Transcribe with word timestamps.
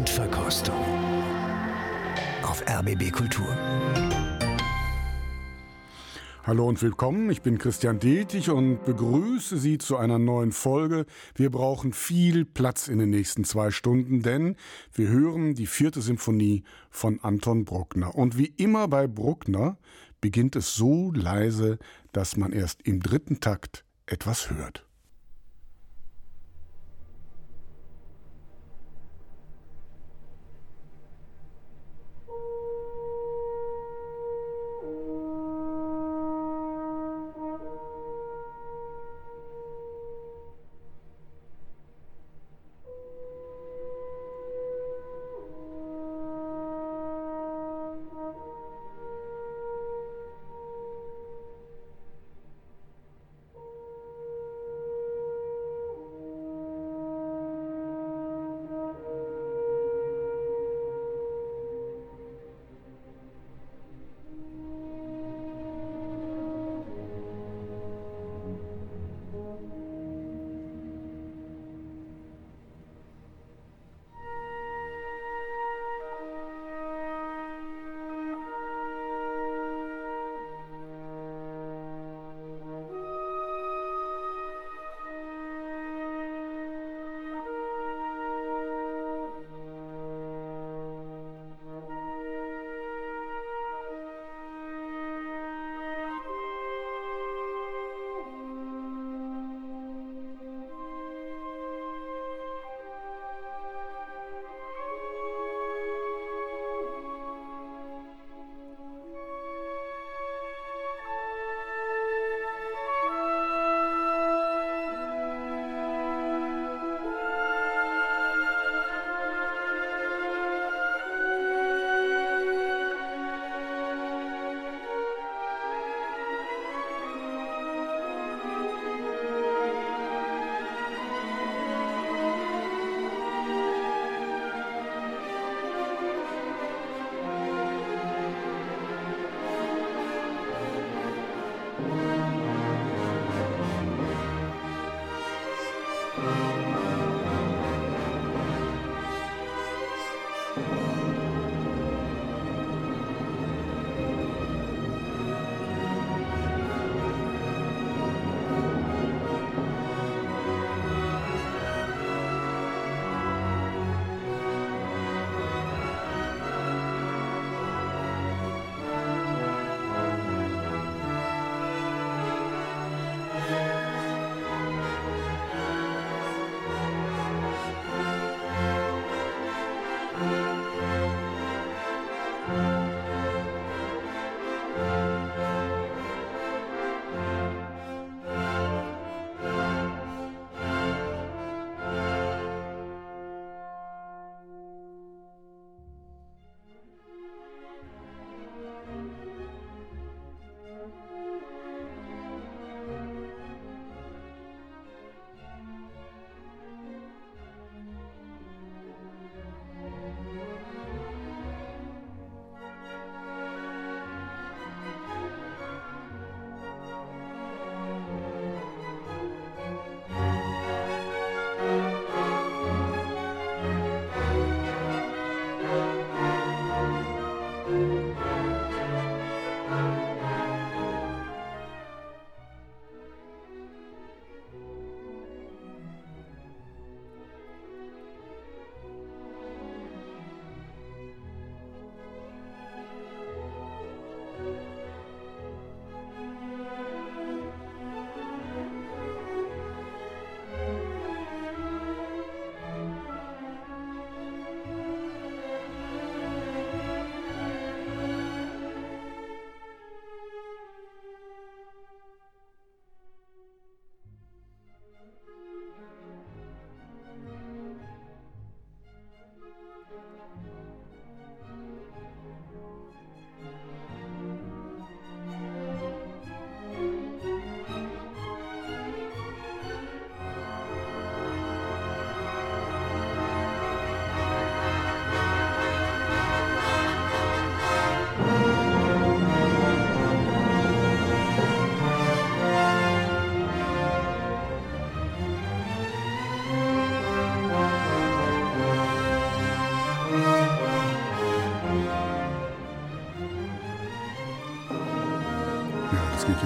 Blindverkostung 0.00 0.82
auf 2.42 2.64
RBB 2.66 3.12
Kultur. 3.12 3.54
Hallo 6.42 6.66
und 6.66 6.80
willkommen, 6.80 7.28
ich 7.28 7.42
bin 7.42 7.58
Christian 7.58 7.98
Detig 7.98 8.48
und 8.48 8.82
begrüße 8.86 9.58
Sie 9.58 9.76
zu 9.76 9.98
einer 9.98 10.18
neuen 10.18 10.52
Folge. 10.52 11.04
Wir 11.34 11.50
brauchen 11.50 11.92
viel 11.92 12.46
Platz 12.46 12.88
in 12.88 12.98
den 12.98 13.10
nächsten 13.10 13.44
zwei 13.44 13.70
Stunden, 13.70 14.22
denn 14.22 14.56
wir 14.94 15.08
hören 15.08 15.54
die 15.54 15.66
vierte 15.66 16.00
Symphonie 16.00 16.64
von 16.88 17.20
Anton 17.20 17.66
Bruckner. 17.66 18.14
Und 18.14 18.38
wie 18.38 18.54
immer 18.56 18.88
bei 18.88 19.06
Bruckner 19.06 19.76
beginnt 20.22 20.56
es 20.56 20.74
so 20.74 21.12
leise, 21.12 21.78
dass 22.12 22.38
man 22.38 22.52
erst 22.52 22.80
im 22.86 23.00
dritten 23.00 23.40
Takt 23.40 23.84
etwas 24.06 24.50
hört. 24.50 24.86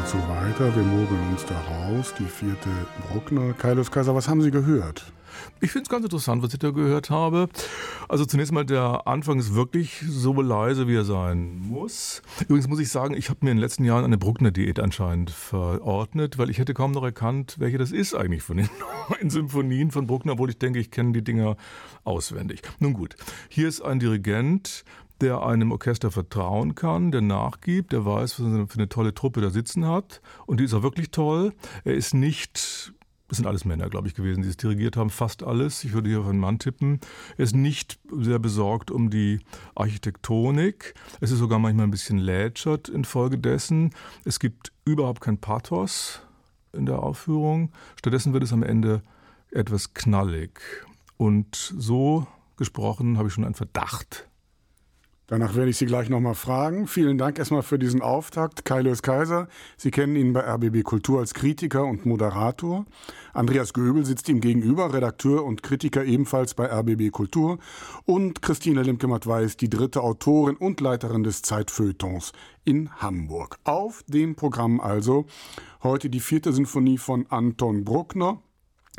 Jetzt 0.04 0.12
so 0.12 0.28
weiter. 0.28 0.74
Wir 0.76 0.82
mogeln 0.82 1.30
uns 1.30 1.46
da 1.46 1.58
raus. 1.60 2.12
Die 2.18 2.24
vierte 2.24 2.68
Bruckner. 3.08 3.54
Kaius 3.54 3.90
Kaiser, 3.90 4.14
was 4.14 4.28
haben 4.28 4.42
Sie 4.42 4.50
gehört? 4.50 5.06
Ich 5.60 5.72
finde 5.72 5.84
es 5.84 5.88
ganz 5.88 6.04
interessant, 6.04 6.42
was 6.42 6.52
ich 6.52 6.58
da 6.58 6.70
gehört 6.70 7.10
habe. 7.10 7.48
Also 8.08 8.24
zunächst 8.24 8.52
mal, 8.52 8.64
der 8.64 9.06
Anfang 9.06 9.38
ist 9.38 9.54
wirklich 9.54 10.04
so 10.06 10.40
leise, 10.40 10.86
wie 10.88 10.94
er 10.94 11.04
sein 11.04 11.58
muss. 11.58 12.22
Übrigens 12.42 12.68
muss 12.68 12.80
ich 12.80 12.90
sagen, 12.90 13.14
ich 13.14 13.30
habe 13.30 13.40
mir 13.42 13.50
in 13.50 13.56
den 13.56 13.62
letzten 13.62 13.84
Jahren 13.84 14.04
eine 14.04 14.18
Bruckner-Diät 14.18 14.78
anscheinend 14.78 15.30
verordnet, 15.30 16.38
weil 16.38 16.50
ich 16.50 16.58
hätte 16.58 16.74
kaum 16.74 16.92
noch 16.92 17.02
erkannt, 17.02 17.56
welche 17.58 17.78
das 17.78 17.90
ist 17.90 18.14
eigentlich 18.14 18.42
von 18.42 18.58
den 18.58 18.68
neuen 19.08 19.30
Symphonien 19.30 19.90
von 19.90 20.06
Bruckner, 20.06 20.32
obwohl 20.32 20.50
ich 20.50 20.58
denke, 20.58 20.78
ich 20.78 20.90
kenne 20.90 21.12
die 21.12 21.24
Dinger 21.24 21.56
auswendig. 22.04 22.60
Nun 22.78 22.92
gut, 22.92 23.16
hier 23.48 23.68
ist 23.68 23.80
ein 23.80 23.98
Dirigent, 23.98 24.84
der 25.24 25.42
einem 25.42 25.72
Orchester 25.72 26.10
vertrauen 26.10 26.74
kann, 26.74 27.10
der 27.10 27.22
nachgibt, 27.22 27.92
der 27.92 28.04
weiß, 28.04 28.38
was 28.40 28.52
er 28.52 28.66
für 28.68 28.78
eine 28.78 28.90
tolle 28.90 29.14
Truppe 29.14 29.40
da 29.40 29.48
sitzen 29.48 29.86
hat. 29.86 30.20
Und 30.44 30.60
die 30.60 30.64
ist 30.64 30.74
auch 30.74 30.82
wirklich 30.82 31.10
toll. 31.10 31.54
Er 31.84 31.94
ist 31.94 32.12
nicht 32.12 32.92
das 33.28 33.38
sind 33.38 33.46
alles 33.46 33.64
Männer, 33.64 33.88
glaube 33.88 34.06
ich, 34.06 34.14
gewesen, 34.14 34.42
die 34.42 34.50
es 34.50 34.58
dirigiert 34.58 34.98
haben, 34.98 35.08
fast 35.08 35.42
alles. 35.42 35.82
Ich 35.82 35.94
würde 35.94 36.10
hier 36.10 36.20
auf 36.20 36.28
einen 36.28 36.38
Mann 36.38 36.58
tippen. 36.58 37.00
Er 37.38 37.44
ist 37.44 37.56
nicht 37.56 37.98
sehr 38.12 38.38
besorgt 38.38 38.90
um 38.90 39.08
die 39.08 39.40
Architektonik. 39.74 40.94
Es 41.20 41.30
ist 41.30 41.38
sogar 41.38 41.58
manchmal 41.58 41.86
ein 41.86 41.90
bisschen 41.90 42.18
lätschert 42.18 42.90
infolgedessen. 42.90 43.94
Es 44.26 44.38
gibt 44.38 44.72
überhaupt 44.84 45.22
kein 45.22 45.38
Pathos 45.38 46.20
in 46.74 46.84
der 46.84 47.02
Aufführung. 47.02 47.72
Stattdessen 47.96 48.34
wird 48.34 48.44
es 48.44 48.52
am 48.52 48.62
Ende 48.62 49.02
etwas 49.50 49.94
knallig. 49.94 50.60
Und 51.16 51.74
so 51.76 52.26
gesprochen 52.56 53.16
habe 53.16 53.28
ich 53.28 53.34
schon 53.34 53.44
einen 53.44 53.54
Verdacht, 53.54 54.28
Danach 55.26 55.54
werde 55.54 55.70
ich 55.70 55.78
Sie 55.78 55.86
gleich 55.86 56.10
nochmal 56.10 56.34
fragen. 56.34 56.86
Vielen 56.86 57.16
Dank 57.16 57.38
erstmal 57.38 57.62
für 57.62 57.78
diesen 57.78 58.02
Auftakt. 58.02 58.66
Kai 58.66 58.82
Lös 58.82 59.00
Kaiser, 59.00 59.48
Sie 59.78 59.90
kennen 59.90 60.16
ihn 60.16 60.34
bei 60.34 60.40
RBB 60.40 60.82
Kultur 60.82 61.20
als 61.20 61.32
Kritiker 61.32 61.86
und 61.86 62.04
Moderator. 62.04 62.84
Andreas 63.32 63.72
Göbel 63.72 64.04
sitzt 64.04 64.28
ihm 64.28 64.42
gegenüber, 64.42 64.92
Redakteur 64.92 65.44
und 65.44 65.62
Kritiker 65.62 66.04
ebenfalls 66.04 66.52
bei 66.52 66.66
RBB 66.66 67.10
Kultur. 67.10 67.58
Und 68.04 68.42
Christine 68.42 68.82
Lemke-Matt-Weiß, 68.82 69.56
die 69.56 69.70
dritte 69.70 70.02
Autorin 70.02 70.56
und 70.56 70.82
Leiterin 70.82 71.24
des 71.24 71.40
Zeitfeuilletons 71.40 72.32
in 72.64 72.90
Hamburg. 72.96 73.58
Auf 73.64 74.04
dem 74.06 74.34
Programm 74.34 74.78
also 74.78 75.24
heute 75.82 76.10
die 76.10 76.20
vierte 76.20 76.52
Sinfonie 76.52 76.98
von 76.98 77.26
Anton 77.30 77.84
Bruckner 77.84 78.42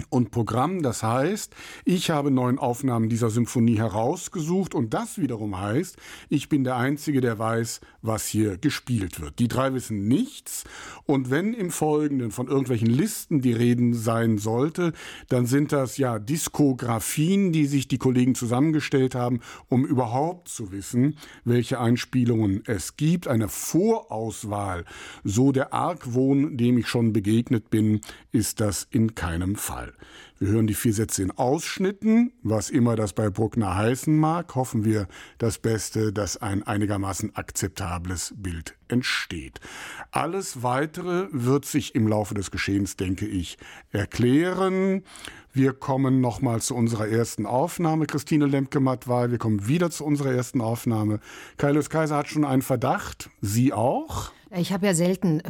und 0.10 0.32
Programm. 0.32 0.82
Das 0.82 1.04
heißt, 1.04 1.56
ich 1.86 2.10
habe 2.10 2.32
neun 2.32 2.60
Aufnahmen 2.60 3.10
dieser 3.10 3.30
Symphonie 3.30 3.78
herausgesucht 3.78 4.76
und 4.76 4.94
das 4.94 5.18
wiederum 5.18 5.60
heißt, 5.60 5.98
ich 6.30 6.50
bin 6.50 6.64
der 6.64 6.76
Einzige, 6.76 7.22
der 7.22 7.40
weiß, 7.40 7.82
was 8.02 8.28
hier 8.28 8.58
gespielt 8.58 9.22
wird. 9.22 9.40
Die 9.40 9.48
drei 9.48 9.74
wissen 9.74 10.08
nichts 10.08 10.66
und 11.06 11.30
wenn 11.30 11.54
im 11.54 11.72
Folgenden 11.72 12.32
von 12.32 12.48
irgendwelchen 12.48 12.90
Listen 12.90 13.42
die 13.42 13.54
Reden 13.54 13.94
sein 13.94 14.38
sollte, 14.38 14.94
dann 15.30 15.46
sind 15.46 15.72
das 15.72 15.98
ja 15.98 16.20
Diskografien, 16.20 17.52
die 17.52 17.66
sich 17.66 17.88
die 17.88 17.98
Kollegen 17.98 18.36
zusammengestellt 18.36 19.16
haben, 19.16 19.40
um 19.70 19.86
überhaupt 19.86 20.50
zu 20.50 20.72
wissen, 20.72 21.18
welche 21.44 21.80
Einspielungen 21.80 22.64
es 22.66 22.98
gibt. 22.98 23.28
Eine 23.28 23.48
Vorauswahl, 23.48 24.86
so 25.24 25.52
der 25.52 25.74
Argwohn, 25.74 26.58
dem 26.58 26.78
ich 26.78 26.88
schon 26.88 27.14
begegnet 27.14 27.70
bin, 27.70 28.02
ist 28.32 28.60
das 28.60 28.88
in 28.92 29.16
keinem 29.16 29.56
Fall. 29.56 29.85
Mal. 29.86 29.94
Wir 30.38 30.50
hören 30.50 30.68
die 30.68 30.74
vier 30.74 30.94
Sätze 30.94 31.24
in 31.24 31.32
Ausschnitten, 31.32 32.34
was 32.44 32.70
immer 32.70 32.96
das 32.96 33.14
bei 33.14 33.30
Bruckner 33.30 33.76
heißen 33.76 34.16
mag. 34.18 34.54
Hoffen 34.56 34.84
wir 34.84 35.08
das 35.38 35.60
Beste, 35.60 36.12
dass 36.12 36.38
ein 36.38 36.64
einigermaßen 36.64 37.36
akzeptables 37.36 38.34
Bild 38.36 38.76
entsteht. 38.90 39.62
Alles 40.12 40.62
Weitere 40.62 41.28
wird 41.32 41.66
sich 41.66 41.96
im 41.96 42.08
Laufe 42.08 42.34
des 42.34 42.52
Geschehens, 42.52 42.98
denke 42.98 43.26
ich, 43.26 43.58
erklären. 43.92 45.04
Wir 45.54 45.72
kommen 45.72 46.20
nochmal 46.20 46.62
zu 46.62 46.76
unserer 46.76 47.08
ersten 47.08 47.46
Aufnahme, 47.46 48.06
Christine 48.06 48.46
Lemke-Mattwey. 48.46 49.32
Wir 49.32 49.38
kommen 49.38 49.68
wieder 49.68 49.90
zu 49.90 50.04
unserer 50.04 50.34
ersten 50.34 50.60
Aufnahme. 50.60 51.22
Kaius 51.56 51.90
Kaiser 51.90 52.18
hat 52.18 52.28
schon 52.28 52.44
einen 52.44 52.62
Verdacht. 52.62 53.30
Sie 53.40 53.72
auch? 53.72 54.34
Ich 54.52 54.72
habe 54.72 54.86
ja 54.86 54.94
selten 54.94 55.42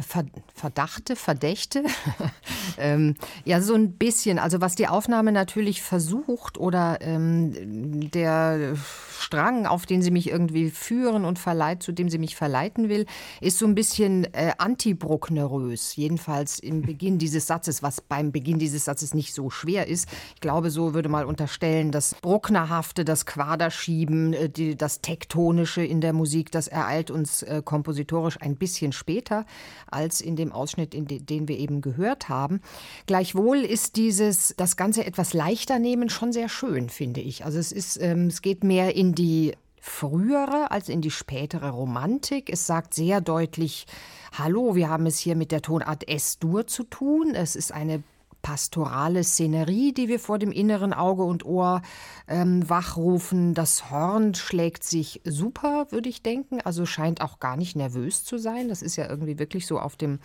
Verdachte, 0.54 1.16
Verdächte. 1.16 1.84
ähm, 2.78 3.14
ja, 3.44 3.60
so 3.60 3.74
ein 3.74 3.92
bisschen. 3.92 4.38
Also 4.38 4.60
was 4.60 4.74
die 4.74 4.88
Aufnahme 4.88 5.32
natürlich 5.32 5.82
versucht 5.82 6.58
oder 6.58 6.98
ähm, 7.02 8.10
der 8.10 8.74
Strang, 9.18 9.66
auf 9.66 9.86
den 9.86 10.02
sie 10.02 10.10
mich 10.10 10.30
irgendwie 10.30 10.70
führen 10.70 11.24
und 11.24 11.38
verleiht, 11.38 11.82
zu 11.82 11.92
dem 11.92 12.08
sie 12.08 12.18
mich 12.18 12.36
verleiten 12.36 12.88
will, 12.88 13.06
ist 13.40 13.58
so 13.58 13.66
ein 13.66 13.74
bisschen 13.74 14.24
äh, 14.32 14.52
antibrucknerös. 14.58 15.96
Jedenfalls 15.96 16.58
im 16.58 16.82
Beginn 16.82 17.18
dieses 17.18 17.46
Satzes, 17.46 17.82
was 17.82 18.00
beim 18.00 18.32
Beginn 18.32 18.58
dieses 18.58 18.86
Satzes 18.86 19.14
nicht 19.14 19.34
so 19.34 19.50
schwer 19.50 19.88
ist. 19.88 20.08
Ich 20.34 20.40
glaube, 20.40 20.70
so 20.70 20.94
würde 20.94 21.08
mal 21.08 21.24
unterstellen, 21.24 21.92
das 21.92 22.14
Brucknerhafte, 22.14 23.04
das 23.04 23.26
Quaderschieben, 23.26 24.32
äh, 24.32 24.48
die, 24.48 24.76
das 24.76 25.00
Tektonische 25.00 25.84
in 25.84 26.00
der 26.00 26.12
Musik, 26.12 26.50
das 26.50 26.68
ereilt 26.68 27.10
uns 27.10 27.42
äh, 27.42 27.62
kompositorisch 27.64 28.40
ein 28.40 28.56
bisschen 28.56 28.85
später 28.92 29.46
als 29.90 30.20
in 30.20 30.36
dem 30.36 30.52
Ausschnitt, 30.52 30.94
in 30.94 31.06
de, 31.06 31.20
den 31.20 31.48
wir 31.48 31.58
eben 31.58 31.80
gehört 31.80 32.28
haben. 32.28 32.60
Gleichwohl 33.06 33.58
ist 33.58 33.96
dieses, 33.96 34.54
das 34.56 34.76
Ganze 34.76 35.04
etwas 35.04 35.34
leichter 35.34 35.78
nehmen 35.78 36.08
schon 36.08 36.32
sehr 36.32 36.48
schön, 36.48 36.88
finde 36.88 37.20
ich. 37.20 37.44
Also 37.44 37.58
es 37.58 37.72
ist, 37.72 38.00
ähm, 38.00 38.26
es 38.26 38.42
geht 38.42 38.64
mehr 38.64 38.94
in 38.94 39.14
die 39.14 39.52
frühere 39.80 40.70
als 40.70 40.88
in 40.88 41.00
die 41.00 41.10
spätere 41.10 41.70
Romantik. 41.70 42.50
Es 42.50 42.66
sagt 42.66 42.92
sehr 42.92 43.20
deutlich, 43.20 43.86
hallo, 44.32 44.74
wir 44.74 44.88
haben 44.88 45.06
es 45.06 45.18
hier 45.18 45.36
mit 45.36 45.52
der 45.52 45.62
Tonart 45.62 46.08
S-Dur 46.08 46.66
zu 46.66 46.82
tun. 46.82 47.34
Es 47.34 47.54
ist 47.54 47.72
eine 47.72 48.02
pastorale 48.46 49.24
Szenerie, 49.24 49.92
die 49.92 50.06
wir 50.06 50.20
vor 50.20 50.38
dem 50.38 50.52
inneren 50.52 50.92
Auge 50.92 51.24
und 51.24 51.44
Ohr 51.44 51.82
ähm, 52.28 52.70
wachrufen. 52.70 53.54
Das 53.54 53.90
Horn 53.90 54.36
schlägt 54.36 54.84
sich 54.84 55.20
super, 55.24 55.88
würde 55.90 56.08
ich 56.08 56.22
denken. 56.22 56.60
Also 56.60 56.86
scheint 56.86 57.22
auch 57.22 57.40
gar 57.40 57.56
nicht 57.56 57.74
nervös 57.74 58.22
zu 58.22 58.38
sein. 58.38 58.68
Das 58.68 58.82
ist 58.82 58.94
ja 58.94 59.10
irgendwie 59.10 59.40
wirklich 59.40 59.66
so 59.66 59.80
auf 59.80 59.96
dem, 59.96 60.20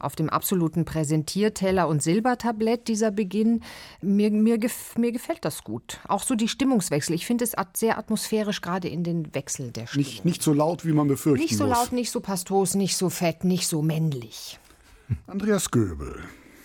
auf 0.00 0.16
dem 0.16 0.30
absoluten 0.30 0.84
Präsentierteller 0.84 1.86
und 1.86 2.02
Silbertablett 2.02 2.88
dieser 2.88 3.12
Beginn. 3.12 3.62
Mir, 4.02 4.32
mir, 4.32 4.58
gef 4.58 4.98
mir 4.98 5.12
gefällt 5.12 5.44
das 5.44 5.62
gut. 5.62 6.00
Auch 6.08 6.24
so 6.24 6.34
die 6.34 6.48
Stimmungswechsel. 6.48 7.14
Ich 7.14 7.24
finde 7.24 7.44
es 7.44 7.54
sehr 7.74 7.98
atmosphärisch, 7.98 8.62
gerade 8.62 8.88
in 8.88 9.04
den 9.04 9.32
Wechsel 9.32 9.70
der 9.70 9.86
Stimmung. 9.86 10.06
Nicht, 10.08 10.24
nicht 10.24 10.42
so 10.42 10.52
laut, 10.52 10.84
wie 10.84 10.92
man 10.92 11.06
befürchten 11.06 11.44
Nicht 11.44 11.56
so 11.56 11.68
muss. 11.68 11.76
laut, 11.76 11.92
nicht 11.92 12.10
so 12.10 12.18
pastos, 12.18 12.74
nicht 12.74 12.96
so 12.96 13.10
fett, 13.10 13.44
nicht 13.44 13.68
so 13.68 13.80
männlich. 13.80 14.58
Andreas 15.28 15.70
Göbel. 15.70 16.20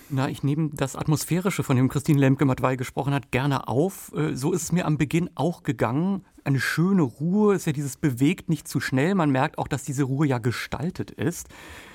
Na, 0.09 0.29
ich 0.29 0.43
nehme 0.43 0.69
das 0.71 0.95
Atmosphärische, 0.95 1.63
von 1.63 1.77
dem 1.77 1.89
Christine 1.89 2.19
Lemke-Matwei 2.19 2.75
gesprochen 2.75 3.13
hat, 3.13 3.31
gerne 3.31 3.67
auf. 3.67 4.11
Äh, 4.15 4.35
so 4.35 4.51
ist 4.51 4.63
es 4.63 4.71
mir 4.71 4.85
am 4.85 4.99
Beginn 4.99 5.31
auch 5.33 5.63
gegangen. 5.63 6.23
Eine 6.43 6.59
schöne 6.59 7.01
Ruhe, 7.01 7.55
ist 7.55 7.65
ja 7.65 7.71
dieses 7.71 7.97
bewegt 7.97 8.47
nicht 8.47 8.67
zu 8.67 8.79
schnell. 8.79 9.15
Man 9.15 9.31
merkt 9.31 9.57
auch, 9.57 9.67
dass 9.67 9.81
diese 9.81 10.03
Ruhe 10.03 10.27
ja 10.27 10.37
gestaltet 10.37 11.09
ist. 11.09 11.47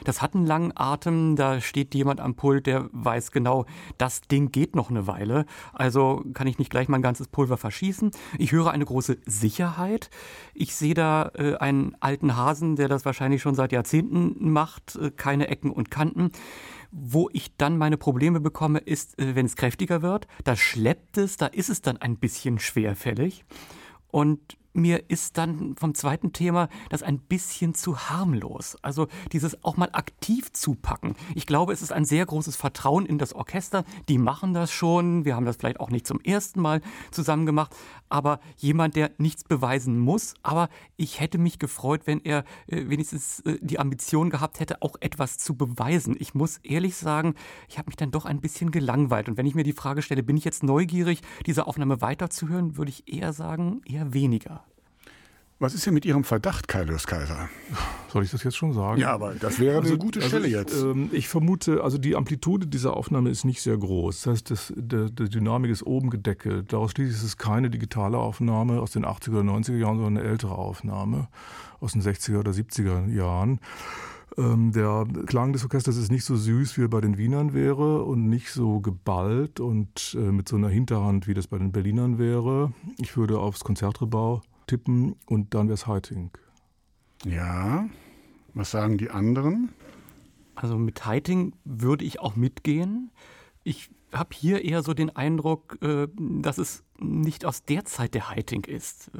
Das 0.02 0.22
hat 0.22 0.34
einen 0.34 0.44
langen 0.44 0.72
Atem. 0.74 1.36
Da 1.36 1.60
steht 1.60 1.94
jemand 1.94 2.18
am 2.18 2.34
Pult, 2.34 2.66
der 2.66 2.88
weiß 2.90 3.30
genau, 3.30 3.66
das 3.96 4.22
Ding 4.22 4.50
geht 4.50 4.74
noch 4.74 4.90
eine 4.90 5.06
Weile. 5.06 5.46
Also 5.72 6.24
kann 6.34 6.48
ich 6.48 6.58
nicht 6.58 6.70
gleich 6.70 6.88
mein 6.88 7.02
ganzes 7.02 7.28
Pulver 7.28 7.58
verschießen. 7.58 8.10
Ich 8.38 8.50
höre 8.50 8.72
eine 8.72 8.86
große 8.86 9.18
Sicherheit. 9.24 10.10
Ich 10.52 10.74
sehe 10.74 10.94
da 10.94 11.30
äh, 11.36 11.54
einen 11.58 11.94
alten 12.00 12.34
Hasen, 12.34 12.74
der 12.74 12.88
das 12.88 13.04
wahrscheinlich 13.04 13.42
schon 13.42 13.54
seit 13.54 13.70
Jahrzehnten 13.70 14.50
macht. 14.50 14.96
Äh, 14.96 15.12
keine 15.12 15.46
Ecken 15.46 15.70
und 15.70 15.92
Kanten. 15.92 16.32
Wo 16.90 17.28
ich 17.32 17.56
dann 17.56 17.78
meine 17.78 17.96
Probleme 17.96 18.40
bekomme, 18.40 18.80
ist, 18.80 19.18
äh, 19.18 19.34
wenn 19.34 19.46
es 19.46 19.56
kräftiger 19.56 20.02
wird. 20.02 20.26
Da 20.44 20.56
schleppt 20.56 21.18
es, 21.18 21.36
da 21.36 21.46
ist 21.46 21.70
es 21.70 21.82
dann 21.82 21.96
ein 21.96 22.16
bisschen 22.16 22.58
schwerfällig. 22.58 23.44
Und 24.08 24.58
mir 24.72 25.10
ist 25.10 25.36
dann 25.36 25.74
vom 25.76 25.94
zweiten 25.94 26.32
Thema 26.32 26.68
das 26.90 27.02
ein 27.02 27.18
bisschen 27.18 27.74
zu 27.74 27.98
harmlos. 27.98 28.76
Also 28.82 29.08
dieses 29.32 29.64
auch 29.64 29.76
mal 29.76 29.90
aktiv 29.92 30.52
zupacken. 30.52 31.16
Ich 31.34 31.46
glaube, 31.46 31.72
es 31.72 31.82
ist 31.82 31.92
ein 31.92 32.04
sehr 32.04 32.24
großes 32.24 32.56
Vertrauen 32.56 33.06
in 33.06 33.18
das 33.18 33.32
Orchester. 33.32 33.84
Die 34.08 34.18
machen 34.18 34.54
das 34.54 34.70
schon. 34.70 35.24
Wir 35.24 35.34
haben 35.34 35.46
das 35.46 35.56
vielleicht 35.56 35.80
auch 35.80 35.90
nicht 35.90 36.06
zum 36.06 36.20
ersten 36.20 36.60
Mal 36.60 36.82
zusammen 37.10 37.46
gemacht. 37.46 37.74
Aber 38.10 38.40
jemand, 38.58 38.96
der 38.96 39.10
nichts 39.16 39.44
beweisen 39.44 39.98
muss. 39.98 40.34
Aber 40.42 40.68
ich 40.96 41.20
hätte 41.20 41.38
mich 41.38 41.58
gefreut, 41.58 42.02
wenn 42.04 42.20
er 42.20 42.44
äh, 42.66 42.88
wenigstens 42.88 43.40
äh, 43.40 43.58
die 43.62 43.78
Ambition 43.78 44.28
gehabt 44.28 44.60
hätte, 44.60 44.82
auch 44.82 44.96
etwas 45.00 45.38
zu 45.38 45.54
beweisen. 45.54 46.16
Ich 46.18 46.34
muss 46.34 46.58
ehrlich 46.58 46.96
sagen, 46.96 47.34
ich 47.68 47.78
habe 47.78 47.86
mich 47.88 47.96
dann 47.96 48.10
doch 48.10 48.26
ein 48.26 48.40
bisschen 48.40 48.70
gelangweilt. 48.70 49.28
Und 49.28 49.38
wenn 49.38 49.46
ich 49.46 49.54
mir 49.54 49.64
die 49.64 49.72
Frage 49.72 50.02
stelle, 50.02 50.22
bin 50.22 50.36
ich 50.36 50.44
jetzt 50.44 50.62
neugierig, 50.62 51.22
diese 51.46 51.66
Aufnahme 51.66 52.02
weiterzuhören, 52.02 52.76
würde 52.76 52.90
ich 52.90 53.10
eher 53.10 53.32
sagen, 53.32 53.80
eher 53.86 54.12
weniger. 54.12 54.64
Was 55.62 55.74
ist 55.74 55.84
denn 55.84 55.92
mit 55.92 56.06
Ihrem 56.06 56.24
Verdacht, 56.24 56.68
Kaius 56.68 57.06
Kaiser? 57.06 57.50
Soll 58.08 58.24
ich 58.24 58.30
das 58.30 58.42
jetzt 58.44 58.56
schon 58.56 58.72
sagen? 58.72 58.98
Ja, 58.98 59.12
aber 59.12 59.34
das 59.34 59.60
wäre 59.60 59.76
also, 59.76 59.90
eine 59.90 59.98
gute 59.98 60.22
Stelle 60.22 60.44
also 60.44 60.46
ich, 60.46 60.52
jetzt. 60.54 60.82
Ähm, 60.82 61.10
ich 61.12 61.28
vermute, 61.28 61.84
also 61.84 61.98
die 61.98 62.16
Amplitude 62.16 62.66
dieser 62.66 62.96
Aufnahme 62.96 63.28
ist 63.28 63.44
nicht 63.44 63.60
sehr 63.60 63.76
groß. 63.76 64.22
Das 64.22 64.32
heißt, 64.32 64.50
das, 64.50 64.72
der, 64.74 65.10
der 65.10 65.28
Dynamik 65.28 65.70
ist 65.70 65.82
oben 65.82 66.08
gedeckelt. 66.08 66.72
Daraus 66.72 66.92
schließlich 66.92 67.14
ist 67.14 67.24
es 67.24 67.36
keine 67.36 67.68
digitale 67.68 68.16
Aufnahme 68.16 68.80
aus 68.80 68.92
den 68.92 69.04
80er 69.04 69.40
oder 69.40 69.52
90er 69.52 69.76
Jahren, 69.76 69.98
sondern 69.98 70.16
eine 70.16 70.26
ältere 70.26 70.56
Aufnahme 70.56 71.28
aus 71.78 71.92
den 71.92 72.00
60er 72.00 72.38
oder 72.38 72.52
70er 72.52 73.12
Jahren. 73.12 73.60
Ähm, 74.38 74.72
der 74.72 75.06
Klang 75.26 75.52
des 75.52 75.64
Orchesters 75.64 75.98
ist 75.98 76.10
nicht 76.10 76.24
so 76.24 76.36
süß, 76.36 76.78
wie 76.78 76.84
er 76.84 76.88
bei 76.88 77.02
den 77.02 77.18
Wienern 77.18 77.52
wäre 77.52 78.04
und 78.04 78.30
nicht 78.30 78.50
so 78.50 78.80
geballt 78.80 79.60
und 79.60 80.16
äh, 80.18 80.32
mit 80.32 80.48
so 80.48 80.56
einer 80.56 80.70
Hinterhand, 80.70 81.28
wie 81.28 81.34
das 81.34 81.48
bei 81.48 81.58
den 81.58 81.70
Berlinern 81.70 82.18
wäre. 82.18 82.72
Ich 82.96 83.18
würde 83.18 83.38
aufs 83.38 83.60
Konzertrebau 83.60 84.40
tippen 84.70 85.16
und 85.26 85.54
dann 85.54 85.66
wäre 85.66 85.74
es 85.74 85.88
Heiting. 85.88 86.30
Ja, 87.24 87.88
was 88.54 88.70
sagen 88.70 88.98
die 88.98 89.10
anderen? 89.10 89.70
Also 90.54 90.78
mit 90.78 91.04
Heiting 91.04 91.54
würde 91.64 92.04
ich 92.04 92.20
auch 92.20 92.36
mitgehen. 92.36 93.10
Ich 93.64 93.90
habe 94.12 94.30
hier 94.34 94.64
eher 94.64 94.82
so 94.82 94.94
den 94.94 95.14
Eindruck, 95.14 95.78
äh, 95.82 96.08
dass 96.18 96.58
es 96.58 96.84
nicht 96.98 97.44
aus 97.44 97.64
der 97.64 97.84
Zeit 97.84 98.14
der 98.14 98.28
Heiting 98.28 98.64
ist, 98.64 99.10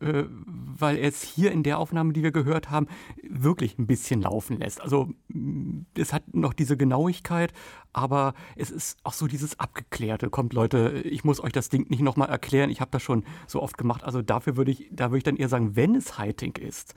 äh, 0.00 0.06
äh, 0.06 0.26
weil 0.30 0.96
es 0.98 1.22
hier 1.22 1.52
in 1.52 1.62
der 1.62 1.78
Aufnahme, 1.78 2.12
die 2.12 2.22
wir 2.22 2.32
gehört 2.32 2.70
haben, 2.70 2.86
wirklich 3.22 3.78
ein 3.78 3.86
bisschen 3.86 4.22
laufen 4.22 4.58
lässt. 4.58 4.80
Also 4.80 5.10
mm, 5.28 5.80
es 5.94 6.12
hat 6.12 6.34
noch 6.34 6.54
diese 6.54 6.76
Genauigkeit, 6.76 7.52
aber 7.92 8.34
es 8.56 8.70
ist 8.70 8.98
auch 9.04 9.12
so 9.12 9.26
dieses 9.26 9.58
Abgeklärte. 9.58 10.30
Kommt 10.30 10.52
Leute, 10.52 11.02
ich 11.04 11.24
muss 11.24 11.42
euch 11.42 11.52
das 11.52 11.68
Ding 11.68 11.88
nicht 11.90 12.02
nochmal 12.02 12.28
erklären, 12.28 12.70
ich 12.70 12.80
habe 12.80 12.90
das 12.90 13.02
schon 13.02 13.24
so 13.46 13.62
oft 13.62 13.76
gemacht. 13.76 14.04
Also 14.04 14.22
dafür 14.22 14.56
würde 14.56 14.70
ich, 14.70 14.88
da 14.90 15.10
würde 15.10 15.18
ich 15.18 15.24
dann 15.24 15.36
eher 15.36 15.48
sagen, 15.48 15.76
wenn 15.76 15.94
es 15.94 16.18
Heiting 16.18 16.56
ist, 16.56 16.94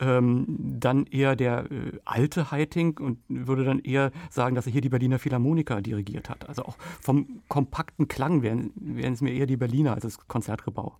ähm, 0.00 0.44
dann 0.48 1.06
eher 1.06 1.36
der 1.36 1.70
äh, 1.70 1.98
alte 2.04 2.50
Heiting 2.50 2.98
und 2.98 3.18
würde 3.28 3.64
dann 3.64 3.78
eher 3.78 4.10
sagen, 4.30 4.54
dass 4.54 4.66
er 4.66 4.72
hier 4.72 4.80
die 4.80 4.88
Berliner 4.88 5.18
Philharmoniker 5.18 5.80
dirigiert 5.80 6.28
hat. 6.28 6.48
Also 6.48 6.64
auch 6.64 6.76
vom 7.00 7.42
kompakten 7.48 8.08
Klang 8.08 8.42
wären, 8.42 8.72
wären 8.76 9.14
es 9.14 9.20
mir 9.20 9.32
eher 9.32 9.46
die 9.46 9.56
Berliner 9.56 9.94
als 9.94 10.02
das 10.02 10.28
Konzertgebau. 10.28 10.96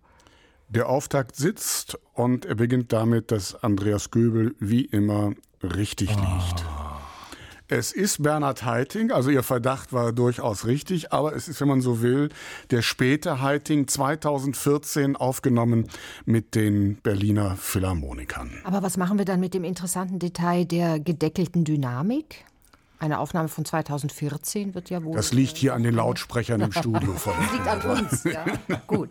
Der 0.69 0.89
Auftakt 0.89 1.35
sitzt 1.35 1.99
und 2.13 2.45
er 2.45 2.55
beginnt 2.55 2.91
damit, 2.91 3.31
dass 3.31 3.55
Andreas 3.63 4.09
Göbel 4.09 4.55
wie 4.59 4.85
immer 4.85 5.33
richtig 5.61 6.09
liegt. 6.09 6.65
Es 7.67 7.91
ist 7.91 8.21
Bernhard 8.21 8.63
Heiting, 8.63 9.11
also 9.11 9.31
Ihr 9.31 9.41
Verdacht 9.41 9.91
war 9.91 10.13
durchaus 10.13 10.67
richtig, 10.67 11.11
aber 11.11 11.35
es 11.35 11.47
ist, 11.47 11.61
wenn 11.61 11.67
man 11.67 11.81
so 11.81 12.03
will, 12.03 12.29
der 12.69 12.83
späte 12.83 13.41
Heiting 13.41 13.87
2014 13.87 15.15
aufgenommen 15.15 15.87
mit 16.25 16.53
den 16.53 16.97
Berliner 16.97 17.55
Philharmonikern. 17.55 18.51
Aber 18.65 18.83
was 18.83 18.97
machen 18.97 19.17
wir 19.17 19.25
dann 19.25 19.39
mit 19.39 19.55
dem 19.55 19.63
interessanten 19.63 20.19
Detail 20.19 20.65
der 20.65 20.99
gedeckelten 20.99 21.63
Dynamik? 21.63 22.45
Eine 22.99 23.17
Aufnahme 23.19 23.47
von 23.49 23.65
2014 23.65 24.75
wird 24.75 24.91
ja 24.91 25.03
wohl. 25.03 25.15
Das 25.15 25.33
liegt 25.33 25.57
hier 25.57 25.73
an 25.73 25.81
den 25.81 25.95
Lautsprechern 25.95 26.61
im 26.61 26.71
Studio. 26.71 27.13
Von 27.13 27.33
das 27.39 27.51
liegt 27.51 27.67
an 27.67 27.81
uns, 27.81 28.23
ja. 28.25 28.45
Gut. 28.85 29.09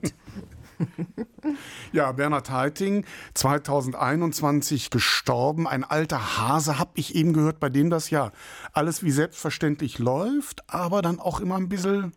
Ja, 1.92 2.10
Bernhard 2.12 2.50
Heiting, 2.50 3.04
2021 3.34 4.90
gestorben. 4.90 5.68
Ein 5.68 5.84
alter 5.84 6.38
Hase, 6.38 6.78
habe 6.78 6.92
ich 6.94 7.14
eben 7.14 7.32
gehört, 7.32 7.60
bei 7.60 7.68
dem 7.68 7.90
das 7.90 8.10
ja 8.10 8.32
alles 8.72 9.02
wie 9.02 9.10
selbstverständlich 9.10 9.98
läuft, 9.98 10.68
aber 10.68 11.02
dann 11.02 11.20
auch 11.20 11.40
immer 11.40 11.56
ein 11.56 11.68
bisschen 11.68 12.12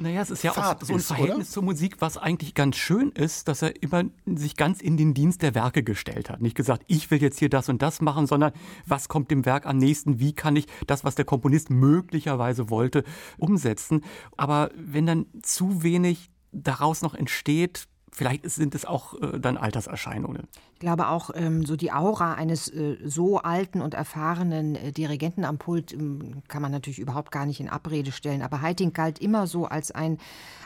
naja, 0.00 0.22
es 0.22 0.30
ist 0.30 0.42
ja 0.42 0.52
Fahrt 0.52 0.82
auch 0.82 0.86
so 0.86 0.94
ein 0.94 1.00
Verhältnis 1.00 1.48
ist, 1.48 1.52
zur 1.52 1.62
Musik, 1.62 1.96
was 2.00 2.16
eigentlich 2.16 2.54
ganz 2.54 2.76
schön 2.76 3.10
ist, 3.10 3.48
dass 3.48 3.60
er 3.60 3.82
immer 3.82 4.04
sich 4.24 4.56
ganz 4.56 4.80
in 4.80 4.96
den 4.96 5.12
Dienst 5.12 5.42
der 5.42 5.54
Werke 5.54 5.82
gestellt 5.82 6.30
hat. 6.30 6.40
Nicht 6.40 6.56
gesagt, 6.56 6.84
ich 6.86 7.10
will 7.10 7.20
jetzt 7.20 7.38
hier 7.38 7.50
das 7.50 7.68
und 7.68 7.82
das 7.82 8.00
machen, 8.00 8.26
sondern 8.26 8.52
was 8.86 9.08
kommt 9.08 9.30
dem 9.30 9.44
Werk 9.44 9.66
am 9.66 9.76
nächsten, 9.76 10.18
wie 10.18 10.32
kann 10.32 10.56
ich 10.56 10.66
das, 10.86 11.04
was 11.04 11.16
der 11.16 11.26
Komponist 11.26 11.68
möglicherweise 11.68 12.70
wollte, 12.70 13.04
umsetzen. 13.36 14.02
Aber 14.38 14.70
wenn 14.74 15.04
dann 15.04 15.26
zu 15.42 15.82
wenig 15.82 16.30
daraus 16.52 17.02
noch 17.02 17.14
entsteht, 17.14 17.86
vielleicht 18.20 18.50
sind 18.50 18.74
es 18.74 18.84
auch 18.84 19.14
äh, 19.14 19.40
dann 19.40 19.56
Alterserscheinungen. 19.56 20.46
Ich 20.74 20.80
glaube 20.80 21.08
auch, 21.08 21.30
ähm, 21.34 21.64
so 21.64 21.74
die 21.74 21.90
Aura 21.90 22.34
eines 22.34 22.68
äh, 22.68 22.98
so 23.02 23.38
alten 23.38 23.80
und 23.80 23.94
erfahrenen 23.94 24.76
äh, 24.76 24.92
Dirigenten 24.92 25.46
am 25.46 25.56
Pult 25.56 25.94
ähm, 25.94 26.42
kann 26.46 26.60
man 26.60 26.70
natürlich 26.70 26.98
überhaupt 26.98 27.32
gar 27.32 27.46
nicht 27.46 27.60
in 27.60 27.70
Abrede 27.70 28.12
stellen. 28.12 28.42
Aber 28.42 28.60
Heiting 28.60 28.92
galt 28.92 29.20
immer 29.20 29.46
so 29.46 29.64
als, 29.64 29.90
ein, 29.90 30.18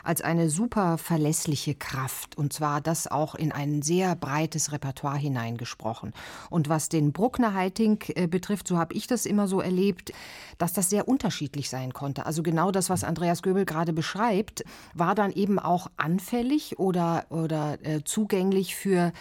als 0.03 0.21
eine 0.21 0.49
super 0.49 0.97
verlässliche 0.97 1.75
Kraft. 1.75 2.37
Und 2.37 2.51
zwar 2.51 2.81
das 2.81 3.07
auch 3.07 3.35
in 3.35 3.53
ein 3.53 3.81
sehr 3.81 4.17
breites 4.17 4.73
Repertoire 4.73 5.17
hineingesprochen. 5.17 6.13
Und 6.49 6.67
was 6.67 6.89
den 6.89 7.13
Bruckner 7.13 7.53
Heiting 7.53 7.99
äh, 8.15 8.27
betrifft, 8.27 8.67
so 8.67 8.77
habe 8.77 8.93
ich 8.93 9.07
das 9.07 9.25
immer 9.25 9.47
so 9.47 9.61
erlebt, 9.61 10.11
dass 10.57 10.73
das 10.73 10.89
sehr 10.89 11.07
unterschiedlich 11.07 11.69
sein 11.69 11.93
konnte. 11.93 12.25
Also 12.25 12.43
genau 12.43 12.71
das, 12.71 12.89
was 12.89 13.05
Andreas 13.05 13.41
Göbel 13.43 13.63
gerade 13.63 13.93
beschreibt, 13.93 14.65
war 14.93 15.15
dann 15.15 15.31
eben 15.31 15.57
auch 15.57 15.87
anfällig 15.97 16.79
oder, 16.79 17.25
oder 17.45 17.77
äh, 17.83 18.03
zugänglich 18.03 18.75
für 18.75 19.13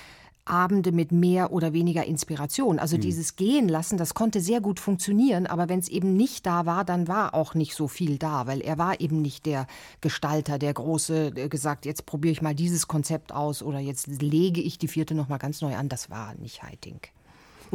Abende 0.46 0.92
mit 0.92 1.10
mehr 1.10 1.52
oder 1.52 1.72
weniger 1.72 2.04
Inspiration. 2.04 2.78
Also 2.78 2.96
mhm. 2.96 3.00
dieses 3.00 3.36
Gehen 3.36 3.68
lassen, 3.68 3.96
das 3.96 4.14
konnte 4.14 4.40
sehr 4.40 4.60
gut 4.60 4.78
funktionieren, 4.78 5.46
aber 5.46 5.68
wenn 5.68 5.78
es 5.78 5.88
eben 5.88 6.16
nicht 6.16 6.44
da 6.44 6.66
war, 6.66 6.84
dann 6.84 7.08
war 7.08 7.34
auch 7.34 7.54
nicht 7.54 7.74
so 7.74 7.88
viel 7.88 8.18
da, 8.18 8.46
weil 8.46 8.60
er 8.60 8.76
war 8.76 9.00
eben 9.00 9.22
nicht 9.22 9.46
der 9.46 9.66
Gestalter, 10.00 10.58
der 10.58 10.74
große, 10.74 11.30
der 11.30 11.48
gesagt, 11.48 11.86
jetzt 11.86 12.04
probiere 12.04 12.32
ich 12.32 12.42
mal 12.42 12.54
dieses 12.54 12.88
Konzept 12.88 13.32
aus 13.32 13.62
oder 13.62 13.78
jetzt 13.78 14.06
lege 14.06 14.60
ich 14.60 14.78
die 14.78 14.88
vierte 14.88 15.14
nochmal 15.14 15.38
ganz 15.38 15.62
neu 15.62 15.76
an. 15.76 15.88
Das 15.88 16.10
war 16.10 16.34
nicht 16.34 16.62
Heiting. 16.62 17.00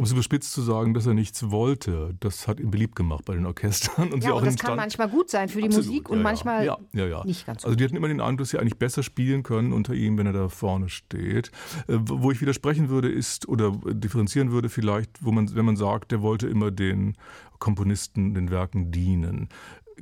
Um 0.00 0.04
es 0.04 0.12
überspitzt 0.12 0.54
zu 0.54 0.62
sagen, 0.62 0.94
dass 0.94 1.04
er 1.04 1.12
nichts 1.12 1.50
wollte, 1.50 2.16
das 2.20 2.48
hat 2.48 2.58
ihn 2.58 2.70
beliebt 2.70 2.96
gemacht 2.96 3.26
bei 3.26 3.34
den 3.34 3.44
Orchestern. 3.44 4.10
Und 4.10 4.24
ja, 4.24 4.30
sie 4.30 4.32
auch 4.32 4.42
das 4.42 4.56
kann 4.56 4.74
manchmal 4.74 5.10
gut 5.10 5.28
sein 5.28 5.50
für 5.50 5.58
die 5.58 5.66
Absolut, 5.66 5.86
Musik 5.88 6.08
und 6.08 6.16
ja, 6.16 6.22
manchmal 6.22 6.64
ja, 6.64 6.78
ja, 6.94 7.22
nicht 7.22 7.44
ganz 7.44 7.60
so. 7.60 7.68
Also 7.68 7.76
die 7.76 7.84
hatten 7.84 7.96
immer 7.96 8.08
den 8.08 8.22
Eindruck, 8.22 8.38
dass 8.38 8.48
sie 8.48 8.58
eigentlich 8.58 8.78
besser 8.78 9.02
spielen 9.02 9.42
können 9.42 9.74
unter 9.74 9.92
ihm, 9.92 10.16
wenn 10.16 10.24
er 10.24 10.32
da 10.32 10.48
vorne 10.48 10.88
steht. 10.88 11.50
Äh, 11.86 11.98
wo 12.00 12.30
ich 12.30 12.40
widersprechen 12.40 12.88
würde, 12.88 13.10
ist, 13.10 13.46
oder 13.46 13.72
differenzieren 13.72 14.52
würde 14.52 14.70
vielleicht, 14.70 15.22
wo 15.22 15.32
man, 15.32 15.54
wenn 15.54 15.66
man 15.66 15.76
sagt, 15.76 16.12
der 16.12 16.22
wollte 16.22 16.48
immer 16.48 16.70
den 16.70 17.18
Komponisten, 17.58 18.32
den 18.32 18.50
Werken 18.50 18.92
dienen. 18.92 19.50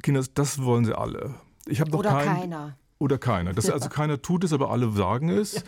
Kinder, 0.00 0.24
das 0.32 0.62
wollen 0.62 0.84
sie 0.84 0.96
alle. 0.96 1.34
Ich 1.66 1.80
habe 1.80 1.90
noch 1.90 1.98
Oder 1.98 2.10
kein, 2.10 2.40
keiner. 2.40 2.76
Oder 3.00 3.16
keiner. 3.16 3.52
Das, 3.52 3.70
also 3.70 3.88
keiner 3.88 4.20
tut 4.22 4.42
es, 4.42 4.52
aber 4.52 4.70
alle 4.72 4.90
sagen 4.90 5.28
es. 5.28 5.62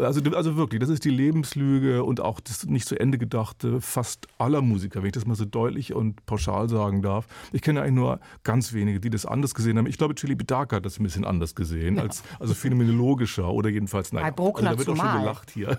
Also, 0.00 0.20
also 0.32 0.56
wirklich, 0.56 0.80
das 0.80 0.88
ist 0.88 1.04
die 1.04 1.10
Lebenslüge 1.10 2.02
und 2.02 2.20
auch 2.20 2.40
das 2.40 2.66
nicht 2.66 2.88
zu 2.88 2.98
Ende 2.98 3.18
gedachte 3.18 3.80
fast 3.80 4.26
aller 4.38 4.62
Musiker, 4.62 5.00
wenn 5.00 5.06
ich 5.06 5.12
das 5.12 5.24
mal 5.24 5.36
so 5.36 5.44
deutlich 5.44 5.94
und 5.94 6.26
pauschal 6.26 6.68
sagen 6.68 7.00
darf. 7.00 7.28
Ich 7.52 7.62
kenne 7.62 7.82
eigentlich 7.82 7.94
nur 7.94 8.20
ganz 8.42 8.72
wenige, 8.72 8.98
die 8.98 9.10
das 9.10 9.26
anders 9.26 9.54
gesehen 9.54 9.78
haben. 9.78 9.86
Ich 9.86 9.96
glaube, 9.96 10.16
Chili 10.16 10.34
Bedaka 10.34 10.76
hat 10.76 10.84
das 10.84 10.98
ein 10.98 11.04
bisschen 11.04 11.24
anders 11.24 11.54
gesehen, 11.54 11.96
ja. 11.96 12.02
als, 12.02 12.24
also 12.40 12.52
phänomenologischer 12.52 13.48
oder 13.48 13.70
jedenfalls, 13.70 14.12
nein, 14.12 14.24
also 14.24 14.52
da 14.60 14.76
wird 14.76 14.88
auch 14.88 14.96
schon 14.96 15.20
gelacht 15.20 15.50
hier. 15.52 15.78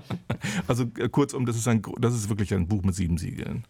also 0.66 0.84
äh, 0.98 1.08
kurzum, 1.08 1.46
das 1.46 1.56
ist, 1.56 1.68
ein, 1.68 1.80
das 1.98 2.14
ist 2.14 2.28
wirklich 2.28 2.52
ein 2.52 2.68
Buch 2.68 2.82
mit 2.82 2.94
sieben 2.94 3.16
Siegeln. 3.16 3.64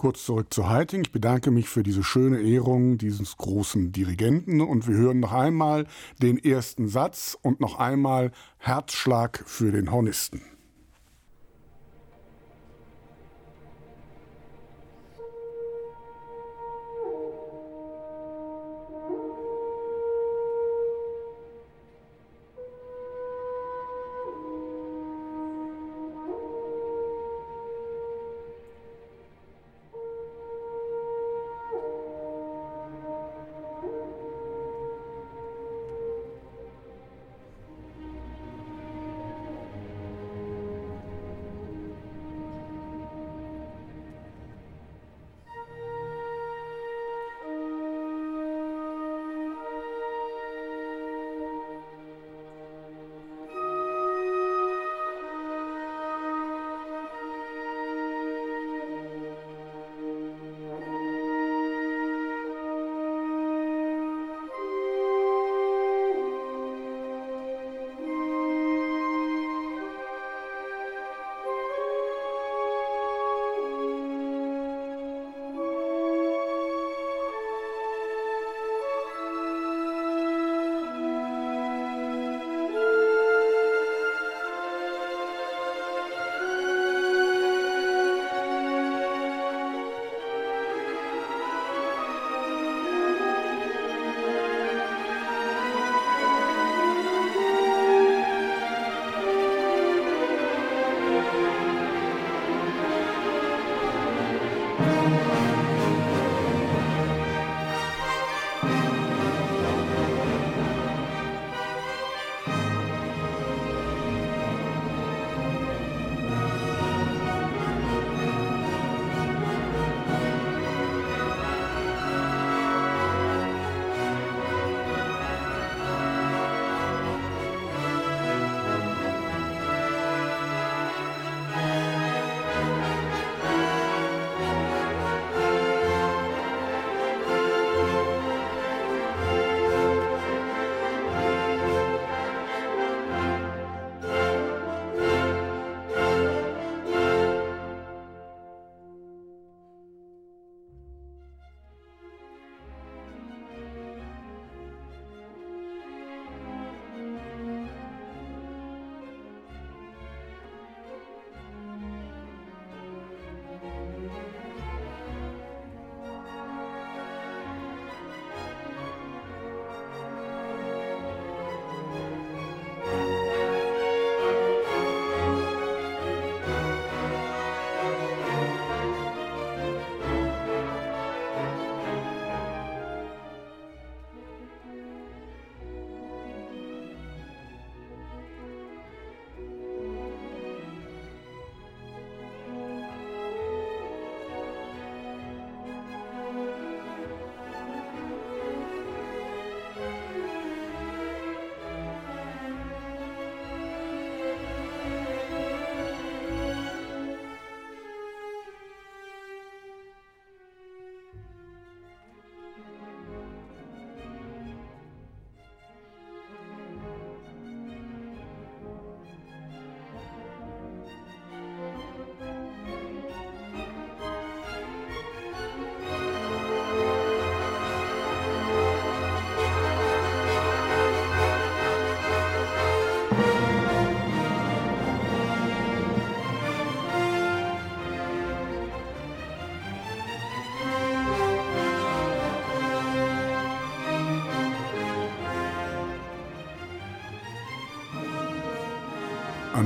Kurz 0.00 0.24
zurück 0.24 0.46
zu 0.48 0.70
Heiting. 0.70 1.02
Ich 1.02 1.12
bedanke 1.12 1.50
mich 1.50 1.68
für 1.68 1.82
diese 1.82 2.02
schöne 2.02 2.40
Ehrung 2.40 2.96
dieses 2.96 3.36
großen 3.36 3.92
Dirigenten 3.92 4.62
und 4.62 4.88
wir 4.88 4.94
hören 4.96 5.20
noch 5.20 5.34
einmal 5.34 5.86
den 6.22 6.42
ersten 6.42 6.88
Satz 6.88 7.36
und 7.42 7.60
noch 7.60 7.78
einmal 7.78 8.32
Herzschlag 8.56 9.44
für 9.44 9.72
den 9.72 9.92
Hornisten. 9.92 10.40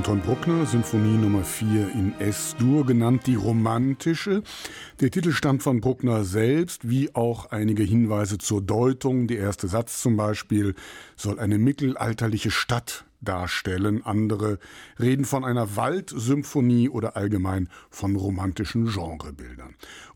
Anton 0.05 0.21
Bruckner, 0.21 0.67
Sinfonie 0.67 1.17
Nummer 1.17 1.43
4 1.43 1.89
in 1.93 2.13
S-Dur, 2.19 2.85
genannt 2.85 3.25
die 3.25 3.33
romantische. 3.33 4.43
Der 4.99 5.09
Titel 5.09 5.31
stammt 5.31 5.63
von 5.63 5.81
Bruckner 5.81 6.23
selbst, 6.23 6.87
wie 6.87 7.15
auch 7.15 7.47
einige 7.47 7.81
Hinweise 7.81 8.37
zur 8.37 8.61
Deutung. 8.61 9.25
Der 9.25 9.39
erste 9.39 9.67
Satz 9.67 10.03
zum 10.03 10.15
Beispiel 10.15 10.75
soll 11.15 11.39
eine 11.39 11.57
mittelalterliche 11.57 12.51
Stadt 12.51 13.05
darstellen. 13.19 14.05
Andere 14.05 14.59
reden 14.99 15.25
von 15.25 15.43
einer 15.43 15.75
Waldsymphonie 15.75 16.87
oder 16.87 17.17
allgemein 17.17 17.67
von 17.89 18.15
romantischen 18.15 18.85
Genrebildern. 18.85 19.54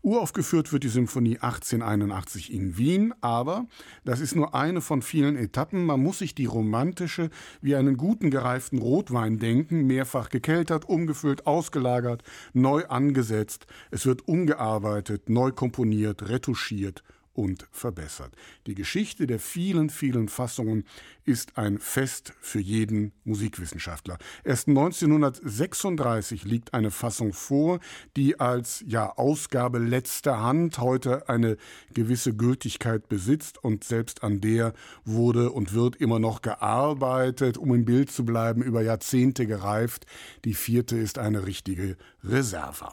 Uraufgeführt 0.02 0.72
wird 0.72 0.82
die 0.82 0.88
Symphonie 0.88 1.38
1881 1.40 2.54
in 2.54 2.78
Wien, 2.78 3.12
aber 3.20 3.66
das 4.02 4.20
ist 4.20 4.34
nur 4.34 4.54
eine 4.54 4.80
von 4.80 5.02
vielen 5.02 5.36
Etappen. 5.36 5.84
Man 5.84 6.02
muss 6.02 6.20
sich 6.20 6.34
die 6.34 6.46
romantische 6.46 7.28
wie 7.60 7.76
einen 7.76 7.98
guten 7.98 8.30
gereiften 8.30 8.78
Rotwein 8.78 9.38
denken, 9.38 9.86
mehrfach 9.86 10.30
gekeltert, 10.30 10.88
umgefüllt, 10.88 11.46
ausgelagert, 11.46 12.22
neu 12.54 12.86
angesetzt. 12.86 13.66
Es 13.90 14.06
wird 14.06 14.26
umgearbeitet, 14.26 15.28
neu 15.28 15.52
komponiert, 15.52 16.30
retuschiert 16.30 17.02
und 17.32 17.66
verbessert. 17.70 18.34
Die 18.66 18.74
Geschichte 18.74 19.26
der 19.26 19.38
vielen, 19.38 19.88
vielen 19.88 20.28
Fassungen 20.28 20.84
ist 21.24 21.56
ein 21.56 21.78
Fest 21.78 22.34
für 22.40 22.60
jeden 22.60 23.12
Musikwissenschaftler. 23.24 24.18
Erst 24.44 24.68
1936 24.68 26.44
liegt 26.44 26.74
eine 26.74 26.90
Fassung 26.90 27.32
vor, 27.32 27.80
die 28.16 28.40
als 28.40 28.84
ja 28.86 29.16
Ausgabe 29.16 29.78
letzter 29.78 30.40
Hand 30.42 30.78
heute 30.78 31.28
eine 31.28 31.56
gewisse 31.94 32.34
Gültigkeit 32.34 33.08
besitzt 33.08 33.62
und 33.62 33.84
selbst 33.84 34.24
an 34.24 34.40
der 34.40 34.72
wurde 35.04 35.50
und 35.50 35.72
wird 35.72 35.96
immer 35.96 36.18
noch 36.18 36.42
gearbeitet, 36.42 37.58
um 37.58 37.74
im 37.74 37.84
Bild 37.84 38.10
zu 38.10 38.24
bleiben, 38.24 38.62
über 38.62 38.82
Jahrzehnte 38.82 39.46
gereift. 39.46 40.06
Die 40.44 40.54
vierte 40.54 40.96
ist 40.96 41.18
eine 41.18 41.46
richtige 41.46 41.96
Reserva. 42.24 42.92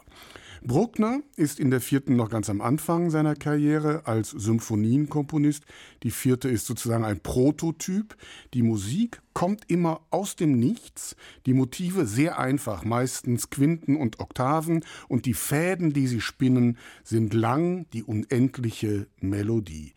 Bruckner 0.62 1.20
ist 1.36 1.60
in 1.60 1.70
der 1.70 1.80
vierten 1.80 2.16
noch 2.16 2.30
ganz 2.30 2.50
am 2.50 2.60
Anfang 2.60 3.10
seiner 3.10 3.34
Karriere 3.34 4.06
als 4.06 4.30
Symphonienkomponist. 4.30 5.64
Die 6.02 6.10
vierte 6.10 6.48
ist 6.48 6.66
sozusagen 6.66 7.04
ein 7.04 7.20
Prototyp. 7.20 8.16
Die 8.54 8.62
Musik 8.62 9.20
kommt 9.34 9.64
immer 9.68 10.00
aus 10.10 10.36
dem 10.36 10.58
Nichts, 10.58 11.14
die 11.46 11.54
Motive 11.54 12.06
sehr 12.06 12.38
einfach, 12.38 12.84
meistens 12.84 13.50
Quinten 13.50 13.96
und 13.96 14.18
Oktaven, 14.18 14.84
und 15.08 15.26
die 15.26 15.34
Fäden, 15.34 15.92
die 15.92 16.08
sie 16.08 16.20
spinnen, 16.20 16.76
sind 17.04 17.34
lang, 17.34 17.86
die 17.92 18.02
unendliche 18.02 19.06
Melodie. 19.20 19.94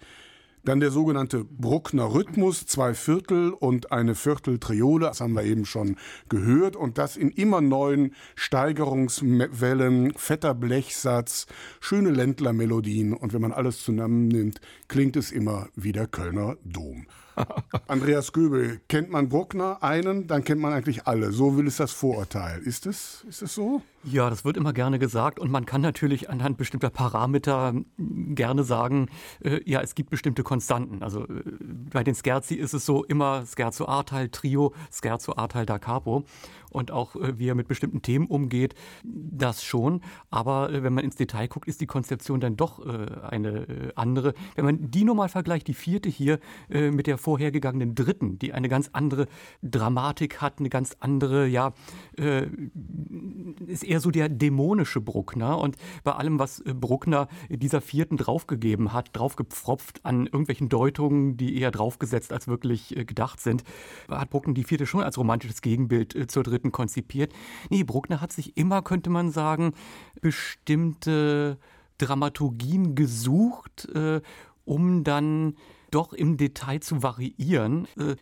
Dann 0.64 0.80
der 0.80 0.92
sogenannte 0.92 1.44
Bruckner 1.44 2.14
Rhythmus, 2.14 2.68
zwei 2.68 2.94
Viertel 2.94 3.52
und 3.52 3.92
eine 3.92 4.14
Vierteltriole, 4.14 5.08
das 5.08 5.20
haben 5.20 5.34
wir 5.34 5.44
eben 5.44 5.66
schon 5.66 5.98
gehört, 6.30 6.76
und 6.76 7.00
das 7.00 7.18
in 7.18 7.32
immer 7.32 7.62
neuen 7.62 8.14
Steigerungswellen, 8.36 10.14
fetter 10.16 10.54
Blechsatz, 10.54 11.48
schöne 11.80 12.12
Ländlermelodien, 12.12 13.14
und 13.14 13.34
wenn 13.34 13.42
man 13.42 13.54
alles 13.54 13.84
zusammennimmt, 13.84 14.62
klingt 14.88 15.16
es 15.16 15.32
immer 15.32 15.68
wie 15.76 15.94
der 15.94 16.06
Kölner 16.06 16.58
Dom. 16.64 17.08
Andreas 17.88 18.34
Göbel, 18.34 18.82
kennt 18.88 19.10
man 19.10 19.30
Bruckner 19.30 19.82
einen, 19.82 20.28
dann 20.28 20.44
kennt 20.44 20.62
man 20.62 20.74
eigentlich 20.74 21.08
alle. 21.08 21.32
So 21.32 21.58
will 21.58 21.68
es 21.68 21.78
das 21.78 21.92
Vorurteil. 21.92 22.60
Ist 22.60 22.86
es, 22.86 23.26
ist 23.28 23.42
es 23.42 23.54
so? 23.54 23.82
Ja, 24.04 24.30
das 24.30 24.44
wird 24.44 24.58
immer 24.58 24.74
gerne 24.74 24.98
gesagt 24.98 25.40
und 25.40 25.52
man 25.52 25.66
kann 25.66 25.82
natürlich 25.82 26.30
anhand 26.30 26.58
bestimmter 26.58 26.90
Parameter 26.90 27.74
gerne 27.98 28.64
sagen, 28.64 29.10
äh, 29.44 29.60
ja, 29.66 29.82
es 29.82 29.94
gibt 29.94 30.10
bestimmte 30.10 30.42
Konstanten. 30.42 31.04
Also 31.04 31.24
äh, 31.26 31.44
bei 31.92 32.04
den 32.04 32.16
Scherzi 32.16 32.56
ist 32.56 32.74
es 32.74 32.86
so 32.86 33.04
immer 33.04 33.46
Scherzo 33.46 33.88
A-Teil 33.88 34.30
Trio, 34.30 34.74
Scherzo 34.92 35.34
A-Teil 35.36 35.66
da 35.66 35.78
Capo 35.78 36.24
und 36.72 36.92
auch 36.92 37.16
äh, 37.16 37.38
wie 37.38 37.48
er 37.48 37.56
mit 37.56 37.68
bestimmten 37.68 38.02
Themen 38.02 38.28
umgeht, 38.28 38.76
das 39.04 39.64
schon. 39.64 40.02
Aber 40.30 40.72
äh, 40.72 40.84
wenn 40.84 40.94
man 40.94 41.04
ins 41.04 41.16
Detail 41.16 41.48
guckt, 41.48 41.68
ist 41.68 41.82
die 41.82 41.88
Konzeption 41.88 42.40
dann 42.40 42.58
doch 42.58 42.86
äh, 42.86 43.08
eine 43.22 43.92
andere. 43.96 44.34
Wenn 44.56 44.66
man 44.66 44.92
die 44.92 45.04
nochmal 45.04 45.30
vergleicht, 45.30 45.68
die 45.68 45.74
vierte 45.74 46.10
hier 46.10 46.40
mit 46.70 47.08
der 47.08 47.18
vorhergegangenen 47.18 47.96
dritten, 47.96 48.40
die 48.40 48.54
eine 48.54 48.70
ganz 48.70 48.90
andere 48.94 49.28
Dramatik 49.62 50.42
hat, 50.42 50.60
eine 50.60 50.70
ganz 50.70 50.96
andere, 51.00 51.48
ja, 51.48 51.74
ist 53.68 53.84
eher 53.84 54.00
so 54.00 54.12
der 54.12 54.30
dämonische 54.30 55.02
Bruckner. 55.02 55.60
Und 55.60 55.78
bei 56.04 56.14
allem, 56.14 56.40
was 56.40 56.64
Bruckner 56.64 57.28
dieser 57.50 57.82
vierten 57.82 58.18
draufgegeben 58.18 58.94
hat, 58.94 59.10
draufgepfropft 59.14 60.06
an 60.06 60.26
irgendwelchen 60.26 60.70
Deutungen, 60.70 61.38
die 61.38 61.60
eher 61.60 61.72
draufgesetzt 61.72 62.32
als 62.34 62.48
wirklich 62.48 62.96
gedacht 63.08 63.40
sind, 63.40 63.64
hat 64.10 64.30
Bruckner 64.30 64.54
die 64.54 64.64
vierte 64.64 64.86
schon 64.86 65.04
als 65.04 65.18
romantisches 65.18 65.62
Gegenbild 65.62 66.32
zur 66.32 66.44
dritten 66.44 66.61
konzipiert. 66.70 67.34
Nee, 67.72 67.84
Bruckner 67.84 68.22
hat 68.22 68.32
sich 68.32 68.58
immer, 68.58 68.84
könnte 68.84 69.10
man 69.10 69.32
sagen, 69.32 69.74
bestimmte 70.22 71.58
Dramaturgien 71.98 72.94
gesucht, 72.94 73.88
um 74.66 75.04
dann 75.04 75.56
doch 75.92 76.14
im 76.14 76.38
Detail 76.38 76.80
zu 76.80 77.04
variieren. 77.04 77.88
Äh, 77.98 78.16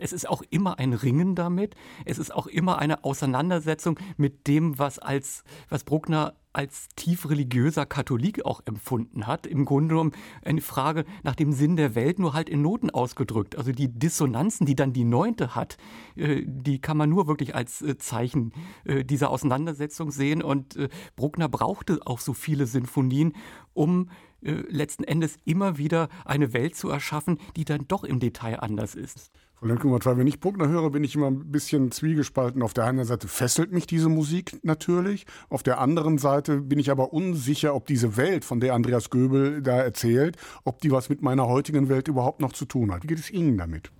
es 0.00 0.12
ist 0.12 0.28
auch 0.28 0.42
immer 0.50 0.78
ein 0.78 0.92
Ringen 0.92 1.34
damit. 1.34 1.74
Es 2.04 2.18
ist 2.18 2.34
auch 2.34 2.46
immer 2.46 2.78
eine 2.78 3.04
Auseinandersetzung 3.04 3.98
mit 4.16 4.46
dem, 4.46 4.78
was 4.78 4.98
als, 4.98 5.44
was 5.68 5.84
Bruckner 5.84 6.34
als 6.52 6.88
tief 6.96 7.28
religiöser 7.28 7.84
Katholik 7.86 8.44
auch 8.44 8.62
empfunden 8.64 9.26
hat. 9.26 9.46
Im 9.46 9.64
Grunde 9.64 9.90
genommen 9.90 10.12
eine 10.42 10.60
Frage 10.60 11.04
nach 11.22 11.34
dem 11.34 11.52
Sinn 11.52 11.76
der 11.76 11.94
Welt, 11.94 12.18
nur 12.18 12.32
halt 12.32 12.48
in 12.48 12.62
Noten 12.62 12.90
ausgedrückt. 12.90 13.56
Also 13.56 13.70
die 13.70 13.88
Dissonanzen, 13.88 14.66
die 14.66 14.74
dann 14.74 14.92
die 14.92 15.04
Neunte 15.04 15.54
hat, 15.54 15.76
äh, 16.16 16.42
die 16.46 16.80
kann 16.80 16.96
man 16.96 17.10
nur 17.10 17.26
wirklich 17.26 17.54
als 17.54 17.82
äh, 17.82 17.98
Zeichen 17.98 18.52
dieser 18.84 19.30
Auseinandersetzung 19.30 20.10
sehen. 20.10 20.42
Und 20.42 20.78
Bruckner 21.16 21.48
brauchte 21.48 22.00
auch 22.06 22.20
so 22.20 22.32
viele 22.32 22.66
Sinfonien, 22.66 23.34
um 23.74 24.08
äh, 24.42 24.52
letzten 24.68 25.04
Endes 25.04 25.36
immer 25.44 25.78
wieder 25.78 26.08
eine 26.24 26.52
Welt 26.52 26.76
zu 26.76 26.88
erschaffen, 26.88 27.38
die 27.56 27.64
dann 27.64 27.86
doch 27.88 28.04
im 28.04 28.20
Detail 28.20 28.60
anders 28.60 28.94
ist. 28.94 29.30
Frau 29.58 29.66
Lenkemann, 29.66 30.00
wenn 30.04 30.26
ich 30.28 30.38
Bruckner 30.38 30.68
höre, 30.68 30.90
bin 30.90 31.02
ich 31.02 31.16
immer 31.16 31.26
ein 31.26 31.50
bisschen 31.50 31.90
zwiegespalten. 31.90 32.62
Auf 32.62 32.74
der 32.74 32.84
einen 32.84 33.04
Seite 33.04 33.26
fesselt 33.26 33.72
mich 33.72 33.88
diese 33.88 34.08
Musik 34.08 34.60
natürlich, 34.62 35.26
auf 35.48 35.64
der 35.64 35.80
anderen 35.80 36.18
Seite 36.18 36.60
bin 36.60 36.78
ich 36.78 36.92
aber 36.92 37.12
unsicher, 37.12 37.74
ob 37.74 37.86
diese 37.86 38.16
Welt, 38.16 38.44
von 38.44 38.60
der 38.60 38.74
Andreas 38.74 39.10
Göbel 39.10 39.60
da 39.60 39.76
erzählt, 39.78 40.36
ob 40.62 40.80
die 40.80 40.92
was 40.92 41.08
mit 41.08 41.22
meiner 41.22 41.48
heutigen 41.48 41.88
Welt 41.88 42.06
überhaupt 42.06 42.40
noch 42.40 42.52
zu 42.52 42.66
tun 42.66 42.92
hat. 42.92 43.02
Wie 43.02 43.08
geht 43.08 43.18
es 43.18 43.30
Ihnen 43.32 43.58
damit? 43.58 43.90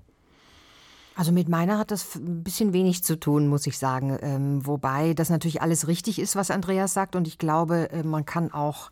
Also 1.16 1.32
mit 1.32 1.48
meiner 1.48 1.78
hat 1.78 1.90
das 1.90 2.14
ein 2.14 2.44
bisschen 2.44 2.72
wenig 2.72 3.02
zu 3.02 3.18
tun, 3.18 3.48
muss 3.48 3.66
ich 3.66 3.76
sagen. 3.76 4.16
Ähm, 4.20 4.64
wobei 4.64 5.14
das 5.14 5.30
natürlich 5.30 5.60
alles 5.60 5.88
richtig 5.88 6.20
ist, 6.20 6.36
was 6.36 6.52
Andreas 6.52 6.94
sagt. 6.94 7.16
Und 7.16 7.26
ich 7.26 7.38
glaube, 7.38 7.90
äh, 7.90 8.04
man 8.04 8.24
kann 8.24 8.52
auch 8.52 8.88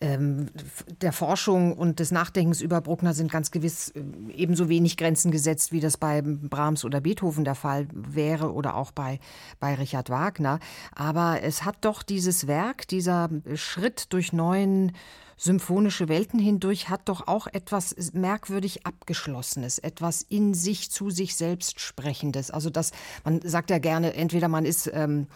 ähm, 0.00 0.46
der 1.02 1.12
Forschung 1.12 1.74
und 1.76 2.00
des 2.00 2.10
Nachdenkens 2.10 2.60
über 2.60 2.80
Bruckner 2.80 3.12
sind 3.12 3.30
ganz 3.30 3.50
gewiss 3.50 3.90
äh, 3.90 4.02
ebenso 4.34 4.68
wenig 4.68 4.96
Grenzen 4.96 5.30
gesetzt, 5.30 5.72
wie 5.72 5.80
das 5.80 5.96
bei 5.96 6.22
Brahms 6.22 6.84
oder 6.84 7.00
Beethoven 7.00 7.44
der 7.44 7.54
Fall 7.54 7.86
wäre 7.92 8.52
oder 8.52 8.76
auch 8.76 8.92
bei, 8.92 9.20
bei 9.58 9.74
Richard 9.74 10.08
Wagner. 10.08 10.58
Aber 10.94 11.42
es 11.42 11.64
hat 11.64 11.76
doch 11.82 12.02
dieses 12.02 12.46
Werk, 12.46 12.88
dieser 12.88 13.28
Schritt 13.54 14.12
durch 14.12 14.32
neuen 14.32 14.92
symphonische 15.36 16.08
Welten 16.08 16.38
hindurch 16.38 16.90
hat 16.90 17.08
doch 17.08 17.26
auch 17.26 17.46
etwas 17.46 17.94
merkwürdig 18.12 18.86
Abgeschlossenes, 18.86 19.78
etwas 19.78 20.20
in 20.22 20.52
sich 20.52 20.90
zu 20.90 21.08
sich 21.08 21.34
selbst 21.34 21.80
Sprechendes. 21.80 22.50
Also 22.50 22.68
das, 22.68 22.92
man 23.24 23.40
sagt 23.40 23.70
ja 23.70 23.78
gerne, 23.78 24.12
entweder 24.14 24.48
man 24.48 24.66
ist 24.66 24.90
ähm, 24.92 25.28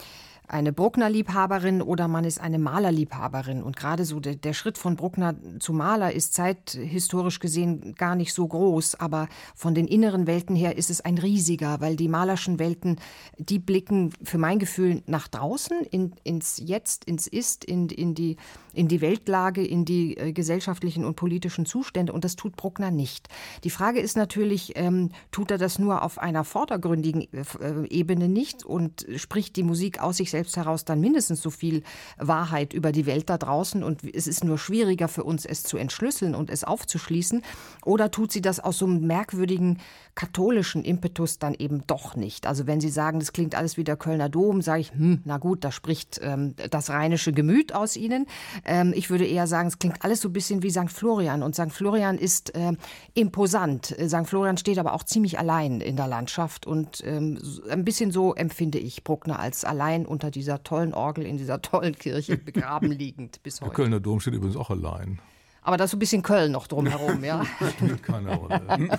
eine 0.47 0.73
Bruckner-Liebhaberin 0.73 1.81
oder 1.81 2.07
man 2.07 2.25
ist 2.25 2.41
eine 2.41 2.59
Malerliebhaberin. 2.59 3.63
Und 3.63 3.77
gerade 3.77 4.05
so 4.05 4.21
der, 4.21 4.35
der, 4.35 4.53
Schritt 4.53 4.77
von 4.77 4.97
Bruckner 4.97 5.35
zu 5.59 5.73
Maler 5.73 6.13
ist 6.13 6.35
zeithistorisch 6.35 7.39
gesehen 7.39 7.95
gar 7.95 8.15
nicht 8.15 8.35
so 8.35 8.47
groß, 8.47 8.97
aber 8.97 9.29
von 9.55 9.75
den 9.75 9.87
inneren 9.87 10.27
Welten 10.27 10.55
her 10.55 10.77
ist 10.77 10.91
es 10.91 11.01
ein 11.01 11.17
riesiger, 11.17 11.81
weil 11.81 11.97
die 11.97 12.09
malerschen 12.09 12.59
Welten, 12.59 13.01
die 13.39 13.59
blicken 13.59 14.13
für 14.23 14.37
mein 14.37 14.59
Gefühl 14.59 15.03
nach 15.07 15.29
draußen, 15.29 15.81
in, 15.91 16.13
ins 16.25 16.61
Jetzt, 16.63 17.07
ins 17.07 17.27
Ist, 17.27 17.65
in, 17.65 17.89
in, 17.89 18.15
die, 18.15 18.37
in 18.75 18.89
die 18.89 19.01
Weltlage, 19.01 19.65
in 19.65 19.87
die 19.87 20.17
äh, 20.17 20.33
gesellschaftlichen 20.33 21.07
und 21.07 21.17
politischen 21.17 21.65
Zustände. 21.65 22.13
Und 22.13 22.25
das 22.25 22.37
tut 22.37 22.57
Bruckner 22.57 22.91
nicht. 22.91 23.29
Die 23.65 23.71
Frage 23.71 24.01
ist 24.01 24.17
natürlich, 24.17 24.73
ähm, 24.77 25.11
tut 25.31 25.51
er 25.51 25.59
das 25.59 25.79
nur 25.79 26.03
auf 26.03 26.19
einer 26.19 26.45
vordergründigen 26.45 27.23
äh, 27.33 27.87
Ebene 27.89 28.29
nicht 28.29 28.63
und 28.63 29.07
spricht 29.17 29.57
die 29.57 29.63
Musik 29.63 30.03
aus 30.03 30.19
sich 30.19 30.34
selbst 30.35 30.57
heraus 30.57 30.85
dann 30.85 30.99
mindestens 30.99 31.41
so 31.41 31.51
viel 31.51 31.85
Wahrheit 32.19 32.73
über 32.73 32.91
die 32.91 33.07
Welt 33.07 33.31
da 33.31 33.39
draußen 33.39 33.85
und 33.85 34.03
es 34.03 34.27
ist 34.27 34.43
nur 34.43 34.59
schwieriger 34.59 35.07
für 35.07 35.23
uns, 35.23 35.45
es 35.45 35.63
zu 35.63 35.77
entschlüsseln 35.77 36.35
und 36.35 36.51
es 36.51 36.65
aufzuschließen? 36.65 37.43
Oder 37.85 38.11
tut 38.11 38.33
sie 38.33 38.43
das 38.43 38.59
aus 38.59 38.79
so 38.79 38.87
einem 38.87 39.07
merkwürdigen 39.07 39.79
katholischen 40.17 40.85
Impetus 40.85 41.39
dann 41.39 41.55
eben 41.55 41.87
doch 41.87 42.17
nicht? 42.17 42.49
Also 42.49 42.67
wenn 42.67 42.81
Sie 42.81 42.89
sagen, 42.89 43.21
das 43.21 43.33
klingt 43.33 43.55
alles 43.55 43.77
wie 43.77 43.85
der 43.85 43.97
Kölner 43.97 44.29
Dom, 44.29 44.61
sage 44.61 44.81
ich, 44.81 44.91
hm, 44.93 45.21
na 45.25 45.39
gut, 45.39 45.63
da 45.63 45.71
spricht 45.71 46.21
ähm, 46.21 46.55
das 46.71 46.91
rheinische 46.91 47.33
Gemüt 47.33 47.73
aus 47.73 47.97
Ihnen. 47.97 48.27
Ähm, 48.65 48.93
ich 48.97 49.11
würde 49.11 49.27
eher 49.27 49.47
sagen, 49.47 49.69
es 49.69 49.79
klingt 49.79 50.05
alles 50.05 50.21
so 50.21 50.29
ein 50.29 50.33
bisschen 50.33 50.65
wie 50.65 50.71
St. 50.71 50.91
Florian 50.91 51.45
und 51.45 51.55
St. 51.55 51.71
Florian 51.71 52.19
ist 52.19 52.57
äh, 52.57 52.73
imposant. 53.15 53.87
St. 53.87 54.27
Florian 54.27 54.57
steht 54.57 54.79
aber 54.79 54.95
auch 54.95 55.05
ziemlich 55.05 55.39
allein 55.39 55.81
in 55.81 55.95
der 55.95 56.09
Landschaft 56.09 56.67
und 56.67 57.05
ähm, 57.07 57.39
ein 57.71 57.85
bisschen 57.85 58.11
so 58.11 58.35
empfinde 58.35 58.79
ich 58.79 59.05
Bruckner 59.05 59.39
als 59.39 59.65
allein 59.65 60.07
unter 60.25 60.31
dieser 60.31 60.63
tollen 60.63 60.95
Orgel 60.95 61.27
in 61.27 61.37
dieser 61.37 61.61
tollen 61.61 61.95
Kirche 61.95 62.37
begraben 62.45 62.91
liegend 62.91 63.43
bis 63.43 63.61
heute. 63.61 63.71
Der 63.71 63.77
Kölner 63.77 64.01
Dom 64.01 64.21
steht 64.21 64.35
übrigens 64.35 64.57
auch 64.57 64.71
allein. 64.71 65.19
Aber 65.63 65.77
da 65.77 65.85
ist 65.85 65.91
so 65.91 65.97
ein 65.97 66.01
bisschen 66.01 66.23
Köln 66.23 66.53
noch 66.53 66.67
drumherum, 66.67 67.23
ja. 67.25 67.45
Spielt 67.77 68.03
keine 68.03 68.35
Rolle. 68.35 68.99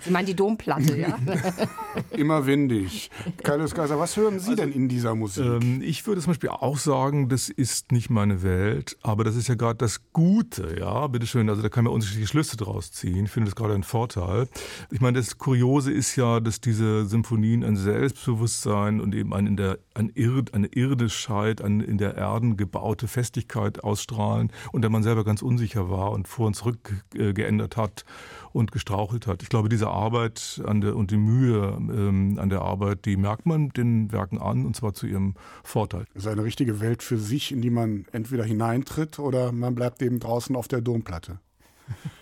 Sie 0.00 0.10
meinen 0.10 0.26
die 0.26 0.34
Domplatte, 0.34 0.96
ja? 0.96 1.18
Immer 2.16 2.46
windig. 2.46 3.10
Carlos 3.42 3.74
Kaiser, 3.74 3.98
was 3.98 4.16
hören 4.16 4.38
Sie 4.38 4.54
denn 4.54 4.72
in 4.72 4.88
dieser 4.88 5.14
Musik? 5.14 5.44
Ähm, 5.44 5.82
ich 5.82 6.06
würde 6.06 6.20
zum 6.20 6.30
Beispiel 6.30 6.50
auch 6.50 6.78
sagen, 6.78 7.28
das 7.28 7.48
ist 7.48 7.92
nicht 7.92 8.10
meine 8.10 8.42
Welt, 8.42 8.96
aber 9.02 9.24
das 9.24 9.36
ist 9.36 9.48
ja 9.48 9.54
gerade 9.54 9.76
das 9.76 10.00
Gute, 10.12 10.76
ja, 10.78 11.06
bitteschön. 11.06 11.48
Also 11.48 11.62
da 11.62 11.68
kann 11.68 11.84
man 11.84 11.92
unterschiedliche 11.92 12.28
Schlüsse 12.28 12.56
draus 12.56 12.92
ziehen. 12.92 13.26
Ich 13.26 13.30
finde 13.30 13.50
das 13.50 13.56
gerade 13.56 13.74
ein 13.74 13.82
Vorteil. 13.82 14.48
Ich 14.90 15.00
meine, 15.00 15.18
das 15.18 15.38
Kuriose 15.38 15.92
ist 15.92 16.16
ja, 16.16 16.40
dass 16.40 16.60
diese 16.60 17.06
Symphonien 17.06 17.64
ein 17.64 17.76
Selbstbewusstsein 17.76 19.00
und 19.00 19.14
eben 19.14 19.34
ein 19.34 19.46
in 19.46 19.56
der, 19.56 19.78
ein 19.94 20.10
Ird, 20.14 20.54
eine 20.54 20.68
Irdischkeit, 20.68 21.62
eine 21.62 21.84
in 21.84 21.98
der 21.98 22.16
Erden 22.16 22.56
gebaute 22.56 23.08
Festigkeit 23.08 23.82
ausstrahlen, 23.84 24.50
und 24.72 24.82
der 24.82 24.90
man 24.90 25.02
selber 25.02 25.24
ganz 25.24 25.42
unsicher 25.42 25.90
war 25.90 26.12
und 26.12 26.28
vor 26.28 26.46
und 26.46 26.54
zurück 26.54 27.04
äh, 27.14 27.32
geändert 27.32 27.76
hat 27.76 28.04
und 28.52 28.72
gestrauchelt 28.72 29.26
hat. 29.26 29.42
Ich 29.42 29.48
glaube, 29.48 29.68
diese 29.68 29.88
Arbeit 29.88 30.60
der, 30.66 30.96
und 30.96 31.10
die 31.10 31.16
Mühe 31.16 31.76
ähm, 31.78 32.38
an 32.38 32.50
der 32.50 32.62
Arbeit, 32.62 33.04
die 33.04 33.16
merkt 33.16 33.46
man 33.46 33.70
den 33.70 34.10
Werken 34.12 34.38
an 34.38 34.66
und 34.66 34.76
zwar 34.76 34.94
zu 34.94 35.06
ihrem 35.06 35.34
Vorteil. 35.62 36.04
Das 36.14 36.24
ist 36.24 36.28
eine 36.28 36.44
richtige 36.44 36.80
Welt 36.80 37.02
für 37.02 37.18
sich, 37.18 37.52
in 37.52 37.62
die 37.62 37.70
man 37.70 38.06
entweder 38.12 38.44
hineintritt 38.44 39.18
oder 39.18 39.52
man 39.52 39.74
bleibt 39.74 40.02
eben 40.02 40.20
draußen 40.20 40.56
auf 40.56 40.68
der 40.68 40.80
Domplatte. 40.80 41.38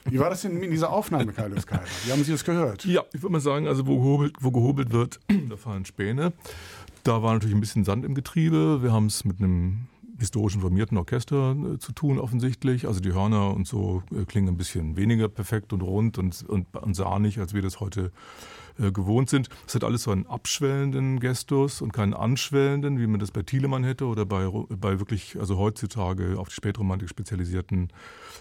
Wie 0.06 0.18
war 0.18 0.30
das 0.30 0.42
denn 0.42 0.62
in 0.62 0.70
dieser 0.70 0.90
Aufnahme, 0.90 1.32
Carlos 1.32 1.66
Kaiser? 1.66 1.84
Wie 2.04 2.12
haben 2.12 2.24
Sie 2.24 2.32
das 2.32 2.44
gehört? 2.44 2.84
Ja, 2.84 3.02
ich 3.12 3.22
würde 3.22 3.32
mal 3.32 3.40
sagen, 3.40 3.68
also 3.68 3.86
wo 3.86 3.98
gehobelt, 3.98 4.36
wo 4.40 4.50
gehobelt 4.50 4.92
wird, 4.92 5.20
da 5.48 5.56
fallen 5.56 5.84
Späne. 5.84 6.32
Da 7.04 7.22
war 7.22 7.34
natürlich 7.34 7.54
ein 7.54 7.60
bisschen 7.60 7.84
Sand 7.84 8.04
im 8.04 8.14
Getriebe. 8.14 8.82
Wir 8.82 8.92
haben 8.92 9.06
es 9.06 9.24
mit 9.24 9.40
einem 9.40 9.86
historisch 10.18 10.54
informierten 10.54 10.98
Orchester 10.98 11.56
äh, 11.56 11.78
zu 11.78 11.92
tun 11.92 12.18
offensichtlich. 12.18 12.86
Also 12.86 13.00
die 13.00 13.12
Hörner 13.12 13.54
und 13.54 13.66
so 13.66 14.02
äh, 14.12 14.24
klingen 14.24 14.48
ein 14.48 14.56
bisschen 14.56 14.96
weniger 14.96 15.28
perfekt 15.28 15.72
und 15.72 15.82
rund 15.82 16.18
und, 16.18 16.42
und, 16.48 16.74
und 16.76 16.94
sahnig, 16.94 17.38
als 17.38 17.54
wir 17.54 17.62
das 17.62 17.80
heute 17.80 18.10
äh, 18.78 18.92
gewohnt 18.92 19.30
sind. 19.30 19.48
Es 19.66 19.74
hat 19.74 19.84
alles 19.84 20.04
so 20.04 20.10
einen 20.10 20.26
abschwellenden 20.26 21.20
Gestus 21.20 21.82
und 21.82 21.92
keinen 21.92 22.14
anschwellenden, 22.14 22.98
wie 23.00 23.06
man 23.06 23.20
das 23.20 23.30
bei 23.30 23.42
Thielemann 23.42 23.84
hätte 23.84 24.06
oder 24.06 24.24
bei, 24.24 24.48
bei 24.68 24.98
wirklich, 24.98 25.38
also 25.38 25.58
heutzutage 25.58 26.38
auf 26.38 26.48
die 26.48 26.54
Spätromantik 26.54 27.08
spezialisierten 27.08 27.92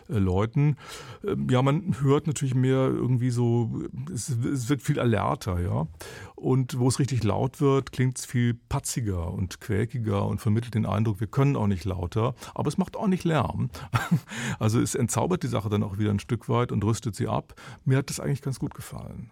äh, 0.10 0.17
Leuten. 0.17 0.78
Ähm, 1.26 1.47
ja, 1.50 1.62
man 1.62 1.95
hört 2.02 2.28
natürlich 2.28 2.56
mehr 2.56 2.88
irgendwie 2.88 3.32
so, 3.32 3.84
es, 4.13 4.30
es 4.30 4.69
wird 4.69 4.82
viel 4.82 5.00
alerter, 5.00 5.60
ja. 5.60 5.88
Und 6.36 6.78
wo 6.78 6.88
es 6.88 7.00
richtig 7.00 7.23
laut 7.23 7.60
wird, 7.62 7.91
klingt 7.91 8.19
es 8.19 8.26
viel 8.26 8.54
patziger 8.54 9.34
und 9.34 9.60
quäkiger 9.60 10.26
und 10.26 10.39
vermittelt 10.39 10.76
den 10.76 10.86
Eindruck, 10.86 11.19
wir 11.19 11.28
können 11.28 11.56
auch 11.56 11.67
nicht 11.67 11.84
lauter, 11.84 12.36
aber 12.54 12.67
es 12.67 12.78
macht 12.78 12.95
auch 12.95 13.08
nicht 13.08 13.23
Lärm. 13.23 13.69
Also 14.60 14.80
es 14.80 14.95
entzaubert 14.95 15.43
die 15.43 15.47
Sache 15.47 15.69
dann 15.69 15.84
auch 15.84 15.97
wieder 15.97 16.12
ein 16.12 16.19
Stück 16.19 16.50
weit 16.50 16.71
und 16.71 16.84
rüstet 16.84 17.15
sie 17.15 17.28
ab. 17.28 17.54
Mir 17.86 17.97
hat 17.97 18.10
das 18.10 18.19
eigentlich 18.19 18.41
ganz 18.41 18.60
gut 18.60 18.73
gefallen. 18.73 19.32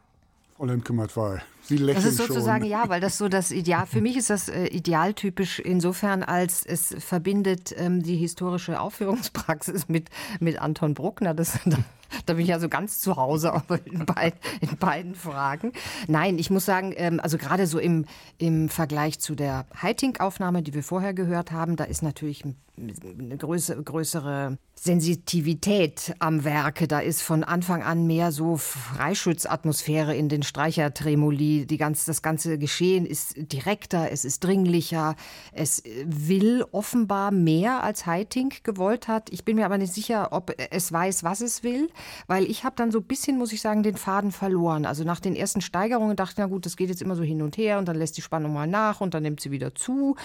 Frau 0.58 0.66
Lemke-Matwei, 0.66 1.42
Sie 1.64 1.76
lächeln 1.76 2.04
Das 2.04 2.14
ist 2.14 2.18
sozusagen 2.18 2.64
schon. 2.64 2.72
ja, 2.72 2.88
weil 2.88 3.02
das 3.02 3.18
so 3.18 3.28
das 3.28 3.52
Ideal, 3.52 3.86
für 3.88 4.00
mich 4.00 4.16
ist 4.16 4.30
das 4.30 4.48
äh, 4.48 4.68
idealtypisch 4.68 5.60
insofern, 5.60 6.24
als 6.24 6.66
es 6.66 6.96
verbindet 6.98 7.76
ähm, 7.78 8.02
die 8.02 8.16
historische 8.16 8.80
Aufführungspraxis 8.80 9.90
mit, 9.90 10.08
mit 10.40 10.62
Anton 10.62 10.94
Bruckner. 10.94 11.34
Das, 11.34 11.60
da, 12.26 12.34
bin 12.34 12.44
ich 12.44 12.50
ja 12.50 12.60
so 12.60 12.70
ganz 12.70 13.00
zu 13.00 13.16
Hause 13.16 13.54
in, 13.86 14.06
beid, 14.06 14.36
in 14.62 14.78
beiden 14.78 15.16
Fragen. 15.16 15.72
Nein, 16.08 16.38
ich 16.40 16.50
muss 16.50 16.66
sagen, 16.66 16.94
ähm, 16.96 17.20
also 17.20 17.38
gerade 17.38 17.68
so 17.68 17.80
im, 17.80 18.06
im 18.38 18.70
Vergleich 18.70 19.20
zu 19.20 19.36
der 19.36 19.66
Haitink-Aufnahme, 19.82 20.62
die 20.62 20.74
wir 20.74 20.84
vorher 20.84 21.14
gehört 21.14 21.52
haben, 21.52 21.76
da 21.76 21.84
ist 21.84 22.04
natürlich 22.04 22.44
eine 22.78 23.38
größere, 23.38 23.82
größere 23.82 24.58
Sensitivität 24.76 26.14
am 26.20 26.44
Werke. 26.44 26.88
Da 26.88 27.00
ist 27.00 27.22
von 27.22 27.44
Anfang 27.44 27.82
an 27.82 28.06
mehr 28.06 28.32
so 28.32 28.58
Freischützatmosphäre 28.58 30.16
in 30.16 30.28
den 30.28 30.44
Streichertremoli. 30.44 31.66
Die 31.66 31.78
ganz, 31.78 32.06
das 32.06 32.22
ganze 32.22 32.58
Geschehen 32.58 33.06
ist 33.06 33.36
direkter, 33.38 34.12
es 34.12 34.26
ist 34.26 34.44
dringlicher, 34.44 35.16
es 35.54 35.82
will 36.06 36.66
offenbar 36.72 37.32
mehr 37.32 37.84
als 37.84 38.06
Haitink 38.06 38.64
gewollt 38.64 39.08
hat. 39.08 39.32
Ich 39.32 39.46
bin 39.46 39.56
mir 39.56 39.66
aber 39.66 39.78
nicht 39.78 39.94
sicher, 39.94 40.34
ob 40.34 40.54
es 40.72 40.92
weiß, 40.92 41.24
was 41.24 41.42
es 41.42 41.64
will, 41.64 41.90
weil 42.28 42.46
ich 42.46 42.64
habe 42.64 42.76
dann 42.76 42.92
so 42.92 43.00
ein 43.00 43.06
bisschen, 43.06 43.38
muss 43.38 43.54
ich 43.54 43.62
sagen, 43.62 43.84
den 43.84 43.98
Faden 43.98 44.32
verloren. 44.32 44.86
Also 44.86 45.04
nach 45.04 45.20
den 45.20 45.36
ersten 45.36 45.62
Steigerungen 45.62 46.16
dachte 46.16 46.34
ich, 46.34 46.38
na 46.38 46.46
gut, 46.48 46.66
das 46.66 46.78
geht 46.78 46.90
jetzt 46.90 47.02
immer 47.02 47.16
so 47.16 47.24
hin 47.24 47.42
und 47.42 47.58
her 47.58 47.80
und 47.80 47.88
dann 47.88 47.96
lässt 47.96 48.18
die 48.18 48.22
Spannung 48.22 48.54
mal 48.54 48.68
nach 48.68 49.02
und 49.02 49.14
dann 49.14 49.24
nimmt 49.24 49.42
sie 49.42 49.52
wieder 49.52 49.76
zu. 49.76 50.16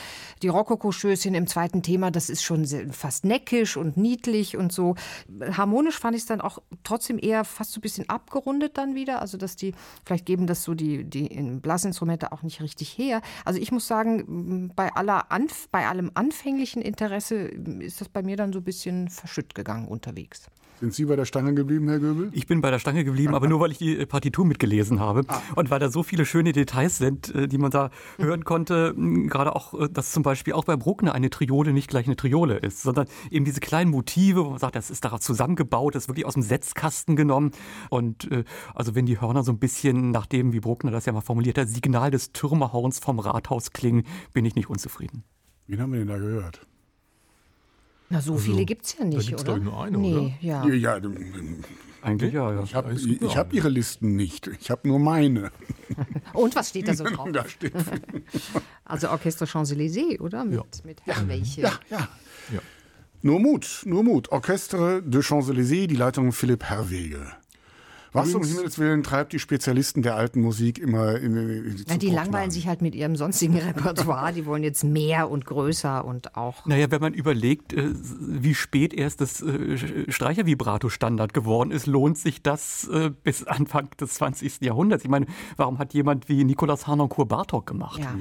Die 0.42 0.48
Rokoko-Schößchen 0.48 1.34
im 1.34 1.46
zweiten 1.46 1.82
Thema, 1.82 2.10
das 2.10 2.30
ist 2.30 2.42
schon 2.42 2.66
fast 2.90 3.24
neckisch 3.24 3.76
und 3.76 3.96
niedlich 3.96 4.56
und 4.56 4.72
so. 4.72 4.94
Harmonisch 5.52 5.98
fand 5.98 6.16
ich 6.16 6.22
es 6.22 6.26
dann 6.26 6.40
auch 6.40 6.58
trotzdem 6.84 7.18
eher 7.20 7.44
fast 7.44 7.72
so 7.72 7.78
ein 7.78 7.82
bisschen 7.82 8.08
abgerundet 8.08 8.78
dann 8.78 8.94
wieder. 8.94 9.20
Also, 9.20 9.36
dass 9.36 9.56
die, 9.56 9.74
vielleicht 10.04 10.26
geben 10.26 10.46
das 10.46 10.62
so 10.62 10.74
die, 10.74 11.04
die 11.04 11.28
Blasinstrumente 11.28 12.32
auch 12.32 12.42
nicht 12.42 12.60
richtig 12.60 12.96
her. 12.96 13.22
Also, 13.44 13.60
ich 13.60 13.72
muss 13.72 13.86
sagen, 13.86 14.72
bei, 14.74 14.92
aller 14.94 15.30
Anf 15.30 15.68
bei 15.70 15.86
allem 15.86 16.10
anfänglichen 16.14 16.82
Interesse 16.82 17.36
ist 17.36 18.00
das 18.00 18.08
bei 18.08 18.22
mir 18.22 18.36
dann 18.36 18.52
so 18.52 18.60
ein 18.60 18.64
bisschen 18.64 19.08
verschütt 19.08 19.54
gegangen 19.54 19.88
unterwegs. 19.88 20.50
Sind 20.80 20.94
Sie 20.94 21.04
bei 21.04 21.14
der 21.14 21.26
Stange 21.26 21.52
geblieben, 21.52 21.88
Herr 21.88 21.98
Göbel? 21.98 22.30
Ich 22.32 22.46
bin 22.46 22.62
bei 22.62 22.70
der 22.70 22.78
Stange 22.78 23.04
geblieben, 23.04 23.34
aber 23.34 23.46
nur 23.48 23.60
weil 23.60 23.70
ich 23.70 23.76
die 23.76 23.98
äh, 23.98 24.06
Partitur 24.06 24.46
mitgelesen 24.46 24.98
habe 24.98 25.24
ah. 25.28 25.42
und 25.54 25.70
weil 25.70 25.78
da 25.78 25.90
so 25.90 26.02
viele 26.02 26.24
schöne 26.24 26.52
Details 26.52 26.96
sind, 26.96 27.34
äh, 27.34 27.48
die 27.48 27.58
man 27.58 27.70
da 27.70 27.90
hören 28.16 28.44
konnte. 28.44 28.94
Gerade 28.96 29.54
auch, 29.54 29.74
äh, 29.78 29.88
dass 29.90 30.12
zum 30.12 30.22
Beispiel 30.22 30.54
auch 30.54 30.64
bei 30.64 30.76
Bruckner 30.76 31.12
eine 31.12 31.28
Triole 31.28 31.74
nicht 31.74 31.90
gleich 31.90 32.06
eine 32.06 32.16
Triole 32.16 32.56
ist, 32.56 32.80
sondern 32.80 33.08
eben 33.30 33.44
diese 33.44 33.60
kleinen 33.60 33.90
Motive, 33.90 34.46
wo 34.46 34.50
man 34.50 34.58
sagt, 34.58 34.74
das 34.74 34.90
ist 34.90 35.04
darauf 35.04 35.20
zusammengebaut, 35.20 35.94
das 35.94 36.04
ist 36.04 36.08
wirklich 36.08 36.24
aus 36.24 36.34
dem 36.34 36.42
Setzkasten 36.42 37.14
genommen. 37.14 37.50
Und 37.90 38.28
also 38.74 38.94
wenn 38.94 39.06
die 39.06 39.20
Hörner 39.20 39.42
so 39.42 39.52
ein 39.52 39.58
bisschen 39.58 40.10
nach 40.10 40.26
dem, 40.26 40.52
wie 40.52 40.60
Bruckner 40.60 40.90
das 40.90 41.04
ja 41.06 41.12
mal 41.12 41.20
formuliert 41.20 41.58
hat, 41.58 41.68
Signal 41.68 42.10
des 42.10 42.32
Türmerhorns 42.32 42.98
vom 42.98 43.18
Rathaus 43.18 43.72
klingen, 43.72 44.04
bin 44.32 44.44
ich 44.44 44.54
nicht 44.54 44.70
unzufrieden. 44.70 45.24
Wen 45.66 45.80
haben 45.80 45.92
wir 45.92 45.98
denn 45.98 46.08
da 46.08 46.18
gehört? 46.18 46.66
Na, 48.10 48.20
so 48.20 48.32
also, 48.32 48.44
viele 48.44 48.64
gibt 48.64 48.84
es 48.84 48.98
ja 48.98 49.04
nicht, 49.04 49.18
da 49.18 49.22
gibt's, 49.22 49.44
oder? 49.44 49.56
Ich, 49.56 49.62
nur 49.62 49.82
eine, 49.82 49.98
nee, 49.98 50.14
oder? 50.14 50.30
Ja. 50.40 50.66
ja, 50.66 50.74
ja 50.74 51.00
eigentlich 52.02 52.32
ja. 52.32 52.52
ja. 52.52 52.62
Ich 52.62 52.74
habe 52.74 52.94
hab 53.34 53.52
Ihre 53.52 53.68
Listen 53.68 54.16
nicht. 54.16 54.48
Ich 54.60 54.70
habe 54.70 54.88
nur 54.88 54.98
meine. 54.98 55.50
Und 56.32 56.56
was 56.56 56.70
steht 56.70 56.88
da 56.88 56.94
so 56.94 57.04
drauf? 57.14 57.28
da 57.32 57.46
steht 57.48 57.72
also 58.84 59.10
Orchester 59.10 59.46
Champs-Élysées, 59.46 60.18
oder? 60.20 60.44
Mit, 60.44 60.54
ja. 60.54 60.64
mit 60.84 61.06
Herrn 61.06 61.28
welche? 61.28 61.62
Ja, 61.62 61.72
ja. 61.90 62.08
ja. 62.52 62.60
Nur 63.22 63.38
Mut, 63.38 63.82
nur 63.84 64.02
Mut. 64.02 64.30
Orchestre 64.30 65.02
de 65.02 65.22
Champs-Élysées, 65.22 65.86
die 65.86 65.96
Leitung 65.96 66.32
Philipp 66.32 66.64
Herwege. 66.64 67.32
Was 68.12 68.34
um 68.34 68.42
Himmels 68.42 68.78
Willen 68.78 69.02
treibt 69.02 69.32
die 69.32 69.38
Spezialisten 69.38 70.02
der 70.02 70.16
alten 70.16 70.40
Musik 70.40 70.78
immer 70.78 71.16
in, 71.16 71.36
in 71.36 71.76
die 71.76 71.84
ja, 71.86 71.96
Die 71.96 72.10
langweilen 72.10 72.50
sich 72.50 72.66
halt 72.66 72.82
mit 72.82 72.94
ihrem 72.94 73.14
sonstigen 73.14 73.56
Repertoire. 73.58 74.32
Die 74.32 74.46
wollen 74.46 74.64
jetzt 74.64 74.82
mehr 74.82 75.30
und 75.30 75.46
größer 75.46 76.04
und 76.04 76.36
auch. 76.36 76.66
Naja, 76.66 76.90
wenn 76.90 77.00
man 77.00 77.14
überlegt, 77.14 77.72
äh, 77.72 77.90
wie 77.94 78.54
spät 78.54 78.92
erst 78.92 79.20
das 79.20 79.42
äh, 79.42 80.10
Streichervibrato-Standard 80.10 81.32
geworden 81.32 81.70
ist, 81.70 81.86
lohnt 81.86 82.18
sich 82.18 82.42
das 82.42 82.88
äh, 82.88 83.10
bis 83.10 83.44
Anfang 83.44 83.90
des 84.00 84.14
20. 84.14 84.62
Jahrhunderts. 84.62 85.04
Ich 85.04 85.10
meine, 85.10 85.26
warum 85.56 85.78
hat 85.78 85.94
jemand 85.94 86.28
wie 86.28 86.42
Nikolaus 86.44 86.86
Harnoncourt 86.86 87.28
Bartok 87.28 87.66
gemacht? 87.66 88.00
Ja. 88.00 88.14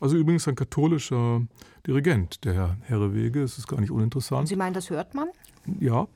Also 0.00 0.16
übrigens 0.16 0.46
ein 0.46 0.54
katholischer 0.54 1.42
Dirigent, 1.86 2.44
der 2.44 2.54
Herr 2.54 2.76
Herrewege. 2.82 3.42
Es 3.42 3.58
ist 3.58 3.66
gar 3.66 3.80
nicht 3.80 3.90
uninteressant. 3.90 4.40
Und 4.40 4.46
Sie 4.46 4.56
meinen, 4.56 4.74
das 4.74 4.90
hört 4.90 5.14
man? 5.14 5.28
Ja, 5.80 6.08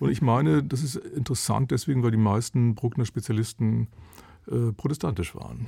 und 0.00 0.10
ich 0.10 0.22
meine, 0.22 0.62
das 0.62 0.82
ist 0.82 0.96
interessant 0.96 1.70
deswegen, 1.70 2.02
weil 2.02 2.10
die 2.10 2.16
meisten 2.16 2.74
Bruckner-Spezialisten 2.74 3.88
äh, 4.48 4.72
protestantisch 4.72 5.34
waren. 5.34 5.66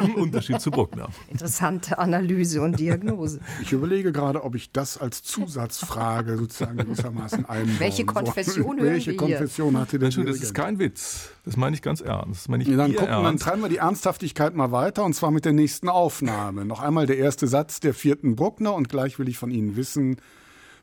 Im 0.00 0.14
Unterschied 0.14 0.60
zu 0.60 0.70
Bruckner. 0.70 1.08
Interessante 1.28 1.98
Analyse 1.98 2.62
und 2.62 2.78
Diagnose. 2.78 3.40
Ich 3.62 3.72
überlege 3.72 4.12
gerade, 4.12 4.44
ob 4.44 4.54
ich 4.54 4.70
das 4.70 4.96
als 4.96 5.24
Zusatzfrage 5.24 6.36
sozusagen 6.38 6.76
gewissermaßen 6.76 7.46
einbauen 7.46 7.80
Welche 7.80 8.04
Konfession 8.04 8.78
soll. 8.78 8.86
Welche 8.86 9.16
Konfession 9.16 9.76
hatte 9.76 9.98
der 9.98 10.10
Das 10.10 10.16
ist 10.16 10.54
kein 10.54 10.78
Witz. 10.78 11.30
Das 11.44 11.56
meine 11.56 11.74
ich 11.74 11.82
ganz 11.82 12.00
ernst. 12.00 12.42
Das 12.42 12.48
meine 12.48 12.62
ich 12.62 12.68
ja, 12.68 12.76
dann, 12.76 12.92
gucken, 12.92 13.08
ernst. 13.08 13.26
dann 13.26 13.36
treiben 13.38 13.62
wir 13.62 13.68
die 13.68 13.78
Ernsthaftigkeit 13.78 14.54
mal 14.54 14.70
weiter 14.70 15.04
und 15.04 15.14
zwar 15.14 15.32
mit 15.32 15.44
der 15.44 15.52
nächsten 15.52 15.88
Aufnahme. 15.88 16.64
Noch 16.64 16.80
einmal 16.80 17.06
der 17.06 17.18
erste 17.18 17.48
Satz 17.48 17.80
der 17.80 17.92
vierten 17.92 18.36
Bruckner 18.36 18.72
und 18.74 18.88
gleich 18.88 19.18
will 19.18 19.28
ich 19.28 19.38
von 19.38 19.50
Ihnen 19.50 19.74
wissen, 19.74 20.18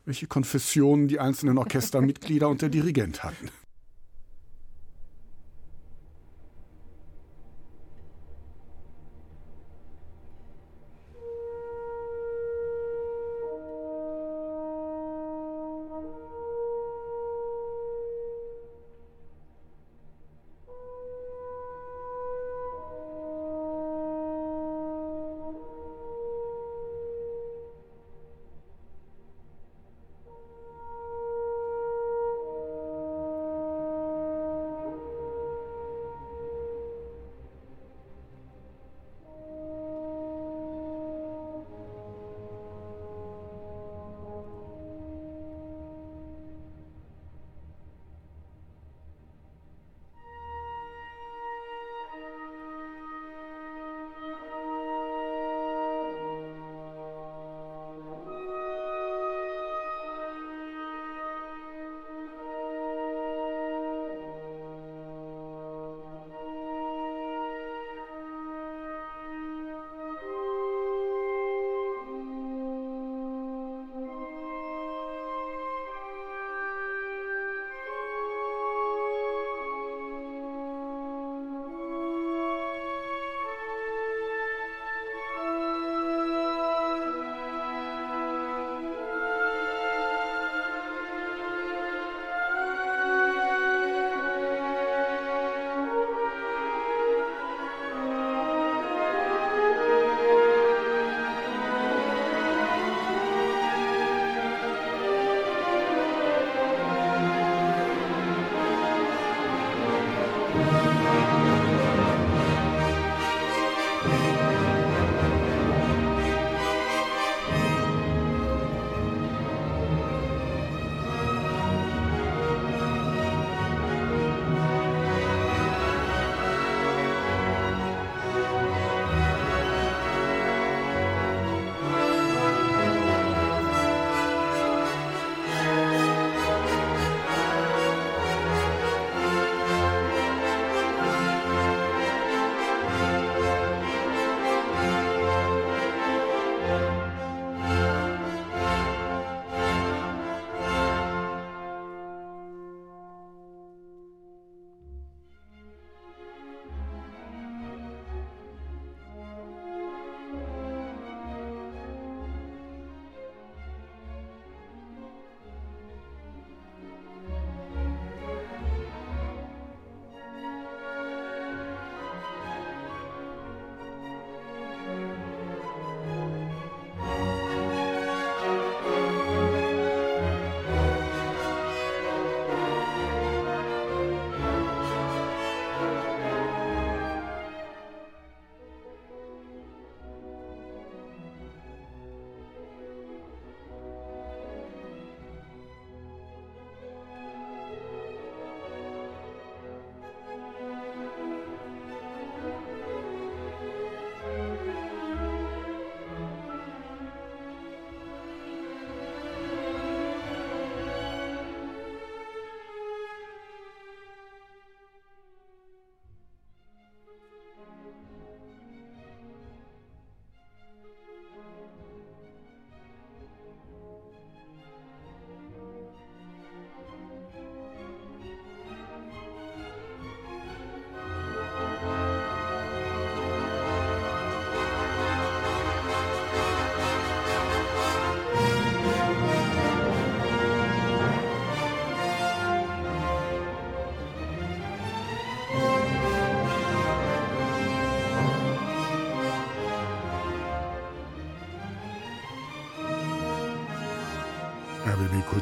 welche 0.04 0.26
Konfessionen 0.26 1.08
die 1.08 1.20
einzelnen 1.20 1.58
Orchestermitglieder 1.58 2.48
und 2.48 2.62
der 2.62 2.68
Dirigent 2.68 3.22
hatten. 3.22 3.50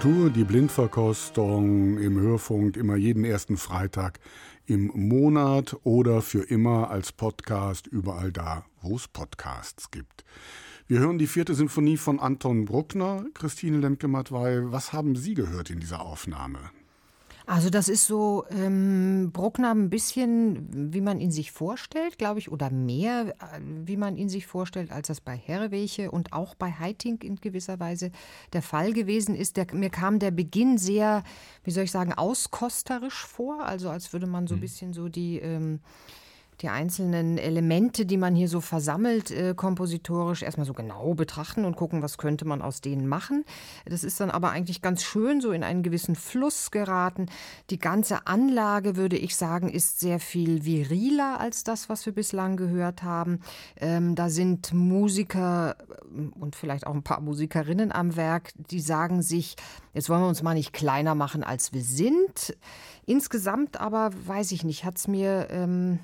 Kultur, 0.08 0.30
die 0.30 0.44
Blindverkostung 0.44 1.98
im 1.98 2.18
Hörfunk 2.18 2.78
immer 2.78 2.96
jeden 2.96 3.26
ersten 3.26 3.58
Freitag 3.58 4.20
im 4.64 4.90
Monat 4.94 5.76
oder 5.84 6.22
für 6.22 6.44
immer 6.44 6.90
als 6.90 7.12
Podcast 7.12 7.86
überall 7.86 8.32
da, 8.32 8.64
wo 8.80 8.96
es 8.96 9.06
Podcasts 9.06 9.90
gibt. 9.90 10.24
Wir 10.86 11.00
hören 11.00 11.18
die 11.18 11.26
vierte 11.26 11.54
Symphonie 11.54 11.98
von 11.98 12.20
Anton 12.20 12.64
Bruckner. 12.64 13.26
Christine 13.34 13.76
Lemke-Matwei, 13.76 14.62
was 14.72 14.94
haben 14.94 15.14
Sie 15.14 15.34
gehört 15.34 15.68
in 15.68 15.78
dieser 15.78 16.00
Aufnahme? 16.00 16.70
Also 17.48 17.70
das 17.70 17.88
ist 17.88 18.06
so 18.06 18.44
ähm, 18.50 19.30
Bruckner 19.32 19.74
ein 19.74 19.88
bisschen, 19.88 20.92
wie 20.92 21.00
man 21.00 21.18
ihn 21.18 21.30
sich 21.30 21.50
vorstellt, 21.50 22.18
glaube 22.18 22.40
ich, 22.40 22.52
oder 22.52 22.68
mehr, 22.68 23.34
äh, 23.40 23.60
wie 23.86 23.96
man 23.96 24.18
ihn 24.18 24.28
sich 24.28 24.46
vorstellt, 24.46 24.92
als 24.92 25.08
das 25.08 25.22
bei 25.22 25.34
Herrewege 25.34 26.10
und 26.10 26.34
auch 26.34 26.54
bei 26.54 26.70
Heiting 26.70 27.22
in 27.22 27.36
gewisser 27.36 27.80
Weise 27.80 28.10
der 28.52 28.60
Fall 28.60 28.92
gewesen 28.92 29.34
ist. 29.34 29.56
Der, 29.56 29.66
mir 29.72 29.88
kam 29.88 30.18
der 30.18 30.30
Beginn 30.30 30.76
sehr, 30.76 31.24
wie 31.64 31.70
soll 31.70 31.84
ich 31.84 31.90
sagen, 31.90 32.12
auskosterisch 32.12 33.24
vor, 33.24 33.64
also 33.64 33.88
als 33.88 34.12
würde 34.12 34.26
man 34.26 34.46
so 34.46 34.54
ein 34.54 34.58
mhm. 34.58 34.60
bisschen 34.60 34.92
so 34.92 35.08
die 35.08 35.38
ähm, 35.38 35.80
die 36.60 36.68
einzelnen 36.68 37.38
Elemente, 37.38 38.04
die 38.04 38.16
man 38.16 38.34
hier 38.34 38.48
so 38.48 38.60
versammelt, 38.60 39.30
äh, 39.30 39.54
kompositorisch 39.54 40.42
erstmal 40.42 40.66
so 40.66 40.72
genau 40.72 41.14
betrachten 41.14 41.64
und 41.64 41.76
gucken, 41.76 42.02
was 42.02 42.18
könnte 42.18 42.44
man 42.44 42.62
aus 42.62 42.80
denen 42.80 43.06
machen. 43.06 43.44
Das 43.86 44.02
ist 44.02 44.18
dann 44.20 44.30
aber 44.30 44.50
eigentlich 44.50 44.82
ganz 44.82 45.04
schön 45.04 45.40
so 45.40 45.52
in 45.52 45.62
einen 45.62 45.84
gewissen 45.84 46.16
Fluss 46.16 46.70
geraten. 46.70 47.26
Die 47.70 47.78
ganze 47.78 48.26
Anlage, 48.26 48.96
würde 48.96 49.16
ich 49.16 49.36
sagen, 49.36 49.68
ist 49.68 50.00
sehr 50.00 50.18
viel 50.18 50.64
viriler 50.64 51.38
als 51.38 51.62
das, 51.62 51.88
was 51.88 52.06
wir 52.06 52.12
bislang 52.12 52.56
gehört 52.56 53.04
haben. 53.04 53.40
Ähm, 53.76 54.16
da 54.16 54.28
sind 54.28 54.72
Musiker 54.72 55.76
äh, 55.78 56.38
und 56.40 56.56
vielleicht 56.56 56.86
auch 56.86 56.94
ein 56.94 57.04
paar 57.04 57.20
Musikerinnen 57.20 57.92
am 57.92 58.16
Werk, 58.16 58.50
die 58.56 58.80
sagen 58.80 59.22
sich, 59.22 59.54
jetzt 59.94 60.08
wollen 60.08 60.22
wir 60.22 60.28
uns 60.28 60.42
mal 60.42 60.54
nicht 60.54 60.72
kleiner 60.72 61.14
machen, 61.14 61.44
als 61.44 61.72
wir 61.72 61.82
sind. 61.82 62.56
Insgesamt 63.06 63.80
aber, 63.80 64.10
weiß 64.26 64.50
ich 64.50 64.64
nicht, 64.64 64.84
hat 64.84 64.98
es 64.98 65.06
mir... 65.06 65.46
Ähm, 65.50 66.00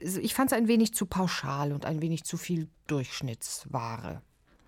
ich 0.00 0.34
fand 0.34 0.52
es 0.52 0.58
ein 0.58 0.68
wenig 0.68 0.94
zu 0.94 1.06
pauschal 1.06 1.72
und 1.72 1.84
ein 1.84 2.00
wenig 2.02 2.24
zu 2.24 2.36
viel 2.36 2.68
Durchschnittsware. 2.86 4.22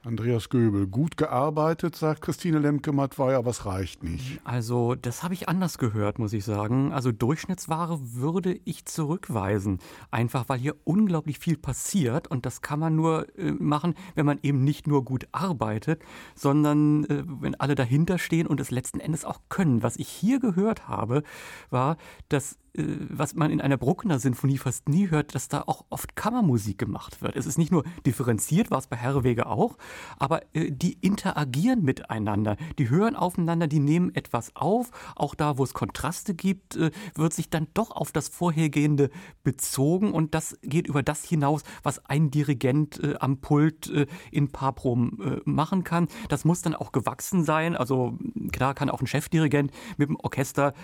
Andreas 0.04 0.50
Göbel, 0.50 0.86
gut 0.86 1.16
gearbeitet, 1.16 1.96
sagt 1.96 2.20
Christine 2.20 2.58
Lemke-Mattwey, 2.58 3.34
aber 3.34 3.50
es 3.50 3.64
reicht 3.64 4.02
nicht. 4.02 4.38
Also, 4.44 4.94
das 4.94 5.22
habe 5.22 5.32
ich 5.32 5.48
anders 5.48 5.78
gehört, 5.78 6.18
muss 6.18 6.34
ich 6.34 6.44
sagen. 6.44 6.92
Also, 6.92 7.10
Durchschnittsware 7.10 7.98
würde 8.02 8.60
ich 8.66 8.84
zurückweisen. 8.84 9.78
Einfach, 10.10 10.46
weil 10.50 10.58
hier 10.58 10.76
unglaublich 10.84 11.38
viel 11.38 11.56
passiert 11.56 12.28
und 12.28 12.44
das 12.44 12.60
kann 12.60 12.80
man 12.80 12.94
nur 12.94 13.26
äh, 13.38 13.52
machen, 13.52 13.94
wenn 14.14 14.26
man 14.26 14.38
eben 14.42 14.62
nicht 14.62 14.86
nur 14.86 15.06
gut 15.06 15.26
arbeitet, 15.32 16.02
sondern 16.34 17.04
äh, 17.04 17.22
wenn 17.26 17.54
alle 17.54 17.74
dahinter 17.74 18.18
stehen 18.18 18.46
und 18.46 18.60
es 18.60 18.70
letzten 18.70 19.00
Endes 19.00 19.24
auch 19.24 19.40
können. 19.48 19.82
Was 19.82 19.96
ich 19.96 20.08
hier 20.08 20.38
gehört 20.38 20.86
habe, 20.86 21.22
war, 21.70 21.96
dass 22.28 22.58
was 22.76 23.34
man 23.34 23.52
in 23.52 23.60
einer 23.60 23.76
Bruckner 23.76 24.18
Sinfonie 24.18 24.58
fast 24.58 24.88
nie 24.88 25.08
hört, 25.08 25.34
dass 25.36 25.48
da 25.48 25.62
auch 25.66 25.84
oft 25.90 26.16
Kammermusik 26.16 26.76
gemacht 26.76 27.22
wird. 27.22 27.36
Es 27.36 27.46
ist 27.46 27.56
nicht 27.56 27.70
nur 27.70 27.84
differenziert, 28.04 28.72
war 28.72 28.78
es 28.78 28.88
bei 28.88 28.96
Herrewege 28.96 29.46
auch, 29.46 29.78
aber 30.18 30.42
äh, 30.54 30.72
die 30.72 30.94
interagieren 31.00 31.82
miteinander, 31.82 32.56
die 32.78 32.90
hören 32.90 33.14
aufeinander, 33.14 33.68
die 33.68 33.78
nehmen 33.78 34.12
etwas 34.14 34.56
auf. 34.56 34.90
Auch 35.14 35.36
da, 35.36 35.56
wo 35.56 35.62
es 35.62 35.72
Kontraste 35.72 36.34
gibt, 36.34 36.74
äh, 36.74 36.90
wird 37.14 37.32
sich 37.32 37.48
dann 37.48 37.68
doch 37.74 37.92
auf 37.92 38.10
das 38.10 38.28
Vorhergehende 38.28 39.10
bezogen 39.44 40.12
und 40.12 40.34
das 40.34 40.58
geht 40.62 40.88
über 40.88 41.04
das 41.04 41.24
hinaus, 41.24 41.62
was 41.84 42.04
ein 42.06 42.30
Dirigent 42.30 43.00
am 43.20 43.38
Pult 43.38 43.86
in 44.30 44.50
Paprom 44.50 45.42
machen 45.44 45.84
kann. 45.84 46.08
Das 46.28 46.44
muss 46.44 46.62
dann 46.62 46.74
auch 46.74 46.92
gewachsen 46.92 47.44
sein. 47.44 47.76
Also 47.76 48.18
klar 48.52 48.74
kann 48.74 48.90
auch 48.90 49.00
ein 49.00 49.06
Chefdirigent 49.06 49.70
mit 49.96 50.08
dem 50.08 50.16
Orchester 50.16 50.74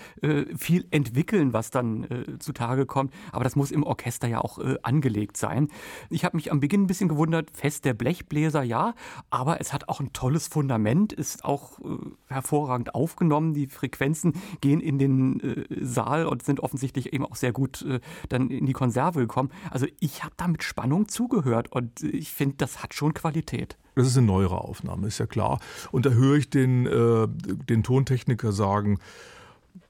viel 0.57 0.87
entwickeln, 0.91 1.53
was 1.53 1.71
da 1.71 1.80
dann 1.81 2.05
äh, 2.05 2.39
zutage 2.39 2.87
kommt. 2.87 3.13
Aber 3.33 3.45
das 3.45 3.57
muss 3.57 3.71
im 3.71 3.83
Orchester 3.83 4.29
ja 4.29 4.41
auch 4.41 4.59
äh, 4.59 4.77
angelegt 4.83 5.37
sein. 5.37 5.69
Ich 6.09 6.25
habe 6.25 6.37
mich 6.37 6.53
am 6.53 6.61
Beginn 6.61 6.83
ein 6.83 6.87
bisschen 6.87 7.09
gewundert, 7.09 7.51
fest 7.53 7.85
der 7.85 7.95
Blechbläser, 7.95 8.63
ja, 8.63 8.95
aber 9.31 9.61
es 9.61 9.73
hat 9.73 9.89
auch 9.89 10.01
ein 10.01 10.13
tolles 10.13 10.49
Fundament, 10.49 11.13
ist 11.13 11.45
auch 11.45 11.79
äh, 11.81 11.97
hervorragend 12.29 12.95
aufgenommen. 12.95 13.55
Die 13.55 13.67
Frequenzen 13.67 14.35
gehen 14.61 14.81
in 14.81 14.99
den 14.99 15.41
äh, 15.41 15.85
Saal 15.85 16.27
und 16.27 16.43
sind 16.43 16.61
offensichtlich 16.61 17.13
eben 17.13 17.25
auch 17.25 17.37
sehr 17.37 17.53
gut 17.53 17.83
äh, 17.83 18.01
dann 18.29 18.51
in 18.51 18.67
die 18.67 18.73
Konserve 18.73 19.21
gekommen. 19.21 19.51
Also 19.71 19.87
ich 20.01 20.23
habe 20.23 20.35
da 20.37 20.49
mit 20.49 20.63
Spannung 20.63 21.09
zugehört 21.09 21.73
und 21.73 22.03
ich 22.03 22.33
finde, 22.33 22.57
das 22.57 22.83
hat 22.83 22.95
schon 22.95 23.15
Qualität. 23.15 23.77
Das 23.95 24.07
ist 24.07 24.17
eine 24.17 24.27
neuere 24.27 24.63
Aufnahme, 24.63 25.09
ist 25.09 25.19
ja 25.19 25.27
klar. 25.27 25.61
Und 25.91 26.07
da 26.07 26.11
höre 26.11 26.37
ich 26.37 26.49
den, 26.51 26.87
äh, 26.87 27.27
den 27.29 27.83
Tontechniker 27.83 28.53
sagen, 28.53 28.99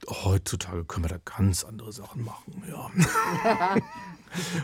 heutzutage 0.07 0.85
können 0.85 1.05
wir 1.05 1.09
da 1.09 1.19
ganz 1.23 1.63
andere 1.63 1.91
Sachen 1.91 2.23
machen. 2.23 2.63
Ja. 2.69 2.89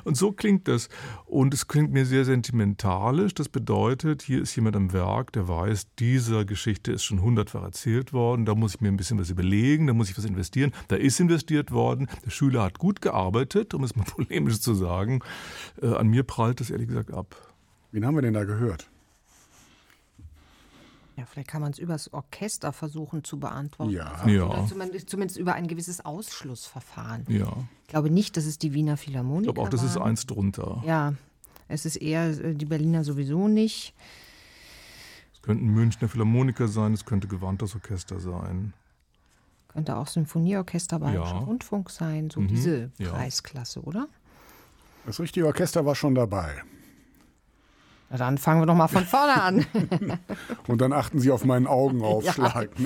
Und 0.03 0.15
so 0.15 0.31
klingt 0.31 0.67
das. 0.67 0.89
Und 1.25 1.53
es 1.53 1.67
klingt 1.67 1.91
mir 1.91 2.05
sehr 2.05 2.25
sentimentalisch. 2.25 3.33
Das 3.33 3.49
bedeutet, 3.49 4.21
hier 4.21 4.41
ist 4.41 4.55
jemand 4.55 4.75
am 4.75 4.93
Werk, 4.93 5.33
der 5.33 5.47
weiß, 5.47 5.87
diese 5.99 6.45
Geschichte 6.45 6.91
ist 6.91 7.03
schon 7.03 7.21
hundertfach 7.21 7.63
erzählt 7.63 8.13
worden. 8.13 8.45
Da 8.45 8.55
muss 8.55 8.75
ich 8.75 8.81
mir 8.81 8.89
ein 8.89 8.97
bisschen 8.97 9.19
was 9.19 9.29
überlegen, 9.29 9.87
da 9.87 9.93
muss 9.93 10.09
ich 10.09 10.17
was 10.17 10.25
investieren. 10.25 10.71
Da 10.87 10.95
ist 10.95 11.19
investiert 11.19 11.71
worden. 11.71 12.07
Der 12.25 12.31
Schüler 12.31 12.63
hat 12.63 12.79
gut 12.79 13.01
gearbeitet, 13.01 13.73
um 13.73 13.83
es 13.83 13.95
mal 13.95 14.05
polemisch 14.07 14.59
zu 14.59 14.73
sagen. 14.73 15.19
Äh, 15.81 15.87
an 15.87 16.07
mir 16.07 16.23
prallt 16.23 16.59
das 16.59 16.69
ehrlich 16.69 16.87
gesagt 16.87 17.11
ab. 17.11 17.35
Wen 17.91 18.05
haben 18.05 18.15
wir 18.15 18.21
denn 18.21 18.33
da 18.33 18.43
gehört? 18.43 18.89
Ja, 21.17 21.25
vielleicht 21.25 21.49
kann 21.49 21.61
man 21.61 21.71
es 21.71 21.79
übers 21.79 22.13
Orchester 22.13 22.71
versuchen 22.71 23.23
zu 23.23 23.39
beantworten. 23.39 23.91
Ja. 23.91 24.23
ja. 24.27 24.67
Zumindest, 24.67 25.09
zumindest, 25.09 25.39
über 25.39 25.53
ein 25.53 25.67
gewisses 25.67 26.05
Ausschlussverfahren. 26.05 27.25
Ja. 27.27 27.51
Ich 27.81 27.87
glaube 27.87 28.11
nicht, 28.11 28.37
dass 28.37 28.45
es 28.45 28.59
die 28.59 28.73
Wiener 28.73 28.97
Philharmoniker 28.97 29.49
Ich 29.49 29.55
glaube 29.55 29.67
auch, 29.67 29.71
das 29.71 29.81
ist 29.81 29.97
eins 29.97 30.27
drunter. 30.27 30.83
Ja, 30.85 31.15
es 31.67 31.85
ist 31.85 31.95
eher 31.95 32.27
äh, 32.29 32.53
die 32.53 32.65
Berliner 32.65 33.03
sowieso 33.03 33.47
nicht. 33.47 33.95
Es 35.33 35.41
könnten 35.41 35.65
Münchner 35.65 36.07
Philharmoniker 36.07 36.67
sein, 36.67 36.93
es 36.93 37.03
könnte 37.03 37.27
gewandtes 37.27 37.73
Orchester 37.73 38.19
sein. 38.19 38.73
Könnte 39.69 39.95
auch 39.95 40.07
Symphonieorchester 40.07 40.99
Bayerischen 40.99 41.37
ja. 41.37 41.43
Rundfunk 41.43 41.89
sein, 41.89 42.29
so 42.29 42.41
mhm. 42.41 42.47
diese 42.47 42.91
Preisklasse, 42.99 43.79
ja. 43.79 43.87
oder? 43.87 44.07
Das 45.07 45.19
richtige 45.19 45.47
Orchester 45.47 45.83
war 45.83 45.95
schon 45.95 46.13
dabei. 46.13 46.61
Na 48.09 48.17
dann 48.17 48.37
fangen 48.37 48.61
wir 48.61 48.65
doch 48.65 48.75
mal 48.75 48.87
von 48.87 49.03
vorne 49.05 49.41
an. 49.41 49.65
Und 50.67 50.81
dann 50.81 50.93
achten 50.93 51.19
Sie 51.19 51.31
auf 51.31 51.43
meinen 51.43 51.67
Augenaufschlag. 51.67 52.69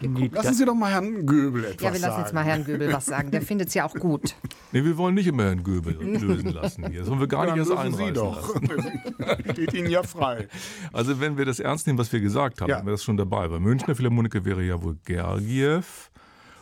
Ja, 0.00 0.08
ne? 0.08 0.30
Lassen 0.32 0.54
Sie 0.54 0.64
doch 0.64 0.74
mal 0.74 0.90
Herrn 0.90 1.26
Göbel 1.26 1.64
etwas 1.64 1.80
sagen. 1.80 1.84
Ja, 1.84 1.92
wir 1.92 2.00
lassen 2.00 2.20
jetzt 2.20 2.34
mal 2.34 2.44
Herrn 2.44 2.64
Göbel 2.64 2.92
was 2.92 3.06
sagen. 3.06 3.30
Der 3.30 3.42
findet 3.42 3.68
es 3.68 3.74
ja 3.74 3.84
auch 3.84 3.94
gut. 3.94 4.34
Nee, 4.72 4.84
wir 4.84 4.96
wollen 4.98 5.14
nicht 5.14 5.26
immer 5.26 5.44
Herrn 5.44 5.62
Göbel 5.62 5.94
lösen 5.94 6.52
lassen 6.52 6.86
hier. 6.90 7.00
Das 7.00 7.08
wollen 7.08 7.20
wir 7.20 7.28
gar 7.28 7.46
nicht 7.46 7.56
erst 7.56 7.70
einreißen 7.70 8.06
Sie 8.06 8.12
doch. 8.12 8.54
Steht 9.52 9.72
Ihnen 9.72 9.88
ja 9.88 10.02
frei. 10.02 10.48
Also 10.92 11.18
wenn 11.20 11.38
wir 11.38 11.44
das 11.44 11.60
ernst 11.60 11.86
nehmen, 11.86 11.98
was 11.98 12.12
wir 12.12 12.20
gesagt 12.20 12.60
haben, 12.60 12.68
ja. 12.68 12.76
dann 12.76 12.84
wäre 12.86 12.94
das 12.94 13.04
schon 13.04 13.16
dabei. 13.16 13.50
Weil 13.50 13.60
Münchner 13.60 13.94
Philharmoniker 13.94 14.44
wäre 14.44 14.62
ja 14.62 14.82
wohl 14.82 14.98
Gergiev 15.04 16.10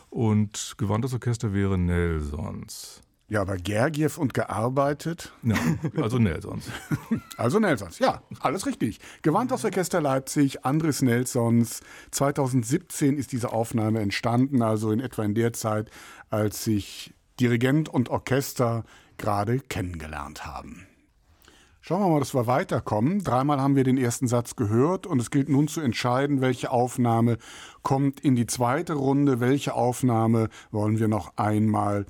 und 0.09 0.75
gewandtes 0.77 1.13
Orchester 1.13 1.53
wäre 1.53 1.77
Nelsons. 1.77 3.01
Ja, 3.27 3.41
aber 3.41 3.57
Gergiev 3.57 4.19
und 4.19 4.35
gearbeitet? 4.35 5.33
Ja, 5.41 5.55
also 5.99 6.19
Nelsons. 6.19 6.65
also 7.37 7.59
Nelsons, 7.59 7.97
ja, 7.97 8.21
alles 8.39 8.67
richtig. 8.67 8.99
Gewandtes 9.23 9.65
Orchester 9.65 9.99
Leipzig, 9.99 10.63
Andres 10.63 11.01
Nelsons. 11.01 11.81
2017 12.11 13.17
ist 13.17 13.31
diese 13.31 13.51
Aufnahme 13.51 13.99
entstanden, 13.99 14.61
also 14.61 14.91
in 14.91 14.99
etwa 14.99 15.23
in 15.23 15.33
der 15.33 15.53
Zeit, 15.53 15.89
als 16.29 16.63
sich 16.63 17.15
Dirigent 17.39 17.89
und 17.89 18.09
Orchester 18.09 18.85
gerade 19.17 19.59
kennengelernt 19.59 20.45
haben. 20.45 20.85
Schauen 21.87 22.01
wir 22.01 22.09
mal, 22.09 22.17
dass 22.19 22.33
wir 22.33 22.47
weiterkommen. 22.47 23.23
Dreimal 23.23 23.61
haben 23.61 23.75
wir 23.75 23.83
den 23.83 23.99
ersten 23.99 24.27
Satz 24.27 24.55
gehört 24.55 25.05
und 25.05 25.19
es 25.19 25.29
gilt 25.29 25.49
nun 25.49 25.67
zu 25.67 25.81
entscheiden, 25.81 26.41
welche 26.41 26.71
Aufnahme 26.71 27.37
kommt 27.83 28.21
in 28.21 28.35
die 28.35 28.47
zweite 28.47 28.93
Runde, 28.93 29.39
welche 29.39 29.75
Aufnahme 29.75 30.49
wollen 30.71 30.97
wir 30.97 31.07
noch 31.07 31.37
einmal 31.37 32.07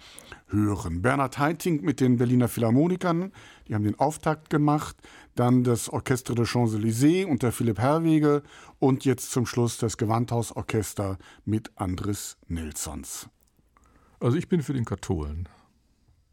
hören. 0.47 1.01
Bernhard 1.01 1.39
Heiting 1.39 1.81
mit 1.81 1.99
den 1.99 2.15
Berliner 2.15 2.47
Philharmonikern, 2.47 3.33
die 3.67 3.75
haben 3.75 3.83
den 3.83 3.99
Auftakt 3.99 4.49
gemacht, 4.49 4.95
dann 5.35 5.65
das 5.65 5.89
Orchestre 5.89 6.35
de 6.35 6.45
Champs-Élysées 6.45 7.25
unter 7.25 7.51
Philipp 7.51 7.79
Herwege 7.79 8.43
und 8.79 9.03
jetzt 9.03 9.31
zum 9.31 9.45
Schluss 9.45 9.77
das 9.77 9.97
Gewandhausorchester 9.97 11.17
mit 11.43 11.73
Andres 11.75 12.37
Nilsons. 12.47 13.27
Also 14.21 14.37
ich 14.37 14.47
bin 14.47 14.63
für 14.63 14.71
den 14.71 14.85
Katholen. 14.85 15.49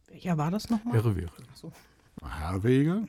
Welcher 0.06 0.38
war 0.38 0.52
das 0.52 0.70
nochmal? 0.70 0.94
Herwege. 0.94 1.26
So. 1.54 1.72
Herwege. 2.24 3.08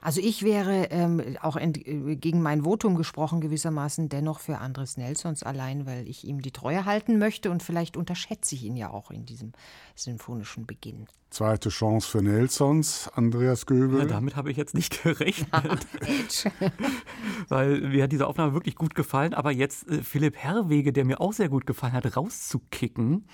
Also 0.00 0.20
ich 0.20 0.42
wäre 0.42 0.88
ähm, 0.90 1.36
auch 1.40 1.56
ent, 1.56 1.78
äh, 1.86 2.16
gegen 2.16 2.42
mein 2.42 2.62
Votum 2.62 2.96
gesprochen 2.96 3.40
gewissermaßen 3.40 4.08
dennoch 4.08 4.40
für 4.40 4.58
Andres 4.58 4.96
Nelsons 4.96 5.42
allein, 5.42 5.86
weil 5.86 6.08
ich 6.08 6.24
ihm 6.24 6.42
die 6.42 6.52
Treue 6.52 6.84
halten 6.84 7.18
möchte 7.18 7.50
und 7.50 7.62
vielleicht 7.62 7.96
unterschätze 7.96 8.54
ich 8.54 8.64
ihn 8.64 8.76
ja 8.76 8.90
auch 8.90 9.10
in 9.10 9.26
diesem 9.26 9.52
sinfonischen 9.94 10.66
Beginn. 10.66 11.06
Zweite 11.30 11.68
Chance 11.68 12.08
für 12.08 12.22
Nelsons, 12.22 13.08
Andreas 13.14 13.66
Göbel. 13.66 14.00
Ja, 14.00 14.06
damit 14.06 14.34
habe 14.36 14.50
ich 14.50 14.56
jetzt 14.56 14.74
nicht 14.74 15.02
gerechnet. 15.02 15.86
weil 17.48 17.80
mir 17.80 18.04
hat 18.04 18.12
diese 18.12 18.26
Aufnahme 18.26 18.54
wirklich 18.54 18.76
gut 18.76 18.94
gefallen, 18.94 19.34
aber 19.34 19.50
jetzt 19.50 19.88
äh, 19.88 20.02
Philipp 20.02 20.36
Herrwege, 20.36 20.92
der 20.92 21.04
mir 21.04 21.20
auch 21.20 21.32
sehr 21.32 21.48
gut 21.48 21.66
gefallen 21.66 21.92
hat, 21.92 22.16
rauszukicken 22.16 23.24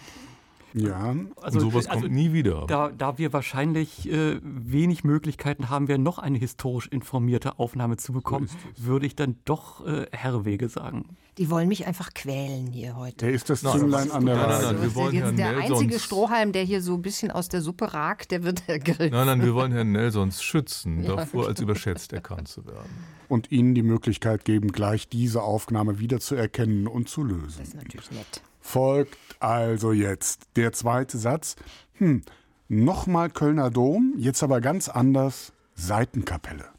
Ja. 0.74 1.14
Also, 1.40 1.60
Und 1.60 1.70
sowas 1.70 1.86
also, 1.86 2.02
kommt 2.02 2.12
nie 2.12 2.32
wieder. 2.32 2.66
Da, 2.66 2.90
da 2.90 3.16
wir 3.16 3.32
wahrscheinlich 3.32 4.10
äh, 4.10 4.40
wenig 4.42 5.04
Möglichkeiten 5.04 5.70
haben, 5.70 5.86
wir 5.86 5.98
noch 5.98 6.18
eine 6.18 6.36
historisch 6.36 6.88
informierte 6.88 7.60
Aufnahme 7.60 7.96
zu 7.96 8.12
bekommen, 8.12 8.48
so 8.76 8.86
würde 8.86 9.06
ich 9.06 9.14
dann 9.14 9.36
doch 9.44 9.86
äh, 9.86 10.06
Herrewege 10.10 10.68
sagen. 10.68 11.16
Die 11.38 11.50
wollen 11.50 11.68
mich 11.68 11.86
einfach 11.86 12.12
quälen 12.14 12.68
hier 12.68 12.96
heute. 12.96 13.26
Der 13.26 13.32
ist 13.32 13.50
das 13.50 13.60
Zünglein 13.62 14.10
an 14.10 14.26
der 14.26 14.36
Nein, 14.36 14.62
nein, 14.62 14.82
wir 14.82 14.94
wollen 14.94 15.14
Herrn 15.14 15.36
der 15.36 15.52
Nelsons 15.52 15.80
einzige 15.80 15.98
Strohhalm, 15.98 16.52
der 16.52 16.62
hier 16.62 16.80
so 16.80 16.94
ein 16.94 17.02
bisschen 17.02 17.30
aus 17.30 17.48
der 17.48 17.60
Suppe 17.60 17.92
ragt, 17.92 18.30
der 18.30 18.42
wird 18.42 18.68
ergriffen. 18.68 19.10
Nein, 19.10 19.26
nein, 19.26 19.42
wir 19.42 19.54
wollen 19.54 19.72
Herrn 19.72 19.92
Nelsons 19.92 20.42
schützen, 20.42 21.02
ja. 21.02 21.16
davor 21.16 21.46
als 21.48 21.60
überschätzt 21.60 22.12
erkannt 22.12 22.48
zu 22.48 22.66
werden. 22.66 22.90
Und 23.28 23.50
Ihnen 23.50 23.74
die 23.74 23.82
Möglichkeit 23.82 24.44
geben, 24.44 24.70
gleich 24.70 25.08
diese 25.08 25.42
Aufnahme 25.42 25.98
wiederzuerkennen 25.98 26.86
und 26.86 27.08
zu 27.08 27.24
lösen. 27.24 27.58
Das 27.58 27.68
ist 27.68 27.74
natürlich 27.74 28.10
nett. 28.12 28.42
Folgt 28.66 29.18
also 29.40 29.92
jetzt 29.92 30.48
der 30.56 30.72
zweite 30.72 31.18
Satz. 31.18 31.54
Hm, 31.98 32.22
nochmal 32.66 33.28
Kölner 33.28 33.70
Dom, 33.70 34.14
jetzt 34.16 34.42
aber 34.42 34.62
ganz 34.62 34.88
anders 34.88 35.52
Seitenkapelle. 35.74 36.73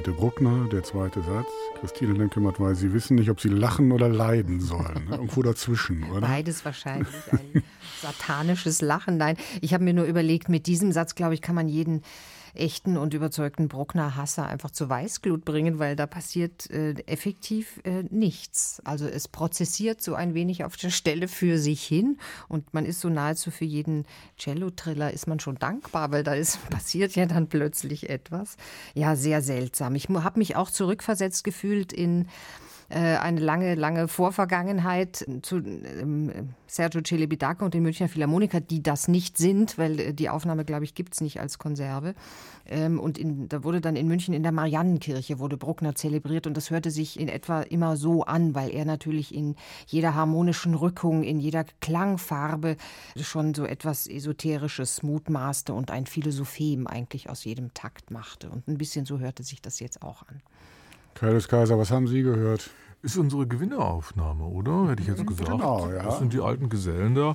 Vierte 0.00 0.12
Bruckner, 0.12 0.66
der 0.72 0.82
zweite 0.82 1.20
Satz. 1.20 1.46
Christine 1.78 2.14
Lemke-Matt 2.14 2.58
weiß, 2.58 2.78
Sie 2.78 2.94
wissen 2.94 3.16
nicht, 3.16 3.28
ob 3.28 3.38
Sie 3.38 3.50
lachen 3.50 3.92
oder 3.92 4.08
leiden 4.08 4.58
sollen. 4.58 5.08
Irgendwo 5.10 5.42
dazwischen, 5.42 6.04
oder? 6.04 6.22
Beides 6.22 6.64
wahrscheinlich. 6.64 7.06
Ein 7.30 7.62
satanisches 8.00 8.80
Lachen. 8.80 9.18
Nein, 9.18 9.36
ich 9.60 9.74
habe 9.74 9.84
mir 9.84 9.92
nur 9.92 10.06
überlegt, 10.06 10.48
mit 10.48 10.66
diesem 10.66 10.90
Satz, 10.92 11.16
glaube 11.16 11.34
ich, 11.34 11.42
kann 11.42 11.54
man 11.54 11.68
jeden 11.68 12.00
echten 12.54 12.96
und 12.96 13.14
überzeugten 13.14 13.68
Bruckner 13.68 14.16
Hasser 14.16 14.46
einfach 14.46 14.70
zur 14.70 14.88
Weißglut 14.88 15.44
bringen, 15.44 15.78
weil 15.78 15.96
da 15.96 16.06
passiert 16.06 16.70
äh, 16.70 16.92
effektiv 17.06 17.80
äh, 17.84 18.04
nichts. 18.10 18.80
Also 18.84 19.06
es 19.06 19.28
prozessiert 19.28 20.02
so 20.02 20.14
ein 20.14 20.34
wenig 20.34 20.64
auf 20.64 20.76
der 20.76 20.90
Stelle 20.90 21.28
für 21.28 21.58
sich 21.58 21.82
hin 21.82 22.18
und 22.48 22.72
man 22.74 22.84
ist 22.84 23.00
so 23.00 23.08
nahezu 23.08 23.50
für 23.50 23.64
jeden 23.64 24.06
Cello-Triller 24.38 25.12
ist 25.12 25.26
man 25.26 25.40
schon 25.40 25.56
dankbar, 25.56 26.12
weil 26.12 26.22
da 26.22 26.34
ist 26.34 26.58
passiert 26.70 27.14
ja 27.16 27.26
dann 27.26 27.48
plötzlich 27.48 28.08
etwas. 28.08 28.56
Ja, 28.94 29.16
sehr 29.16 29.42
seltsam. 29.42 29.94
Ich 29.94 30.08
habe 30.08 30.38
mich 30.38 30.56
auch 30.56 30.70
zurückversetzt 30.70 31.44
gefühlt 31.44 31.92
in 31.92 32.28
eine 32.96 33.40
lange, 33.40 33.74
lange 33.74 34.08
Vorvergangenheit 34.08 35.24
zu 35.42 35.58
ähm, 35.58 36.54
Sergio 36.66 37.02
Celibidache 37.02 37.64
und 37.64 37.74
den 37.74 37.82
Münchner 37.82 38.08
Philharmoniker, 38.08 38.60
die 38.60 38.82
das 38.82 39.08
nicht 39.08 39.38
sind, 39.38 39.76
weil 39.76 39.98
äh, 39.98 40.14
die 40.14 40.28
Aufnahme, 40.28 40.64
glaube 40.64 40.84
ich, 40.84 40.94
gibt 40.94 41.14
es 41.14 41.20
nicht 41.20 41.40
als 41.40 41.58
Konserve. 41.58 42.14
Ähm, 42.66 43.00
und 43.00 43.18
in, 43.18 43.48
da 43.48 43.64
wurde 43.64 43.80
dann 43.80 43.96
in 43.96 44.06
München 44.06 44.34
in 44.34 44.42
der 44.42 44.52
Mariannenkirche 44.52 45.38
wurde 45.38 45.56
Bruckner 45.56 45.94
zelebriert 45.94 46.46
und 46.46 46.56
das 46.56 46.70
hörte 46.70 46.90
sich 46.90 47.18
in 47.18 47.28
etwa 47.28 47.62
immer 47.62 47.96
so 47.96 48.24
an, 48.24 48.54
weil 48.54 48.70
er 48.70 48.84
natürlich 48.84 49.34
in 49.34 49.56
jeder 49.86 50.14
harmonischen 50.14 50.74
Rückung, 50.74 51.22
in 51.22 51.40
jeder 51.40 51.64
Klangfarbe 51.80 52.76
schon 53.20 53.54
so 53.54 53.64
etwas 53.64 54.06
Esoterisches 54.06 55.02
mutmaßte 55.02 55.74
und 55.74 55.90
ein 55.90 56.06
Philosophem 56.06 56.86
eigentlich 56.86 57.28
aus 57.28 57.44
jedem 57.44 57.74
Takt 57.74 58.10
machte. 58.10 58.48
Und 58.48 58.68
ein 58.68 58.78
bisschen 58.78 59.06
so 59.06 59.18
hörte 59.18 59.42
sich 59.42 59.60
das 59.60 59.80
jetzt 59.80 60.02
auch 60.02 60.22
an. 60.28 60.40
Kaius 61.14 61.48
Kaiser, 61.48 61.78
was 61.78 61.90
haben 61.90 62.06
Sie 62.06 62.22
gehört? 62.22 62.70
Ist 63.02 63.16
unsere 63.16 63.46
Gewinneraufnahme, 63.46 64.44
oder? 64.44 64.90
Hätte 64.90 65.02
ich 65.02 65.08
jetzt 65.08 65.26
gesagt. 65.26 65.50
Genau, 65.50 65.90
ja. 65.90 66.02
Das 66.02 66.18
sind 66.18 66.32
die 66.32 66.40
alten 66.40 66.68
Gesellen 66.68 67.14
da. 67.14 67.34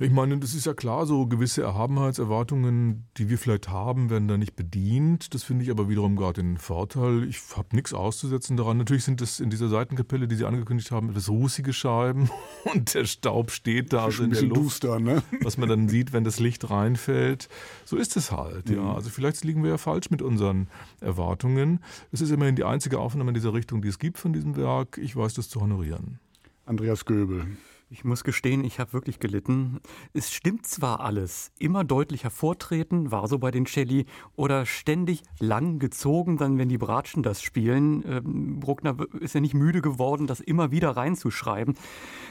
Ich 0.00 0.10
meine, 0.10 0.38
das 0.38 0.54
ist 0.54 0.66
ja 0.66 0.74
klar, 0.74 1.06
so 1.06 1.26
gewisse 1.26 1.62
Erhabenheitserwartungen, 1.62 3.06
die 3.16 3.30
wir 3.30 3.38
vielleicht 3.38 3.68
haben, 3.68 4.10
werden 4.10 4.26
da 4.26 4.36
nicht 4.36 4.56
bedient. 4.56 5.32
Das 5.32 5.44
finde 5.44 5.64
ich 5.64 5.70
aber 5.70 5.88
wiederum 5.88 6.16
gerade 6.16 6.42
den 6.42 6.58
Vorteil. 6.58 7.24
Ich 7.24 7.40
habe 7.56 7.68
nichts 7.76 7.94
auszusetzen 7.94 8.56
daran. 8.56 8.78
Natürlich 8.78 9.04
sind 9.04 9.20
das 9.20 9.38
in 9.38 9.48
dieser 9.48 9.68
Seitenkapelle, 9.68 10.26
die 10.26 10.34
Sie 10.34 10.44
angekündigt 10.44 10.90
haben, 10.90 11.10
etwas 11.10 11.28
rußige 11.28 11.72
Scheiben 11.72 12.28
und 12.74 12.94
der 12.94 13.04
Staub 13.04 13.52
steht 13.52 13.92
da 13.92 14.10
so 14.10 14.24
in 14.24 14.30
der 14.30 14.42
Luft, 14.42 14.56
duster, 14.60 14.98
ne? 14.98 15.22
was 15.42 15.56
man 15.56 15.68
dann 15.68 15.88
sieht, 15.88 16.12
wenn 16.12 16.24
das 16.24 16.40
Licht 16.40 16.68
reinfällt. 16.68 17.48
So 17.84 17.96
ist 17.96 18.16
es 18.16 18.32
halt, 18.32 18.70
ja. 18.70 18.82
Mhm. 18.82 18.90
Also 18.90 19.10
vielleicht 19.10 19.44
liegen 19.44 19.62
wir 19.62 19.70
ja 19.70 19.78
falsch 19.78 20.10
mit 20.10 20.20
unseren 20.20 20.68
Erwartungen. 21.00 21.80
Es 22.10 22.20
ist 22.20 22.30
immerhin 22.30 22.56
die 22.56 22.64
einzige 22.64 22.98
Aufnahme 22.98 23.30
in 23.30 23.34
dieser 23.34 23.54
Richtung, 23.54 23.82
die 23.82 23.88
es 23.88 24.00
gibt 24.00 24.18
von 24.18 24.32
diesem 24.32 24.56
Werk 24.56 24.95
ich 24.98 25.16
weiß 25.16 25.34
das 25.34 25.48
zu 25.48 25.60
honorieren. 25.60 26.18
Andreas 26.64 27.04
Göbel. 27.04 27.46
Ich 27.88 28.02
muss 28.02 28.24
gestehen, 28.24 28.64
ich 28.64 28.80
habe 28.80 28.92
wirklich 28.92 29.20
gelitten. 29.20 29.78
Es 30.12 30.32
stimmt 30.32 30.66
zwar 30.66 30.98
alles, 30.98 31.52
immer 31.60 31.84
deutlich 31.84 32.24
hervortreten, 32.24 33.12
war 33.12 33.28
so 33.28 33.38
bei 33.38 33.52
den 33.52 33.64
Celli, 33.64 34.06
oder 34.34 34.66
ständig 34.66 35.22
lang 35.38 35.78
gezogen, 35.78 36.36
dann 36.36 36.58
wenn 36.58 36.68
die 36.68 36.78
Bratschen 36.78 37.22
das 37.22 37.42
spielen. 37.42 38.02
Ähm, 38.04 38.58
Bruckner 38.58 38.96
ist 39.20 39.34
ja 39.34 39.40
nicht 39.40 39.54
müde 39.54 39.82
geworden, 39.82 40.26
das 40.26 40.40
immer 40.40 40.72
wieder 40.72 40.96
reinzuschreiben. 40.96 41.74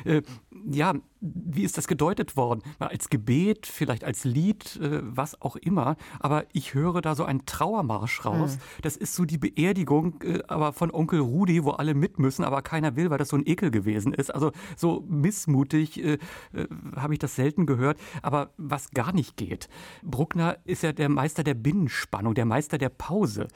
Äh, 0.03 0.23
ja, 0.69 0.93
wie 1.21 1.63
ist 1.63 1.77
das 1.77 1.87
gedeutet 1.87 2.35
worden? 2.35 2.61
Als 2.79 3.09
Gebet, 3.09 3.65
vielleicht 3.65 4.03
als 4.03 4.25
Lied, 4.25 4.75
äh, 4.81 4.99
was 5.03 5.41
auch 5.41 5.55
immer. 5.55 5.95
Aber 6.19 6.45
ich 6.51 6.73
höre 6.73 7.01
da 7.01 7.15
so 7.15 7.23
einen 7.23 7.45
Trauermarsch 7.45 8.25
raus. 8.25 8.57
Mhm. 8.57 8.81
Das 8.81 8.97
ist 8.97 9.15
so 9.15 9.23
die 9.23 9.37
Beerdigung, 9.37 10.21
äh, 10.21 10.43
aber 10.49 10.73
von 10.73 10.91
Onkel 10.91 11.21
Rudi, 11.21 11.63
wo 11.63 11.71
alle 11.71 11.93
mit 11.93 12.19
müssen, 12.19 12.43
aber 12.43 12.61
keiner 12.61 12.97
will, 12.97 13.09
weil 13.09 13.19
das 13.19 13.29
so 13.29 13.37
ein 13.37 13.45
Ekel 13.45 13.71
gewesen 13.71 14.13
ist. 14.13 14.33
Also 14.33 14.51
so 14.75 15.05
miss 15.07 15.44
missmutig, 15.45 16.03
äh, 16.03 16.13
äh, 16.53 16.67
habe 16.95 17.13
ich 17.13 17.19
das 17.19 17.35
selten 17.35 17.65
gehört. 17.65 17.97
Aber 18.21 18.51
was 18.57 18.91
gar 18.91 19.13
nicht 19.13 19.37
geht, 19.37 19.69
Bruckner 20.03 20.57
ist 20.65 20.83
ja 20.83 20.91
der 20.91 21.09
Meister 21.09 21.43
der 21.43 21.53
Binnenspannung, 21.53 22.33
der 22.33 22.45
Meister 22.45 22.77
der 22.77 22.89
Pause, 22.89 23.47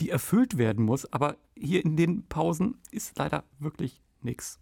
die 0.00 0.10
erfüllt 0.10 0.58
werden 0.58 0.84
muss. 0.84 1.10
Aber 1.12 1.36
hier 1.56 1.84
in 1.84 1.96
den 1.96 2.26
Pausen 2.28 2.76
ist 2.90 3.18
leider 3.18 3.44
wirklich 3.58 4.00
nichts. 4.22 4.58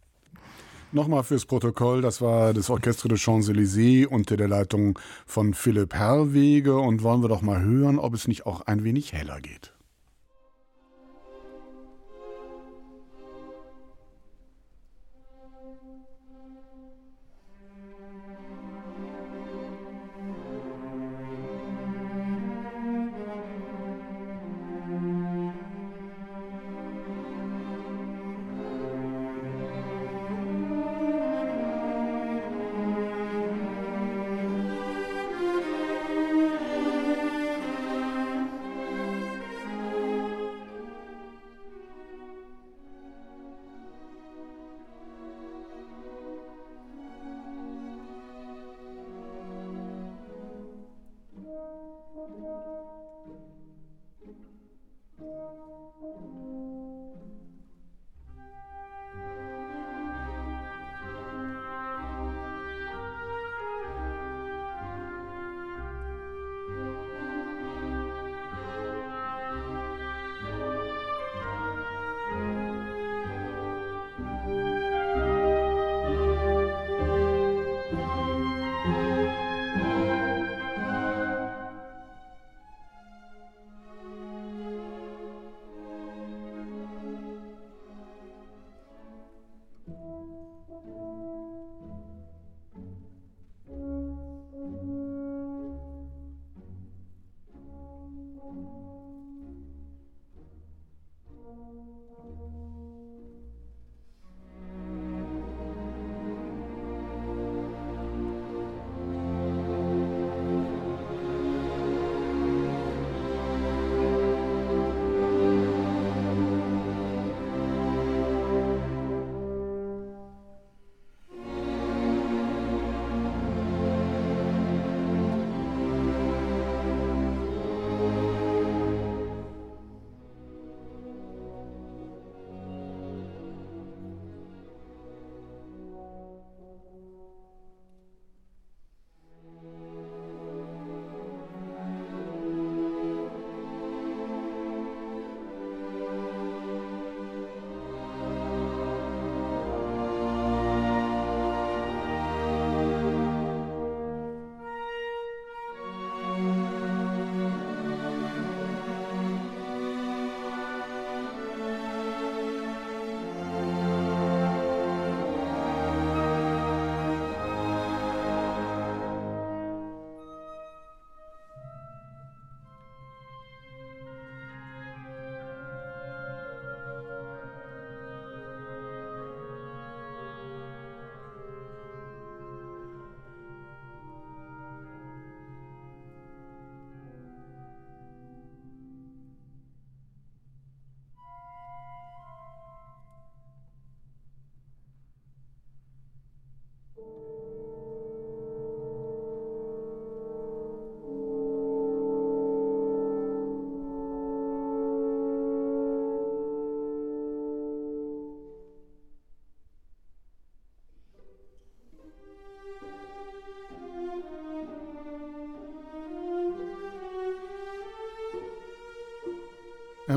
Nochmal 0.93 1.23
fürs 1.23 1.47
Protokoll, 1.47 2.03
das 2.03 2.21
war 2.21 2.53
das 2.53 2.69
Orchestre 2.69 3.09
de 3.09 3.17
Champs-Élysées 3.17 4.07
unter 4.07 4.37
der 4.37 4.49
Leitung 4.49 4.99
von 5.25 5.55
Philipp 5.55 5.95
Herrwege 5.95 6.79
und 6.79 7.05
wollen 7.05 7.23
wir 7.23 7.29
doch 7.29 7.43
mal 7.43 7.63
hören, 7.63 8.01
ob 8.01 8.13
es 8.13 8.27
nicht 8.27 8.45
auch 8.45 8.63
ein 8.63 8.83
wenig 8.83 9.13
heller 9.13 9.41
geht. 9.41 9.70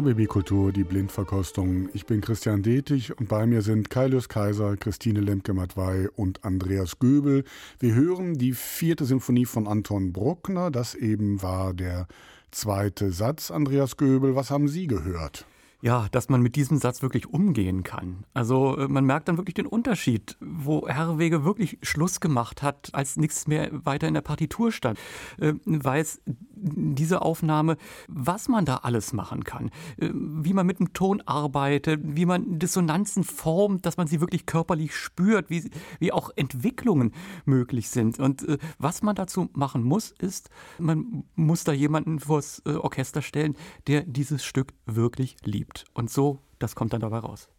RBB 0.04 0.28
Kultur, 0.28 0.74
die 0.74 0.84
Blindverkostung. 0.84 1.88
Ich 1.94 2.06
bin 2.06 2.20
Christian 2.20 2.62
Detig 2.62 3.18
und 3.18 3.30
bei 3.30 3.46
mir 3.46 3.62
sind 3.62 3.90
Kailius 3.90 4.28
Kaiser, 4.28 4.76
Christine 4.76 5.22
Lemke-Matwei 5.22 6.10
und 6.18 6.44
Andreas 6.44 7.00
Göbel. 7.00 7.46
Wir 7.80 7.96
hören 7.96 8.34
die 8.34 8.52
vierte 8.52 9.06
Symphonie 9.06 9.46
von 9.46 9.66
Anton 9.66 10.12
Bruckner. 10.12 10.72
Das 10.72 10.94
eben 10.94 11.42
war 11.42 11.74
der 11.74 12.08
zweite 12.52 13.14
Satz. 13.14 13.50
Andreas 13.50 13.96
Göbel, 13.96 14.36
was 14.36 14.52
haben 14.52 14.68
Sie 14.68 14.88
gehört? 14.88 15.46
ja, 15.84 16.08
dass 16.12 16.30
man 16.30 16.42
mit 16.42 16.56
diesem 16.56 16.78
Satz 16.78 17.02
wirklich 17.02 17.28
umgehen 17.28 17.84
kann. 17.84 18.24
Also 18.34 18.78
äh, 18.78 18.88
man 18.88 19.04
merkt 19.04 19.28
dann 19.28 19.36
wirklich 19.36 19.56
den 19.56 19.66
Unterschied, 19.66 20.38
wo 20.40 20.88
Herwege 20.88 21.44
wirklich 21.44 21.78
Schluss 21.82 22.22
gemacht 22.22 22.64
hat, 22.64 22.90
als 22.94 23.18
nichts 23.18 23.48
mehr 23.48 23.70
weiter 23.86 24.08
in 24.08 24.14
der 24.14 24.22
Partitur 24.22 24.72
stand. 24.72 24.98
Äh, 25.42 25.56
weiß 25.66 26.22
diese 26.64 27.22
Aufnahme, 27.22 27.78
was 28.08 28.48
man 28.48 28.66
da 28.66 28.78
alles 28.78 29.14
machen 29.14 29.44
kann, 29.44 29.70
äh, 29.98 30.10
wie 30.14 30.54
man 30.54 30.66
mit 30.66 30.80
dem 30.80 30.94
Ton 30.94 31.22
arbeitet, 31.26 32.02
wie 32.04 32.26
man 32.26 32.60
Dissonanzen 32.60 33.24
formt, 33.24 33.86
dass 33.86 33.98
man 33.98 34.08
sie 34.08 34.22
wirklich 34.22 34.46
körperlich 34.46 34.96
spürt, 34.96 35.50
wie, 35.50 35.70
wie 36.00 36.12
auch 36.12 36.30
Entwicklungen 36.36 37.14
möglich 37.46 37.90
sind. 37.90 38.20
Und 38.20 38.46
was 38.78 39.02
man 39.02 39.16
dazu 39.16 39.50
machen 39.54 39.84
muss, 39.84 40.12
ist, 40.12 40.50
man 40.80 41.24
muss 41.36 41.64
da 41.64 41.72
jemanden 41.72 42.20
vors 42.20 42.62
Orchester 42.66 43.22
stellen, 43.22 43.56
der 43.88 44.02
dieses 44.04 44.44
Stück 44.44 44.74
wirklich 44.86 45.36
liebt. 45.44 45.86
Und 45.94 46.10
so, 46.10 46.40
das 46.60 46.76
kommt 46.76 46.94
dann 46.94 47.02
dabei 47.02 47.20
raus. 47.20 47.50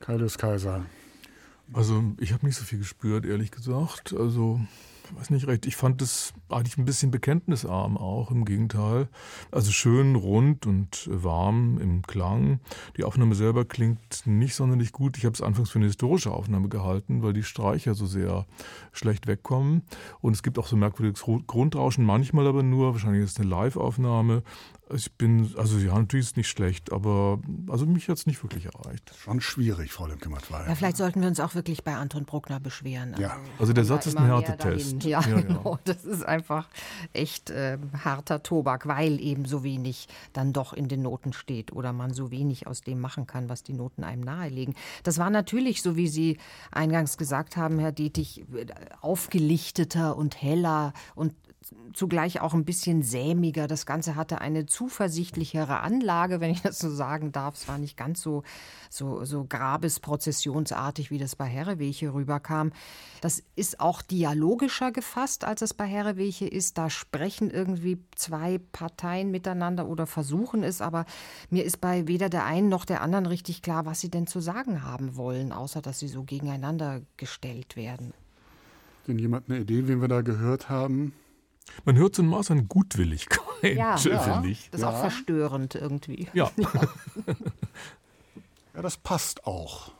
Kaius 0.00 0.38
Kaiser. 0.38 0.86
Also 1.72 2.02
ich 2.18 2.32
habe 2.32 2.46
nicht 2.46 2.56
so 2.56 2.64
viel 2.64 2.78
gespürt, 2.78 3.24
ehrlich 3.24 3.50
gesagt. 3.50 4.12
Also 4.12 4.60
weiß 5.14 5.30
nicht 5.30 5.46
recht. 5.46 5.66
Ich 5.66 5.76
fand 5.76 6.02
es 6.02 6.32
eigentlich 6.48 6.78
ein 6.78 6.84
bisschen 6.84 7.10
bekenntnisarm 7.10 7.96
auch, 7.96 8.30
im 8.30 8.44
Gegenteil. 8.44 9.08
Also 9.50 9.70
schön 9.72 10.16
rund 10.16 10.66
und 10.66 11.08
warm 11.10 11.78
im 11.78 12.02
Klang. 12.02 12.60
Die 12.96 13.04
Aufnahme 13.04 13.34
selber 13.34 13.64
klingt 13.64 14.26
nicht 14.26 14.54
sonderlich 14.54 14.92
gut. 14.92 15.16
Ich 15.16 15.24
habe 15.24 15.34
es 15.34 15.42
anfangs 15.42 15.70
für 15.70 15.78
eine 15.78 15.86
historische 15.86 16.32
Aufnahme 16.32 16.68
gehalten, 16.68 17.22
weil 17.22 17.32
die 17.32 17.42
Streicher 17.42 17.94
so 17.94 18.06
sehr 18.06 18.46
schlecht 18.92 19.26
wegkommen. 19.26 19.82
Und 20.20 20.34
es 20.34 20.42
gibt 20.42 20.58
auch 20.58 20.66
so 20.66 20.76
merkwürdiges 20.76 21.24
Grundrauschen, 21.46 22.04
manchmal 22.04 22.46
aber 22.46 22.62
nur. 22.62 22.92
Wahrscheinlich 22.92 23.24
ist 23.24 23.32
es 23.32 23.40
eine 23.40 23.50
Live-Aufnahme. 23.50 24.42
Ich 24.92 25.12
bin, 25.12 25.52
also 25.56 25.78
ja, 25.78 25.96
natürlich 25.96 26.26
ist 26.26 26.32
es 26.32 26.36
nicht 26.36 26.48
schlecht, 26.48 26.92
aber 26.92 27.38
also 27.68 27.86
mich 27.86 28.08
hat 28.08 28.18
es 28.18 28.26
nicht 28.26 28.42
wirklich 28.42 28.66
erreicht. 28.66 29.12
Schon 29.16 29.40
schwierig, 29.40 29.92
Frau 29.92 30.06
Lemke-Mattwey. 30.06 30.68
Ja, 30.68 30.74
vielleicht 30.74 30.96
sollten 30.96 31.20
wir 31.20 31.28
uns 31.28 31.38
auch 31.38 31.54
wirklich 31.54 31.84
bei 31.84 31.94
Anton 31.94 32.24
Bruckner 32.24 32.58
beschweren. 32.58 33.12
Also, 33.12 33.22
ja. 33.22 33.36
also 33.58 33.72
der 33.72 33.84
Satz 33.84 34.06
ist 34.06 34.16
ein 34.16 34.26
Härtetest. 34.26 35.04
Ja, 35.04 35.20
ja, 35.20 35.40
genau. 35.40 35.78
Das 35.84 36.04
ist 36.04 36.24
einfach 36.24 36.68
echt 37.12 37.50
äh, 37.50 37.78
harter 38.04 38.42
Tobak, 38.42 38.86
weil 38.86 39.20
eben 39.20 39.44
so 39.44 39.62
wenig 39.62 40.08
dann 40.32 40.52
doch 40.52 40.72
in 40.72 40.88
den 40.88 41.02
Noten 41.02 41.32
steht 41.32 41.72
oder 41.72 41.92
man 41.92 42.12
so 42.12 42.30
wenig 42.30 42.66
aus 42.66 42.80
dem 42.80 43.00
machen 43.00 43.26
kann, 43.26 43.48
was 43.48 43.62
die 43.62 43.72
Noten 43.72 44.04
einem 44.04 44.22
nahelegen. 44.22 44.74
Das 45.04 45.18
war 45.18 45.30
natürlich, 45.30 45.82
so 45.82 45.96
wie 45.96 46.08
Sie 46.08 46.38
eingangs 46.70 47.16
gesagt 47.16 47.56
haben, 47.56 47.78
Herr 47.78 47.92
Dietig, 47.92 48.44
aufgelichteter 49.00 50.16
und 50.16 50.40
heller 50.40 50.92
und 51.14 51.34
zugleich 51.92 52.40
auch 52.40 52.54
ein 52.54 52.64
bisschen 52.64 53.02
sämiger. 53.02 53.66
Das 53.66 53.86
Ganze 53.86 54.16
hatte 54.16 54.40
eine 54.40 54.66
zuversichtlichere 54.66 55.80
Anlage, 55.80 56.40
wenn 56.40 56.50
ich 56.50 56.62
das 56.62 56.78
so 56.78 56.90
sagen 56.90 57.32
darf. 57.32 57.54
Es 57.56 57.68
war 57.68 57.78
nicht 57.78 57.96
ganz 57.96 58.20
so, 58.20 58.42
so, 58.88 59.24
so 59.24 59.44
grabesprozessionsartig, 59.44 61.10
wie 61.10 61.18
das 61.18 61.36
bei 61.36 61.46
Herreweche 61.46 62.12
rüberkam. 62.12 62.72
Das 63.20 63.42
ist 63.56 63.80
auch 63.80 64.02
dialogischer 64.02 64.92
gefasst, 64.92 65.44
als 65.44 65.62
es 65.62 65.74
bei 65.74 65.86
Herreweche 65.86 66.46
ist. 66.46 66.78
Da 66.78 66.90
sprechen 66.90 67.50
irgendwie 67.50 67.98
zwei 68.14 68.58
Parteien 68.72 69.30
miteinander 69.30 69.88
oder 69.88 70.06
versuchen 70.06 70.62
es, 70.62 70.80
aber 70.80 71.06
mir 71.50 71.64
ist 71.64 71.80
bei 71.80 72.06
weder 72.06 72.28
der 72.28 72.44
einen 72.44 72.68
noch 72.68 72.84
der 72.84 73.02
anderen 73.02 73.26
richtig 73.26 73.62
klar, 73.62 73.86
was 73.86 74.00
sie 74.00 74.10
denn 74.10 74.26
zu 74.26 74.40
sagen 74.40 74.82
haben 74.82 75.16
wollen, 75.16 75.52
außer 75.52 75.82
dass 75.82 75.98
sie 75.98 76.08
so 76.08 76.24
gegeneinander 76.24 77.02
gestellt 77.16 77.76
werden. 77.76 78.12
Denn 79.06 79.18
jemand 79.18 79.48
eine 79.48 79.60
Idee, 79.60 79.88
wen 79.88 80.00
wir 80.00 80.08
da 80.08 80.20
gehört 80.20 80.68
haben? 80.68 81.14
Man 81.84 81.96
hört 81.96 82.14
so 82.14 82.22
ein 82.22 82.28
Maß 82.28 82.50
an 82.50 82.68
Gutwilligkeit, 82.68 83.76
ja, 83.76 83.96
finde 83.96 84.48
ich. 84.48 84.70
Das 84.70 84.80
ist 84.80 84.84
ja. 84.84 84.90
auch 84.90 85.00
verstörend 85.00 85.74
irgendwie. 85.74 86.28
Ja. 86.32 86.50
ja, 88.74 88.82
das 88.82 88.96
passt 88.96 89.46
auch. 89.46 89.92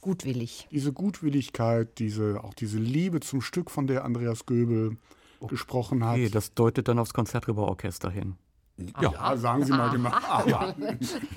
Gutwillig. 0.00 0.68
Diese 0.70 0.92
Gutwilligkeit, 0.92 1.98
diese, 1.98 2.44
auch 2.44 2.54
diese 2.54 2.78
Liebe 2.78 3.20
zum 3.20 3.40
Stück, 3.40 3.70
von 3.70 3.86
der 3.86 4.04
Andreas 4.04 4.44
Göbel 4.44 4.98
oh, 5.40 5.46
gesprochen 5.46 6.04
hat. 6.04 6.12
Okay, 6.12 6.28
das 6.28 6.52
deutet 6.52 6.88
dann 6.88 6.98
aufs 6.98 7.14
Konzertgebauorchester 7.14 8.10
hin. 8.10 8.36
Ja, 8.76 9.12
ja, 9.12 9.36
sagen 9.36 9.64
Sie 9.64 9.70
mal 9.70 9.90
genau. 9.90 10.10
Ja. 10.46 10.74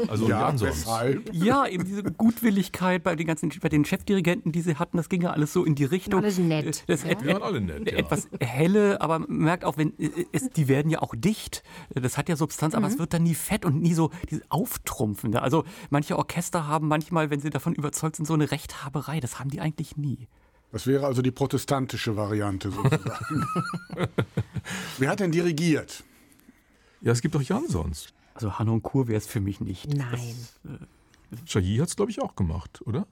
Also 0.07 0.27
ja, 0.27 0.59
weshalb? 0.59 1.33
Ja, 1.33 1.67
eben 1.67 1.85
diese 1.85 2.01
Gutwilligkeit 2.03 3.03
bei 3.03 3.15
den 3.15 3.27
ganzen, 3.27 3.51
bei 3.61 3.69
den 3.69 3.85
Chefdirigenten, 3.85 4.51
die 4.51 4.61
sie 4.61 4.75
hatten, 4.75 4.97
das 4.97 5.07
ging 5.07 5.21
ja 5.21 5.31
alles 5.31 5.53
so 5.53 5.63
in 5.63 5.75
die 5.75 5.85
Richtung. 5.85 6.23
Alles 6.23 6.39
nett. 6.39 6.83
Das 6.87 7.03
ja? 7.03 7.11
et, 7.11 7.41
alle 7.41 7.61
nett, 7.61 7.91
ja. 7.91 7.97
Etwas 7.97 8.27
helle, 8.39 9.01
aber 9.01 9.19
man 9.19 9.29
merkt 9.29 9.65
auch, 9.65 9.77
wenn 9.77 9.93
es, 10.31 10.49
die 10.49 10.67
werden 10.67 10.89
ja 10.89 11.01
auch 11.03 11.13
dicht. 11.15 11.63
Das 11.93 12.17
hat 12.17 12.27
ja 12.27 12.35
Substanz, 12.35 12.73
aber 12.73 12.87
mhm. 12.87 12.93
es 12.93 12.99
wird 12.99 13.13
dann 13.13 13.23
nie 13.23 13.35
fett 13.35 13.65
und 13.65 13.81
nie 13.81 13.93
so 13.93 14.09
auftrumpfende. 14.49 15.41
Also 15.43 15.63
manche 15.91 16.17
Orchester 16.17 16.67
haben 16.67 16.87
manchmal, 16.87 17.29
wenn 17.29 17.39
sie 17.39 17.51
davon 17.51 17.75
überzeugt 17.75 18.15
sind, 18.15 18.25
so 18.25 18.33
eine 18.33 18.49
Rechthaberei. 18.49 19.19
Das 19.19 19.39
haben 19.39 19.51
die 19.51 19.61
eigentlich 19.61 19.95
nie. 19.95 20.27
Das 20.71 20.87
wäre 20.87 21.05
also 21.05 21.21
die 21.21 21.31
protestantische 21.31 22.17
Variante 22.17 22.71
sozusagen. 22.71 23.45
Wer 24.97 25.09
hat 25.09 25.19
denn 25.19 25.31
dirigiert? 25.31 26.03
Ja, 27.07 27.13
es 27.13 27.21
gibt 27.21 27.35
doch 27.35 27.41
Jansons. 27.41 28.07
Also 28.33 28.59
Hanon 28.59 28.83
Kur 28.83 29.07
wäre 29.07 29.17
es 29.17 29.27
für 29.27 29.39
mich 29.39 29.61
nicht. 29.61 29.87
Nein. 29.87 30.35
Das, 31.31 31.55
äh, 31.55 31.79
hat 31.79 31.87
es, 31.87 31.95
glaube 31.95 32.11
ich, 32.11 32.21
auch 32.21 32.35
gemacht, 32.35 32.81
oder? 32.85 33.07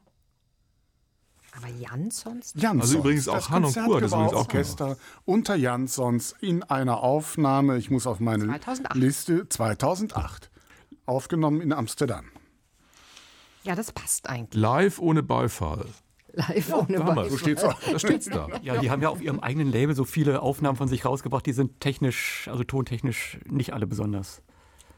Aber 1.55 1.69
Jansons? 1.69 2.53
Jansons. 2.57 2.81
Also 2.81 2.97
übrigens 2.97 3.29
auch 3.29 3.49
Hanon 3.49 3.73
Kur 3.73 4.01
das 4.01 4.11
übrigens 4.11 4.33
auch 4.33 4.39
Orchester 4.39 4.97
unter 5.23 5.55
Jansons 5.55 6.35
in 6.41 6.61
einer 6.63 7.03
Aufnahme, 7.03 7.77
ich 7.77 7.89
muss 7.89 8.05
auf 8.05 8.19
meine 8.19 8.47
2008. 8.47 8.95
Liste, 8.95 9.47
2008. 9.47 10.51
Aufgenommen 11.05 11.61
in 11.61 11.71
Amsterdam. 11.71 12.25
Ja, 13.63 13.75
das 13.75 13.93
passt 13.93 14.27
eigentlich. 14.27 14.61
Live 14.61 14.99
ohne 14.99 15.23
Beifall 15.23 15.85
live 16.35 16.69
ja, 16.69 16.77
ohne 16.77 16.99
Beifall. 16.99 17.29
So 17.29 17.37
steht's 17.37 17.63
auch. 17.63 17.79
Da 17.79 17.99
steht's 17.99 18.25
da. 18.25 18.47
Ja, 18.61 18.77
die 18.77 18.89
haben 18.89 19.01
ja 19.01 19.09
auf 19.09 19.21
ihrem 19.21 19.39
eigenen 19.39 19.71
Label 19.71 19.95
so 19.95 20.05
viele 20.05 20.41
Aufnahmen 20.41 20.77
von 20.77 20.87
sich 20.87 21.05
rausgebracht, 21.05 21.45
die 21.45 21.53
sind 21.53 21.79
technisch, 21.79 22.47
also 22.51 22.63
tontechnisch 22.63 23.39
nicht 23.49 23.73
alle 23.73 23.87
besonders. 23.87 24.41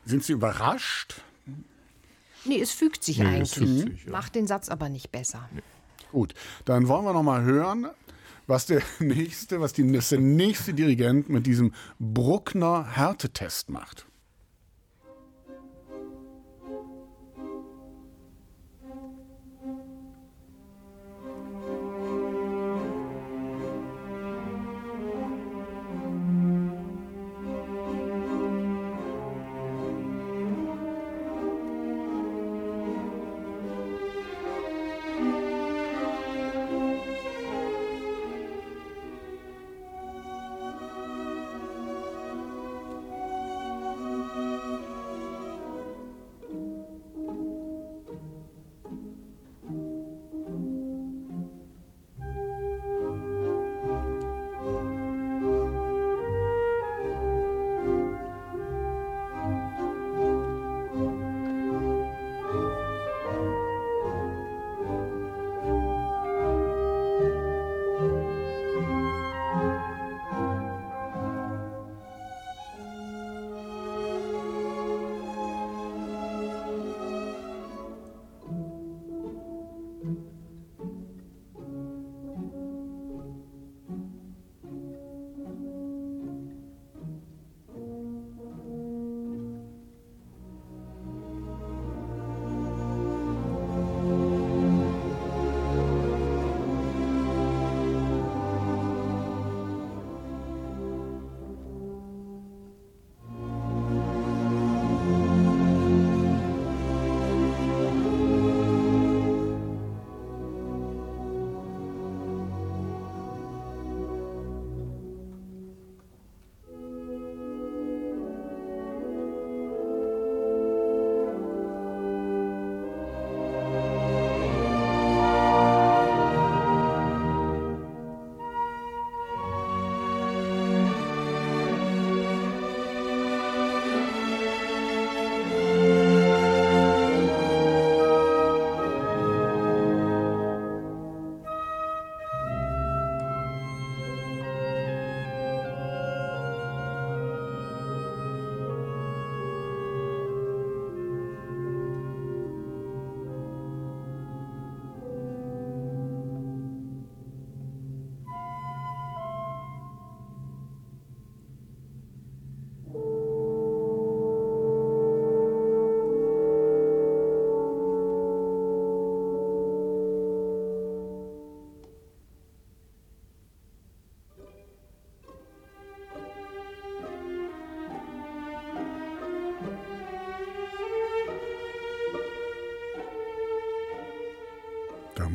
Sind 0.05 0.23
Sie 0.23 0.33
überrascht? 0.33 1.21
Nee, 2.45 2.61
es 2.61 2.71
fügt 2.71 3.03
sich 3.03 3.19
nee, 3.19 3.25
eigentlich. 3.25 3.53
Fügt 3.53 3.91
sich, 3.91 4.05
ja. 4.05 4.11
Macht 4.11 4.35
den 4.35 4.47
Satz 4.47 4.69
aber 4.69 4.89
nicht 4.89 5.11
besser. 5.11 5.49
Nee. 5.53 5.61
Gut, 6.11 6.33
dann 6.65 6.87
wollen 6.87 7.03
wir 7.03 7.13
noch 7.13 7.23
mal 7.23 7.43
hören, 7.43 7.87
was 8.47 8.65
der 8.65 8.81
nächste, 8.99 9.59
was 9.59 9.73
die, 9.73 9.89
der 9.91 10.19
nächste 10.19 10.73
Dirigent 10.73 11.29
mit 11.29 11.45
diesem 11.45 11.73
Bruckner 11.99 12.95
Härtetest 12.95 13.69
macht. 13.69 14.05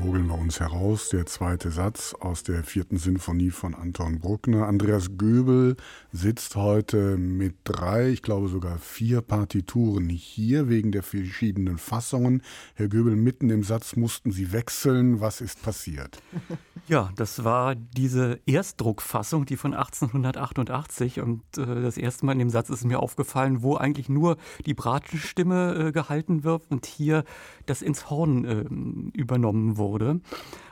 Mogeln 0.02 0.26
wir 0.26 0.38
uns 0.38 0.58
heraus. 0.58 1.10
Der 1.10 1.26
zweite 1.26 1.70
Satz 1.70 2.12
aus 2.18 2.42
der 2.42 2.64
vierten 2.64 2.96
Sinfonie 2.96 3.50
von 3.50 3.74
Anton 3.74 4.18
Bruckner. 4.18 4.66
Andreas 4.66 5.16
Göbel 5.16 5.76
sitzt 6.10 6.56
heute 6.56 7.16
mit 7.16 7.54
drei, 7.62 8.08
ich 8.08 8.22
glaube 8.22 8.48
sogar 8.48 8.78
vier 8.78 9.20
Partituren 9.20 10.08
hier 10.08 10.68
wegen 10.68 10.90
der 10.90 11.04
verschiedenen 11.04 11.78
Fassungen. 11.78 12.42
Herr 12.74 12.88
Göbel, 12.88 13.14
mitten 13.14 13.50
im 13.50 13.62
Satz 13.62 13.94
mussten 13.94 14.32
Sie 14.32 14.50
wechseln. 14.52 15.20
Was 15.20 15.40
ist 15.40 15.62
passiert? 15.62 16.20
Ja, 16.88 17.10
das 17.14 17.44
war 17.44 17.76
diese 17.76 18.40
Erstdruckfassung, 18.44 19.46
die 19.46 19.56
von 19.56 19.72
1888. 19.72 21.20
Und 21.20 21.42
äh, 21.56 21.80
das 21.82 21.96
erste 21.96 22.26
Mal 22.26 22.32
in 22.32 22.40
dem 22.40 22.50
Satz 22.50 22.70
ist 22.70 22.84
mir 22.84 23.00
aufgefallen, 23.00 23.62
wo 23.62 23.76
eigentlich 23.76 24.08
nur 24.08 24.36
die 24.66 24.74
Bratenstimme 24.74 25.74
äh, 25.74 25.92
gehalten 25.92 26.42
wird 26.42 26.64
und 26.70 26.86
hier 26.86 27.24
das 27.66 27.82
ins 27.82 28.10
Horn 28.10 28.44
äh, 28.44 29.16
übernommen 29.16 29.76
wurde. 29.76 30.20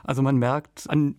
Also 0.03 0.21
man 0.21 0.35
merkt 0.35 0.89
an 0.89 1.15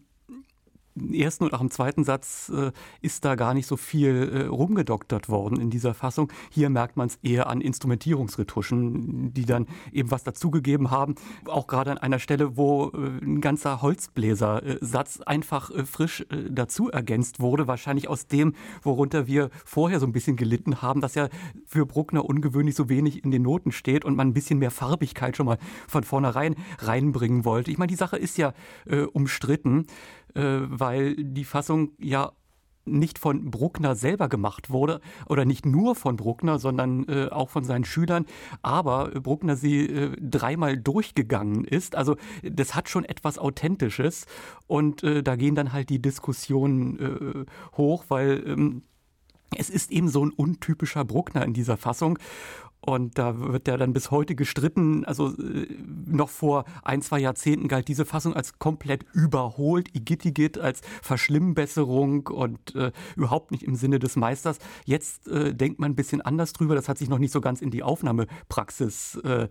ersten 1.12 1.45
und 1.45 1.55
auch 1.55 1.61
im 1.61 1.70
zweiten 1.70 2.05
Satz 2.05 2.51
äh, 2.55 2.72
ist 3.01 3.24
da 3.24 3.34
gar 3.34 3.55
nicht 3.55 3.66
so 3.66 3.76
viel 3.76 4.30
äh, 4.32 4.47
rumgedoktert 4.47 5.28
worden 5.28 5.61
in 5.61 5.70
dieser 5.70 5.95
Fassung. 5.95 6.32
Hier 6.51 6.70
merkt 6.70 6.97
man 6.97 7.09
es 7.09 7.16
eher 7.22 7.49
an 7.49 7.61
Instrumentierungsretuschen, 7.61 9.32
die 9.32 9.47
dann 9.47 9.66
eben 9.93 10.11
was 10.11 10.24
dazugegeben 10.24 10.90
haben. 10.90 11.14
Auch 11.47 11.66
gerade 11.66 11.90
an 11.90 11.99
einer 11.99 12.18
Stelle, 12.18 12.57
wo 12.57 12.88
äh, 12.88 13.24
ein 13.24 13.40
ganzer 13.40 13.82
Holzbläsersatz 13.82 15.20
einfach 15.22 15.70
äh, 15.70 15.84
frisch 15.84 16.20
äh, 16.30 16.51
dazu 16.51 16.90
ergänzt 16.90 17.40
wurde. 17.40 17.66
Wahrscheinlich 17.66 18.09
aus 18.09 18.26
dem, 18.26 18.55
worunter 18.82 19.26
wir 19.26 19.51
vorher 19.64 20.01
so 20.01 20.07
ein 20.07 20.12
bisschen 20.12 20.36
gelitten 20.36 20.82
haben, 20.82 21.01
dass 21.01 21.14
ja 21.14 21.28
für 21.66 21.86
Bruckner 21.86 22.24
ungewöhnlich 22.24 22.74
so 22.74 22.88
wenig 22.88 23.24
in 23.24 23.30
den 23.30 23.43
Noten 23.43 23.72
steht 23.72 24.05
und 24.05 24.16
man 24.16 24.28
ein 24.28 24.34
bisschen 24.34 24.59
mehr 24.59 24.70
Farbigkeit 24.70 25.36
schon 25.36 25.47
mal 25.47 25.59
von 25.88 26.05
vornherein 26.05 26.57
reinbringen 26.78 27.45
wollte. 27.45 27.70
Ich 27.70 27.78
meine, 27.78 27.88
die 27.88 27.97
Sache 27.97 28.16
ist 28.16 28.38
ja 28.38 28.53
äh, 28.86 29.03
umstritten 29.03 29.86
äh, 30.21 30.21
weil 30.35 31.16
die 31.16 31.45
Fassung 31.45 31.93
ja 31.99 32.33
nicht 32.85 33.18
von 33.18 33.51
Bruckner 33.51 33.95
selber 33.95 34.28
gemacht 34.28 34.70
wurde 34.70 35.01
oder 35.28 35.45
nicht 35.45 35.66
nur 35.66 35.95
von 35.95 36.16
Bruckner, 36.16 36.59
sondern 36.59 37.07
äh, 37.09 37.28
auch 37.30 37.51
von 37.51 37.64
seinen 37.64 37.85
Schülern, 37.85 38.26
aber 38.62 39.09
Bruckner 39.20 39.57
sie 39.57 39.87
äh, 39.87 40.16
dreimal 40.20 40.76
durchgegangen 40.76 41.64
ist. 41.64 41.97
Also 41.97 42.16
das 42.43 42.74
hat 42.74 42.89
schon 42.89 43.05
etwas 43.05 43.39
Authentisches 43.39 44.26
und 44.66 45.03
äh, 45.03 45.22
da 45.22 45.37
gehen 45.37 45.55
dann 45.55 45.72
halt 45.72 45.91
die 45.91 46.03
Diskussionen 46.03 46.99
äh, 46.99 47.76
hoch, 47.76 48.05
weil 48.09 48.43
ähm, 48.47 48.83
es 49.57 49.70
ist 49.70 49.93
eben 49.93 50.09
so 50.09 50.24
ein 50.24 50.30
untypischer 50.30 51.05
Bruckner 51.05 51.45
in 51.45 51.53
dieser 51.53 51.76
Fassung. 51.76 52.18
Und 52.85 53.16
da 53.16 53.39
wird 53.39 53.68
ja 53.68 53.76
dann 53.76 53.93
bis 53.93 54.11
heute 54.11 54.35
gestritten. 54.35 55.05
Also 55.05 55.28
äh, 55.39 55.68
noch 56.12 56.28
vor 56.28 56.64
ein, 56.82 57.02
zwei 57.02 57.20
Jahrzehnten 57.20 57.68
galt 57.68 57.88
diese 57.88 58.04
Fassung 58.04 58.34
als 58.34 58.58
komplett 58.58 59.04
überholt, 59.12 59.94
Igittigit 59.94 60.58
als 60.58 60.80
Verschlimmbesserung 61.02 62.26
und 62.28 62.74
äh, 62.74 62.92
überhaupt 63.16 63.50
nicht 63.50 63.62
im 63.62 63.74
Sinne 63.74 63.98
des 63.98 64.16
Meisters. 64.16 64.58
Jetzt 64.84 65.28
äh, 65.28 65.54
denkt 65.54 65.78
man 65.78 65.92
ein 65.92 65.96
bisschen 65.96 66.20
anders 66.20 66.52
drüber. 66.52 66.74
Das 66.74 66.88
hat 66.88 66.98
sich 66.98 67.08
noch 67.08 67.18
nicht 67.18 67.32
so 67.32 67.40
ganz 67.40 67.60
in 67.60 67.70
die 67.70 67.82
Aufnahmepraxis 67.82 69.16
äh, 69.24 69.48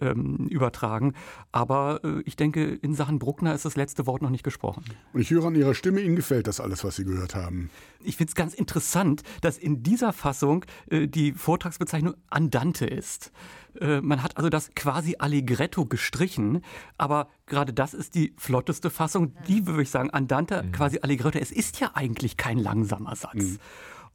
ähm, 0.00 0.48
übertragen. 0.48 1.14
Aber 1.52 2.00
äh, 2.04 2.22
ich 2.24 2.36
denke, 2.36 2.64
in 2.64 2.94
Sachen 2.94 3.18
Bruckner 3.18 3.54
ist 3.54 3.64
das 3.64 3.76
letzte 3.76 4.06
Wort 4.06 4.22
noch 4.22 4.30
nicht 4.30 4.44
gesprochen. 4.44 4.84
Und 5.12 5.20
ich 5.20 5.30
höre 5.30 5.44
an 5.46 5.54
Ihrer 5.54 5.74
Stimme, 5.74 6.00
Ihnen 6.00 6.16
gefällt 6.16 6.46
das 6.46 6.60
alles, 6.60 6.84
was 6.84 6.96
Sie 6.96 7.04
gehört 7.04 7.34
haben. 7.34 7.70
Ich 8.04 8.16
finde 8.16 8.30
es 8.30 8.34
ganz 8.34 8.54
interessant, 8.54 9.22
dass 9.42 9.58
in 9.58 9.82
dieser 9.82 10.12
Fassung 10.12 10.64
äh, 10.90 11.06
die 11.06 11.32
Vortragsbezeichnung 11.32 12.14
Andante 12.28 12.62
Andante 12.62 12.86
ist. 12.86 13.32
Äh, 13.80 14.00
man 14.00 14.22
hat 14.22 14.36
also 14.36 14.48
das 14.48 14.70
quasi 14.74 15.16
Allegretto 15.18 15.86
gestrichen, 15.86 16.62
aber 16.98 17.28
gerade 17.46 17.72
das 17.72 17.94
ist 17.94 18.14
die 18.14 18.34
flotteste 18.36 18.90
Fassung. 18.90 19.34
Die 19.48 19.66
würde 19.66 19.82
ich 19.82 19.90
sagen, 19.90 20.10
Andante, 20.10 20.62
mhm. 20.62 20.72
quasi 20.72 20.98
Allegretto. 21.02 21.38
Es 21.38 21.52
ist 21.52 21.80
ja 21.80 21.92
eigentlich 21.94 22.36
kein 22.36 22.58
langsamer 22.58 23.16
Satz. 23.16 23.34
Mhm. 23.34 23.58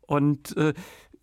Und 0.02 0.58
äh, 0.58 0.74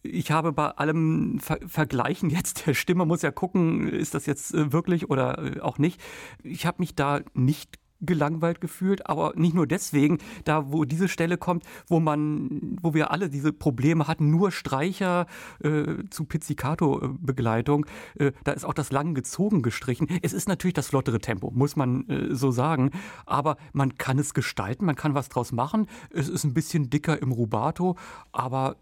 ich 0.03 0.31
habe 0.31 0.53
bei 0.53 0.69
allem 0.69 1.41
Ver 1.41 1.59
Vergleichen 1.67 2.31
jetzt 2.31 2.67
der 2.67 2.75
Stimme, 2.75 3.07
muss 3.07 3.23
ja 3.23 3.31
gucken, 3.31 3.89
ist 3.89 4.15
das 4.15 4.27
jetzt 4.27 4.55
äh, 4.55 4.73
wirklich 4.73 5.11
oder 5.11 5.57
äh, 5.57 5.61
auch 5.61 5.79
nicht. 5.79 6.01
Ich 6.43 6.67
habe 6.67 6.77
mich 6.81 6.95
da 6.95 7.21
nicht 7.33 7.79
gelangweilt 8.07 8.61
gefühlt, 8.61 9.07
aber 9.07 9.33
nicht 9.37 9.55
nur 9.55 9.67
deswegen, 9.67 10.19
da 10.45 10.73
wo 10.73 10.85
diese 10.85 11.09
Stelle 11.09 11.37
kommt, 11.37 11.65
wo 11.89 12.01
man, 12.01 12.79
wo 12.81 12.95
wir 12.95 13.11
alle 13.11 13.29
diese 13.29 13.53
Probleme 13.53 14.07
hatten, 14.07 14.31
nur 14.31 14.53
Streicher 14.53 15.27
äh, 15.63 16.05
zu 16.11 16.25
Pizzicato-Begleitung, 16.25 17.87
äh, 18.19 18.33
da 18.45 18.53
ist 18.53 18.65
auch 18.65 18.75
das 18.75 18.93
lang 18.93 19.15
gezogen 19.15 19.63
gestrichen. 19.63 20.09
Es 20.23 20.33
ist 20.33 20.49
natürlich 20.49 20.75
das 20.75 20.89
flottere 20.89 21.19
Tempo, 21.19 21.51
muss 21.51 21.77
man 21.77 22.09
äh, 22.09 22.35
so 22.35 22.51
sagen, 22.51 22.91
aber 23.27 23.57
man 23.73 23.97
kann 23.97 24.19
es 24.19 24.35
gestalten, 24.35 24.85
man 24.85 24.97
kann 24.97 25.15
was 25.15 25.29
draus 25.29 25.53
machen. 25.53 25.87
Es 26.11 26.29
ist 26.29 26.45
ein 26.45 26.55
bisschen 26.55 26.91
dicker 26.91 27.21
im 27.21 27.33
Rubato, 27.33 27.97
aber 28.33 28.77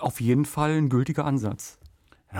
auf 0.00 0.20
jeden 0.20 0.44
Fall 0.44 0.72
ein 0.72 0.88
gültiger 0.88 1.24
Ansatz. 1.24 1.78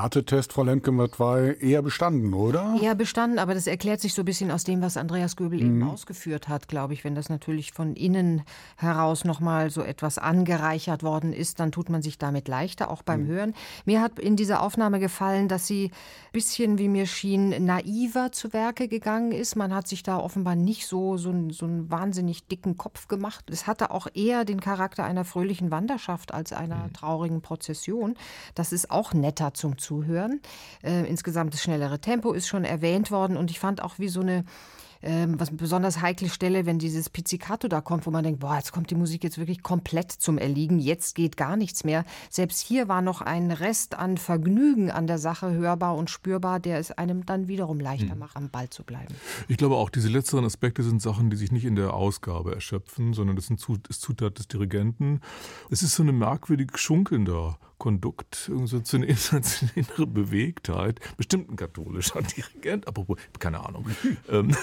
Härtetest, 0.00 0.52
Frau 0.52 0.62
Lemke, 0.62 0.96
war 0.96 1.40
eher 1.40 1.82
bestanden, 1.82 2.34
oder? 2.34 2.76
Eher 2.80 2.94
bestanden, 2.94 3.38
aber 3.38 3.54
das 3.54 3.66
erklärt 3.66 4.00
sich 4.00 4.14
so 4.14 4.22
ein 4.22 4.24
bisschen 4.26 4.50
aus 4.50 4.64
dem, 4.64 4.82
was 4.82 4.96
Andreas 4.96 5.36
Göbel 5.36 5.60
mhm. 5.60 5.82
eben 5.82 5.90
ausgeführt 5.90 6.48
hat, 6.48 6.68
glaube 6.68 6.92
ich. 6.92 7.02
Wenn 7.02 7.14
das 7.14 7.28
natürlich 7.28 7.72
von 7.72 7.94
innen 7.94 8.42
heraus 8.76 9.24
nochmal 9.24 9.70
so 9.70 9.82
etwas 9.82 10.18
angereichert 10.18 11.02
worden 11.02 11.32
ist, 11.32 11.60
dann 11.60 11.72
tut 11.72 11.88
man 11.88 12.02
sich 12.02 12.18
damit 12.18 12.46
leichter, 12.46 12.90
auch 12.90 13.02
beim 13.02 13.22
mhm. 13.22 13.26
Hören. 13.28 13.54
Mir 13.86 14.02
hat 14.02 14.18
in 14.18 14.36
dieser 14.36 14.62
Aufnahme 14.62 15.00
gefallen, 15.00 15.48
dass 15.48 15.66
sie 15.66 15.86
ein 15.86 16.32
bisschen, 16.32 16.78
wie 16.78 16.88
mir 16.88 17.06
schien, 17.06 17.64
naiver 17.64 18.32
zu 18.32 18.52
Werke 18.52 18.88
gegangen 18.88 19.32
ist. 19.32 19.56
Man 19.56 19.74
hat 19.74 19.88
sich 19.88 20.02
da 20.02 20.18
offenbar 20.18 20.56
nicht 20.56 20.86
so, 20.86 21.16
so, 21.16 21.32
so 21.50 21.66
einen 21.66 21.90
wahnsinnig 21.90 22.46
dicken 22.46 22.76
Kopf 22.76 23.08
gemacht. 23.08 23.50
Es 23.50 23.66
hatte 23.66 23.90
auch 23.90 24.06
eher 24.12 24.44
den 24.44 24.60
Charakter 24.60 25.04
einer 25.04 25.24
fröhlichen 25.24 25.70
Wanderschaft 25.70 26.34
als 26.34 26.52
einer 26.52 26.88
mhm. 26.88 26.92
traurigen 26.92 27.40
Prozession. 27.40 28.14
Das 28.54 28.72
ist 28.72 28.90
auch 28.90 29.14
netter 29.14 29.54
zum 29.54 29.78
Zuhören. 29.78 29.85
Äh, 30.82 31.08
insgesamt 31.08 31.54
das 31.54 31.62
schnellere 31.62 32.00
Tempo 32.00 32.32
ist 32.32 32.46
schon 32.46 32.64
erwähnt 32.64 33.10
worden 33.10 33.36
und 33.36 33.50
ich 33.50 33.58
fand 33.58 33.82
auch 33.82 33.98
wie 33.98 34.08
so 34.08 34.20
eine 34.20 34.44
ähm, 35.02 35.38
was 35.38 35.50
besonders 35.56 36.00
heikle 36.00 36.28
Stelle, 36.28 36.66
wenn 36.66 36.78
dieses 36.78 37.10
Pizzicato 37.10 37.68
da 37.68 37.80
kommt, 37.80 38.06
wo 38.06 38.10
man 38.10 38.24
denkt, 38.24 38.40
boah, 38.40 38.56
jetzt 38.56 38.72
kommt 38.72 38.90
die 38.90 38.94
Musik 38.94 39.24
jetzt 39.24 39.38
wirklich 39.38 39.62
komplett 39.62 40.10
zum 40.10 40.38
Erliegen, 40.38 40.78
jetzt 40.78 41.14
geht 41.14 41.36
gar 41.36 41.56
nichts 41.56 41.84
mehr. 41.84 42.04
Selbst 42.30 42.60
hier 42.60 42.88
war 42.88 43.02
noch 43.02 43.20
ein 43.20 43.50
Rest 43.50 43.96
an 43.96 44.18
Vergnügen 44.18 44.90
an 44.90 45.06
der 45.06 45.18
Sache 45.18 45.52
hörbar 45.52 45.96
und 45.96 46.10
spürbar, 46.10 46.60
der 46.60 46.78
es 46.78 46.90
einem 46.90 47.26
dann 47.26 47.48
wiederum 47.48 47.80
leichter 47.80 48.12
hm. 48.12 48.18
macht, 48.18 48.36
am 48.36 48.50
Ball 48.50 48.70
zu 48.70 48.84
bleiben. 48.84 49.14
Ich 49.48 49.56
glaube 49.56 49.76
auch, 49.76 49.90
diese 49.90 50.08
letzteren 50.08 50.44
Aspekte 50.44 50.82
sind 50.82 51.00
Sachen, 51.00 51.30
die 51.30 51.36
sich 51.36 51.52
nicht 51.52 51.64
in 51.64 51.76
der 51.76 51.94
Ausgabe 51.94 52.54
erschöpfen, 52.54 53.12
sondern 53.12 53.36
das 53.36 53.46
sind 53.46 53.60
Zutat 53.60 54.38
des 54.38 54.48
Dirigenten. 54.48 55.20
Es 55.70 55.82
ist 55.82 55.94
so 55.94 56.02
eine 56.02 56.12
merkwürdig 56.12 56.76
schunkelnder 56.76 57.58
Kondukt, 57.78 58.50
so 58.64 58.80
zu 58.80 58.96
einer 58.96 59.06
innere 59.74 60.06
Bewegtheit. 60.06 61.00
Bestimmt 61.16 61.50
ein 61.50 61.56
katholischer 61.56 62.22
Dirigent, 62.36 62.88
apropos, 62.88 63.18
keine 63.38 63.64
Ahnung. 63.64 63.86
ähm, 64.28 64.56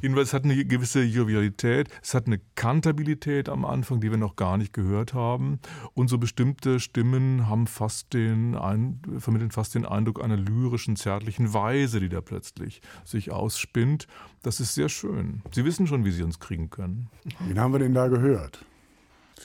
jedenfalls 0.00 0.32
hat 0.32 0.44
eine 0.44 0.64
gewisse 0.64 1.02
Jovialität, 1.02 1.88
es 2.02 2.14
hat 2.14 2.26
eine 2.26 2.40
Kantabilität 2.54 3.48
am 3.48 3.64
Anfang, 3.64 4.00
die 4.00 4.10
wir 4.10 4.18
noch 4.18 4.36
gar 4.36 4.56
nicht 4.56 4.72
gehört 4.72 5.14
haben. 5.14 5.60
Und 5.94 6.08
so 6.08 6.18
bestimmte 6.18 6.80
Stimmen 6.80 7.48
haben 7.48 7.66
fast 7.66 8.14
den, 8.14 8.54
ein, 8.54 9.00
vermitteln 9.18 9.50
fast 9.50 9.74
den 9.74 9.84
Eindruck 9.84 10.22
einer 10.22 10.36
lyrischen, 10.36 10.96
zärtlichen 10.96 11.52
Weise, 11.52 12.00
die 12.00 12.08
da 12.08 12.20
plötzlich 12.20 12.80
sich 13.04 13.32
ausspinnt. 13.32 14.06
Das 14.42 14.60
ist 14.60 14.74
sehr 14.74 14.88
schön. 14.88 15.42
Sie 15.52 15.64
wissen 15.64 15.86
schon, 15.86 16.04
wie 16.04 16.10
Sie 16.10 16.22
uns 16.22 16.40
kriegen 16.40 16.70
können. 16.70 17.08
Wen 17.40 17.60
haben 17.60 17.72
wir 17.72 17.80
denn 17.80 17.94
da 17.94 18.08
gehört? 18.08 18.64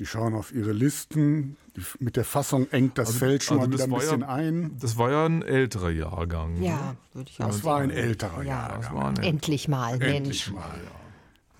Sie 0.02 0.08
schauen 0.08 0.34
auf 0.34 0.52
Ihre 0.52 0.72
Listen. 0.72 1.58
Mit 2.00 2.16
der 2.16 2.26
Fassung 2.26 2.68
engt 2.72 2.98
das 2.98 3.10
also, 3.10 3.20
Feld 3.20 3.44
schon 3.44 3.60
also 3.60 3.70
mal 3.70 3.74
wieder 3.76 3.84
ein 3.84 4.00
bisschen 4.00 4.22
ja, 4.22 4.30
ein. 4.30 4.78
Das 4.80 4.98
war 4.98 5.12
ja 5.12 5.26
ein 5.28 5.44
älterer 5.44 5.92
Jahrgang. 5.92 6.60
Ja, 6.60 6.72
ne? 6.72 6.98
würde 7.14 7.30
ich 7.30 7.40
auch 7.40 7.46
Das 7.46 7.64
war 7.64 7.82
ein 7.82 7.92
älterer 7.92 8.42
ja, 8.42 8.70
Jahrgang. 8.70 8.98
Ein 9.20 9.24
Endlich 9.24 9.68
mal, 9.68 10.00
Mensch. 10.00 10.12
Endlich 10.12 10.52
mal, 10.52 10.80
ja. 10.84 10.92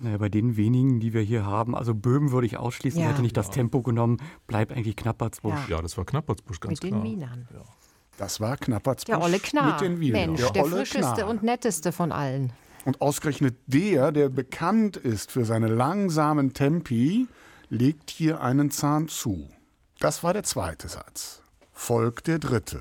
Naja, 0.00 0.18
bei 0.18 0.28
den 0.28 0.56
wenigen, 0.56 0.98
die 0.98 1.12
wir 1.12 1.20
hier 1.20 1.46
haben, 1.46 1.76
also 1.76 1.94
Böhmen 1.94 2.32
würde 2.32 2.48
ich 2.48 2.56
ausschließen, 2.56 3.00
ja. 3.00 3.10
hätte 3.10 3.22
nicht 3.22 3.36
das 3.36 3.50
Tempo 3.50 3.80
genommen, 3.80 4.16
bleibt 4.48 4.72
eigentlich 4.72 4.96
Knappertsbusch. 4.96 5.68
Ja. 5.68 5.76
ja, 5.76 5.82
das 5.82 5.96
war 5.96 6.04
Knappertsbusch, 6.04 6.58
ganz 6.58 6.82
mit 6.82 6.90
klar. 6.90 7.00
Mit 7.00 7.12
den 7.12 7.20
Wienern. 7.20 7.48
Das 8.18 8.40
war 8.40 8.56
Knappertsbusch 8.56 9.14
der 9.14 9.22
Olle 9.22 9.38
Knar. 9.38 9.70
mit 9.70 9.80
den 9.82 10.00
Wienern. 10.00 10.30
Mensch, 10.30 10.40
der, 10.40 10.50
der 10.50 10.64
frischeste 10.64 11.14
Knar. 11.14 11.28
und 11.28 11.44
netteste 11.44 11.92
von 11.92 12.10
allen. 12.10 12.52
Und 12.84 13.00
ausgerechnet 13.00 13.54
der, 13.66 14.10
der 14.10 14.30
bekannt 14.30 14.96
ist 14.96 15.30
für 15.30 15.44
seine 15.44 15.68
langsamen 15.68 16.54
Tempi, 16.54 17.28
legt 17.72 18.10
hier 18.10 18.42
einen 18.42 18.70
Zahn 18.70 19.08
zu. 19.08 19.48
Das 19.98 20.22
war 20.22 20.34
der 20.34 20.42
zweite 20.44 20.88
Satz. 20.88 21.40
Folgt 21.72 22.26
der 22.26 22.38
dritte. 22.38 22.80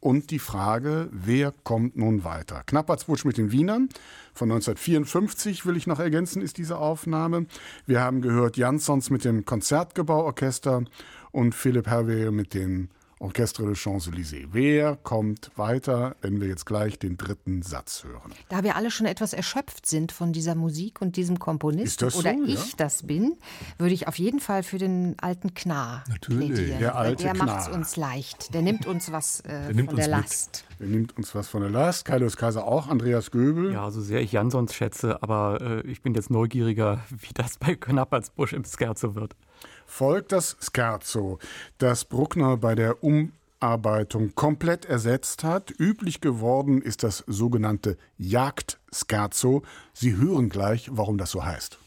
Und 0.00 0.30
die 0.30 0.38
Frage, 0.38 1.10
wer 1.12 1.52
kommt 1.62 1.96
nun 1.96 2.24
weiter? 2.24 2.62
Knappertsbusch 2.64 3.26
mit 3.26 3.36
den 3.36 3.52
Wienern. 3.52 3.90
Von 4.32 4.50
1954 4.50 5.66
will 5.66 5.76
ich 5.76 5.86
noch 5.86 6.00
ergänzen, 6.00 6.40
ist 6.40 6.56
diese 6.56 6.78
Aufnahme. 6.78 7.44
Wir 7.84 8.00
haben 8.00 8.22
gehört 8.22 8.56
Jansons 8.56 9.10
mit 9.10 9.26
dem 9.26 9.44
Konzertgebauorchester 9.44 10.84
und 11.32 11.54
Philipp 11.54 11.86
Hervé 11.86 12.30
mit 12.30 12.54
den 12.54 12.88
Orchestre 13.20 13.66
des 13.66 13.78
Champs-Élysées. 13.78 14.48
Wer 14.52 14.96
kommt 14.96 15.50
weiter, 15.56 16.16
wenn 16.22 16.40
wir 16.40 16.48
jetzt 16.48 16.64
gleich 16.64 16.98
den 16.98 17.18
dritten 17.18 17.60
Satz 17.60 18.02
hören? 18.02 18.32
Da 18.48 18.64
wir 18.64 18.76
alle 18.76 18.90
schon 18.90 19.04
etwas 19.06 19.34
erschöpft 19.34 19.84
sind 19.84 20.10
von 20.10 20.32
dieser 20.32 20.54
Musik 20.54 21.02
und 21.02 21.16
diesem 21.16 21.38
Komponisten 21.38 21.86
Ist 21.86 22.02
das 22.02 22.16
oder 22.16 22.32
so, 22.32 22.44
ja? 22.44 22.54
ich 22.54 22.76
das 22.76 23.02
bin, 23.02 23.36
würde 23.76 23.92
ich 23.92 24.08
auf 24.08 24.18
jeden 24.18 24.40
Fall 24.40 24.62
für 24.62 24.78
den 24.78 25.16
alten 25.20 25.52
Knar 25.52 26.02
Natürlich. 26.08 26.52
plädieren. 26.52 26.78
Der 26.78 26.96
alte 26.96 27.24
der 27.24 27.36
macht 27.36 27.68
es 27.68 27.68
uns 27.68 27.96
leicht. 27.96 28.54
Der 28.54 28.62
nimmt 28.62 28.86
uns 28.86 29.12
was 29.12 29.40
äh, 29.40 29.70
nimmt 29.72 29.90
von 29.90 29.96
der 29.96 30.06
uns 30.06 30.16
mit. 30.16 30.24
Last. 30.24 30.64
Wer 30.78 30.88
nimmt 30.88 31.16
uns 31.18 31.34
was 31.34 31.48
von 31.48 31.60
der 31.60 31.70
Last? 31.70 32.06
Kaius 32.06 32.38
Kaiser 32.38 32.66
auch, 32.66 32.88
Andreas 32.88 33.30
Göbel. 33.30 33.70
Ja, 33.72 33.90
so 33.90 34.00
sehr 34.00 34.22
ich 34.22 34.32
Jansons 34.32 34.74
schätze, 34.74 35.22
aber 35.22 35.58
äh, 35.60 35.80
ich 35.86 36.00
bin 36.00 36.14
jetzt 36.14 36.30
neugieriger, 36.30 37.00
wie 37.10 37.34
das 37.34 37.58
bei 37.58 37.74
Knappertsbusch 37.74 38.54
im 38.54 38.64
Scherzo 38.64 39.14
wird. 39.14 39.36
Folgt 39.90 40.32
das 40.32 40.56
Scherzo, 40.60 41.38
das 41.78 42.04
Bruckner 42.04 42.56
bei 42.56 42.74
der 42.74 43.02
Umarbeitung 43.02 44.34
komplett 44.34 44.84
ersetzt 44.84 45.42
hat. 45.42 45.70
Üblich 45.78 46.20
geworden 46.20 46.80
ist 46.80 47.02
das 47.02 47.24
sogenannte 47.26 47.98
Jagd-Scherzo. 48.16 49.62
Sie 49.92 50.16
hören 50.16 50.48
gleich, 50.48 50.88
warum 50.92 51.18
das 51.18 51.32
so 51.32 51.44
heißt. 51.44 51.79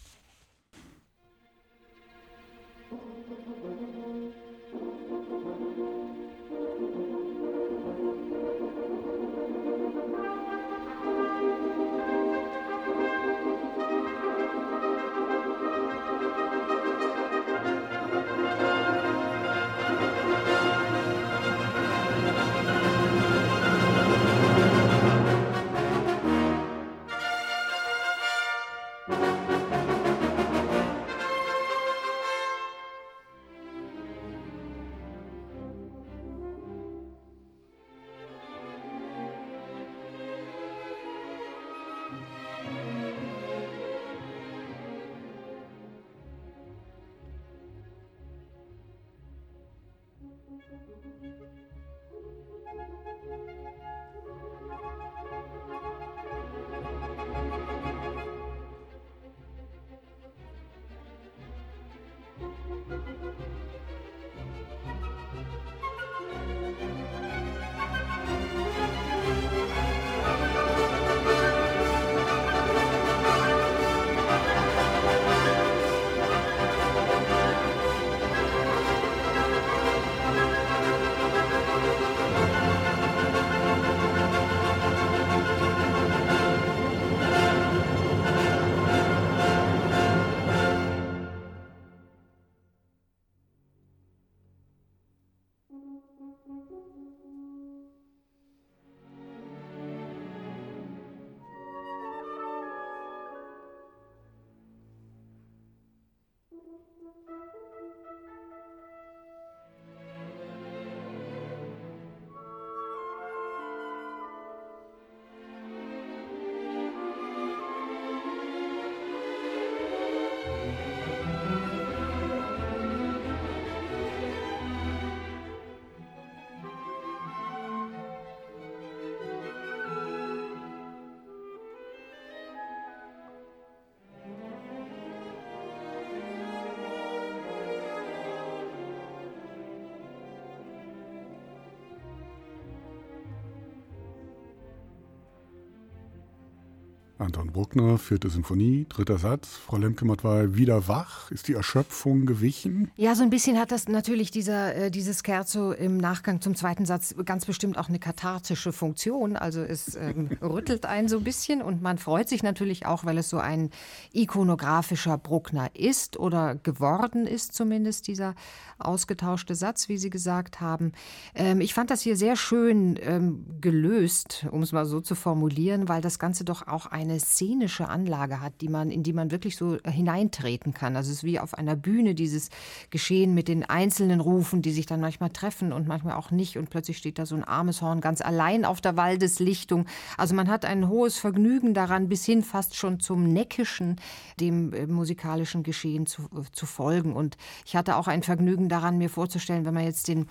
Anton 147.23 147.51
Bruckner, 147.51 147.97
vierte 147.97 148.29
Symphonie, 148.29 148.85
dritter 148.89 149.17
Satz. 149.17 149.55
Frau 149.65 149.77
Lemke-Matt 149.77 150.23
war 150.23 150.55
wieder 150.55 150.87
wach. 150.87 151.31
Ist 151.31 151.47
die 151.47 151.53
Erschöpfung 151.53 152.25
gewichen? 152.25 152.91
Ja, 152.97 153.15
so 153.15 153.23
ein 153.23 153.29
bisschen 153.29 153.57
hat 153.57 153.71
das 153.71 153.87
natürlich 153.87 154.29
dieser, 154.29 154.75
äh, 154.75 154.91
dieses 154.91 155.21
Scherzo 155.25 155.71
im 155.71 155.97
Nachgang 155.97 156.41
zum 156.41 156.53
zweiten 156.53 156.85
Satz 156.85 157.15
ganz 157.25 157.45
bestimmt 157.45 157.77
auch 157.77 157.87
eine 157.87 157.99
kathartische 157.99 158.73
Funktion. 158.73 159.37
Also 159.37 159.61
es 159.61 159.95
ähm, 159.95 160.31
rüttelt 160.41 160.85
einen 160.85 161.07
so 161.07 161.17
ein 161.17 161.23
bisschen 161.23 161.61
und 161.61 161.81
man 161.81 161.97
freut 161.97 162.27
sich 162.27 162.43
natürlich 162.43 162.85
auch, 162.85 163.05
weil 163.05 163.17
es 163.17 163.29
so 163.29 163.37
ein 163.37 163.69
ikonografischer 164.11 165.17
Bruckner 165.17 165.69
ist 165.73 166.17
oder 166.17 166.55
geworden 166.55 167.25
ist 167.25 167.53
zumindest 167.53 168.07
dieser 168.07 168.35
ausgetauschte 168.79 169.55
Satz, 169.55 169.87
wie 169.87 169.97
Sie 169.97 170.09
gesagt 170.09 170.61
haben. 170.61 170.91
Ähm, 171.35 171.61
ich 171.61 171.73
fand 171.73 171.89
das 171.89 172.01
hier 172.01 172.17
sehr 172.17 172.35
schön 172.35 172.99
ähm, 173.01 173.45
gelöst, 173.61 174.45
um 174.51 174.61
es 174.61 174.71
mal 174.71 174.85
so 174.85 174.99
zu 174.99 175.15
formulieren, 175.15 175.87
weil 175.87 176.01
das 176.01 176.19
Ganze 176.19 176.43
doch 176.43 176.67
auch 176.67 176.87
eine 176.87 177.12
szenische 177.19 177.87
Anlage 177.87 178.41
hat, 178.41 178.53
die 178.61 178.69
man, 178.69 178.91
in 178.91 179.03
die 179.03 179.13
man 179.13 179.31
wirklich 179.31 179.57
so 179.57 179.77
hineintreten 179.85 180.73
kann. 180.73 180.95
Also 180.95 181.11
es 181.11 181.17
ist 181.17 181.23
wie 181.23 181.39
auf 181.39 181.53
einer 181.53 181.75
Bühne 181.75 182.15
dieses 182.15 182.49
Geschehen 182.89 183.33
mit 183.33 183.47
den 183.47 183.63
einzelnen 183.63 184.19
Rufen, 184.19 184.61
die 184.61 184.71
sich 184.71 184.85
dann 184.85 185.01
manchmal 185.01 185.29
treffen 185.29 185.73
und 185.73 185.87
manchmal 185.87 186.15
auch 186.15 186.31
nicht. 186.31 186.57
Und 186.57 186.69
plötzlich 186.69 186.97
steht 186.97 187.19
da 187.19 187.25
so 187.25 187.35
ein 187.35 187.43
armes 187.43 187.81
Horn 187.81 188.01
ganz 188.01 188.21
allein 188.21 188.65
auf 188.65 188.81
der 188.81 188.97
Waldeslichtung. 188.97 189.85
Also 190.17 190.35
man 190.35 190.49
hat 190.49 190.65
ein 190.65 190.87
hohes 190.87 191.17
Vergnügen 191.17 191.73
daran, 191.73 192.09
bis 192.09 192.25
hin 192.25 192.43
fast 192.43 192.75
schon 192.75 192.99
zum 192.99 193.31
Neckischen, 193.31 193.97
dem 194.39 194.73
äh, 194.73 194.87
musikalischen 194.87 195.63
Geschehen 195.63 196.05
zu, 196.05 196.23
äh, 196.23 196.51
zu 196.51 196.65
folgen. 196.65 197.13
Und 197.13 197.37
ich 197.65 197.75
hatte 197.75 197.95
auch 197.97 198.07
ein 198.07 198.23
Vergnügen 198.23 198.69
daran, 198.69 198.97
mir 198.97 199.09
vorzustellen, 199.09 199.65
wenn 199.65 199.73
man 199.73 199.85
jetzt 199.85 200.07
den 200.07 200.27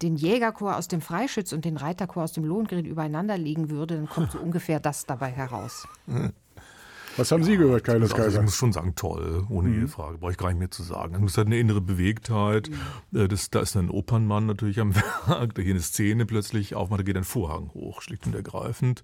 den 0.00 0.16
Jägerchor 0.16 0.76
aus 0.76 0.88
dem 0.88 1.00
Freischütz 1.00 1.52
und 1.52 1.64
den 1.64 1.76
Reiterchor 1.76 2.24
aus 2.24 2.32
dem 2.32 2.44
Lohengrin 2.44 2.84
übereinander 2.84 3.36
legen 3.36 3.70
würde, 3.70 3.96
dann 3.96 4.08
kommt 4.08 4.32
so 4.32 4.38
ungefähr 4.38 4.80
das 4.80 5.06
dabei 5.06 5.30
heraus. 5.30 5.86
Was 7.16 7.30
haben 7.30 7.44
Sie 7.44 7.56
gehört, 7.56 7.84
Kaius 7.84 8.02
Also 8.02 8.16
ich 8.16 8.22
Kaiser? 8.22 8.42
muss 8.42 8.54
schon 8.56 8.72
sagen, 8.72 8.94
toll, 8.94 9.44
ohne 9.50 9.68
jede 9.70 9.88
Frage. 9.88 10.18
Brauche 10.18 10.32
ich 10.32 10.38
gar 10.38 10.48
nicht 10.48 10.58
mehr 10.58 10.70
zu 10.70 10.82
sagen. 10.82 11.22
Es 11.24 11.36
hat 11.36 11.46
eine 11.46 11.58
innere 11.58 11.80
Bewegtheit. 11.80 12.70
Äh, 13.14 13.28
Das, 13.28 13.50
da 13.50 13.60
ist 13.60 13.76
ein 13.76 13.90
Opernmann 13.90 14.46
natürlich 14.46 14.80
am 14.80 14.94
Werk, 15.26 15.54
der 15.54 15.64
hier 15.64 15.74
eine 15.74 15.82
Szene 15.82 16.24
plötzlich 16.26 16.74
aufmacht, 16.74 17.00
da 17.00 17.04
geht 17.04 17.16
ein 17.16 17.24
Vorhang 17.24 17.70
hoch, 17.74 18.00
schlicht 18.02 18.26
und 18.26 18.34
ergreifend. 18.34 19.02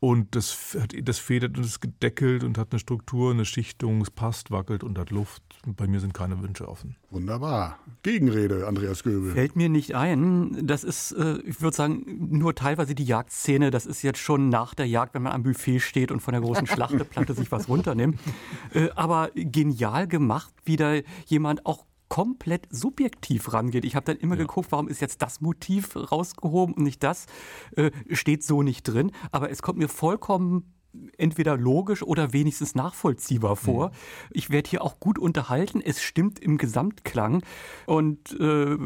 Und 0.00 0.34
das, 0.34 0.76
hat- 0.80 0.94
das 1.02 1.18
federt 1.18 1.56
und 1.58 1.64
ist 1.64 1.80
gedeckelt 1.80 2.42
und 2.44 2.56
hat 2.58 2.68
eine 2.72 2.78
Struktur, 2.78 3.30
eine 3.32 3.44
Schichtung, 3.44 4.00
es 4.00 4.10
passt, 4.10 4.50
wackelt 4.50 4.82
und 4.82 4.98
hat 4.98 5.10
Luft. 5.10 5.42
Bei 5.66 5.86
mir 5.86 6.00
sind 6.00 6.14
keine 6.14 6.42
Wünsche 6.42 6.66
offen. 6.68 6.96
Wunderbar. 7.10 7.78
Gegenrede, 8.02 8.66
Andreas 8.66 9.02
Göbel. 9.02 9.32
Fällt 9.32 9.56
mir 9.56 9.68
nicht 9.68 9.94
ein. 9.94 10.66
Das 10.66 10.84
ist, 10.84 11.12
äh, 11.12 11.38
ich 11.44 11.60
würde 11.60 11.76
sagen, 11.76 12.04
nur 12.30 12.54
teilweise 12.54 12.94
die 12.94 13.04
Jagdszene. 13.04 13.70
Das 13.70 13.84
ist 13.84 14.00
jetzt 14.02 14.20
schon 14.20 14.48
nach 14.48 14.74
der 14.74 14.86
Jagd, 14.86 15.12
wenn 15.14 15.22
man 15.22 15.32
am 15.32 15.42
Buffet 15.42 15.80
steht 15.80 16.10
und 16.10 16.20
von 16.20 16.32
der 16.32 16.40
großen 16.40 16.66
Schlachteplatte 16.66 17.29
sich 17.34 17.50
was 17.52 17.68
runternimmt. 17.68 18.18
Äh, 18.72 18.90
aber 18.94 19.30
genial 19.34 20.06
gemacht, 20.06 20.52
wie 20.64 20.76
da 20.76 20.94
jemand 21.26 21.66
auch 21.66 21.86
komplett 22.08 22.68
subjektiv 22.70 23.52
rangeht. 23.52 23.84
Ich 23.84 23.96
habe 23.96 24.04
dann 24.04 24.16
immer 24.16 24.36
geguckt, 24.36 24.70
warum 24.70 24.86
ist 24.86 25.00
jetzt 25.00 25.22
das 25.22 25.40
Motiv 25.40 25.96
rausgehoben 25.96 26.74
und 26.74 26.84
nicht 26.84 27.02
das. 27.02 27.26
Äh, 27.76 27.90
steht 28.10 28.44
so 28.44 28.62
nicht 28.62 28.82
drin. 28.82 29.10
Aber 29.32 29.50
es 29.50 29.62
kommt 29.62 29.78
mir 29.78 29.88
vollkommen 29.88 30.74
entweder 31.16 31.56
logisch 31.56 32.02
oder 32.02 32.32
wenigstens 32.32 32.74
nachvollziehbar 32.74 33.56
vor. 33.56 33.88
Mhm. 33.88 33.94
Ich 34.30 34.50
werde 34.50 34.68
hier 34.68 34.82
auch 34.82 34.98
gut 35.00 35.18
unterhalten. 35.18 35.80
Es 35.80 36.02
stimmt 36.02 36.38
im 36.38 36.58
Gesamtklang. 36.58 37.42
Und 37.86 38.38
äh, 38.38 38.76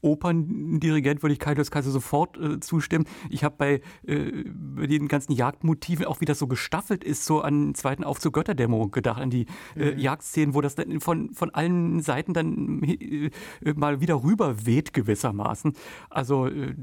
Operndirigent 0.00 1.22
würde 1.22 1.32
ich 1.32 1.38
Kaius 1.38 1.70
Kaiser 1.70 1.90
sofort 1.90 2.38
äh, 2.38 2.60
zustimmen. 2.60 3.06
Ich 3.28 3.44
habe 3.44 3.54
bei, 3.58 3.80
äh, 4.06 4.44
bei 4.46 4.86
den 4.86 5.08
ganzen 5.08 5.32
Jagdmotiven, 5.32 6.06
auch 6.06 6.20
wie 6.20 6.24
das 6.24 6.38
so 6.38 6.46
gestaffelt 6.46 7.04
ist, 7.04 7.24
so 7.24 7.40
an 7.40 7.68
den 7.68 7.74
zweiten 7.74 8.04
Aufzug 8.04 8.34
Götterdämmerung 8.34 8.90
gedacht, 8.90 9.20
an 9.20 9.30
die 9.30 9.46
äh, 9.76 9.92
mhm. 9.92 9.98
Jagdszenen, 9.98 10.54
wo 10.54 10.60
das 10.60 10.74
dann 10.74 11.00
von, 11.00 11.34
von 11.34 11.50
allen 11.50 12.00
Seiten 12.00 12.32
dann 12.32 12.82
äh, 12.82 13.30
mal 13.74 14.00
wieder 14.00 14.22
rüber 14.22 14.66
weht 14.66 14.92
gewissermaßen. 14.92 15.74
Also 16.08 16.46
äh, 16.46 16.74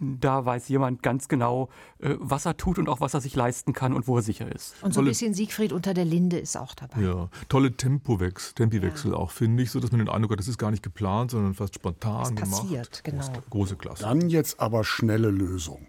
da 0.00 0.44
weiß 0.44 0.68
jemand 0.68 1.02
ganz 1.02 1.28
genau, 1.28 1.68
äh, 1.98 2.14
was 2.18 2.46
er 2.46 2.56
tut 2.56 2.78
und 2.78 2.88
auch 2.88 3.00
was 3.00 3.14
er 3.14 3.20
sich 3.20 3.34
leisten 3.36 3.72
kann 3.72 3.92
und 3.92 4.08
wo 4.08 4.16
er 4.16 4.22
sicher 4.22 4.52
ist. 4.52 4.74
Und 4.82 4.94
so 4.94 5.00
ein 5.00 5.06
bisschen 5.06 5.34
Siegfried 5.34 5.72
unter 5.72 5.94
der 5.94 6.04
Linde 6.04 6.38
ist 6.38 6.56
auch 6.56 6.74
dabei. 6.74 7.00
Ja, 7.00 7.28
tolle 7.48 7.76
Tempowechsel, 7.76 8.54
Tempiwechsel 8.54 9.12
ja. 9.12 9.16
auch, 9.16 9.30
finde 9.30 9.62
ich, 9.62 9.70
so 9.70 9.80
dass 9.80 9.92
man 9.92 9.98
den 9.98 10.08
Eindruck 10.08 10.32
hat, 10.32 10.38
das 10.38 10.48
ist 10.48 10.58
gar 10.58 10.70
nicht 10.70 10.82
geplant, 10.82 11.30
sondern 11.30 11.54
fast 11.54 11.74
spontan 11.74 12.34
das 12.36 12.50
passiert, 12.50 13.04
gemacht. 13.04 13.32
genau. 13.32 13.42
Große 13.50 13.76
Klasse. 13.76 14.02
Dann 14.02 14.28
jetzt 14.28 14.60
aber 14.60 14.84
schnelle 14.84 15.30
Lösung. 15.30 15.86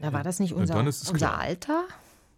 Na, 0.00 0.12
war 0.12 0.22
das 0.22 0.38
nicht 0.38 0.52
unser, 0.52 0.74
ja, 0.74 0.80
unser 0.80 1.38
Alter? 1.38 1.84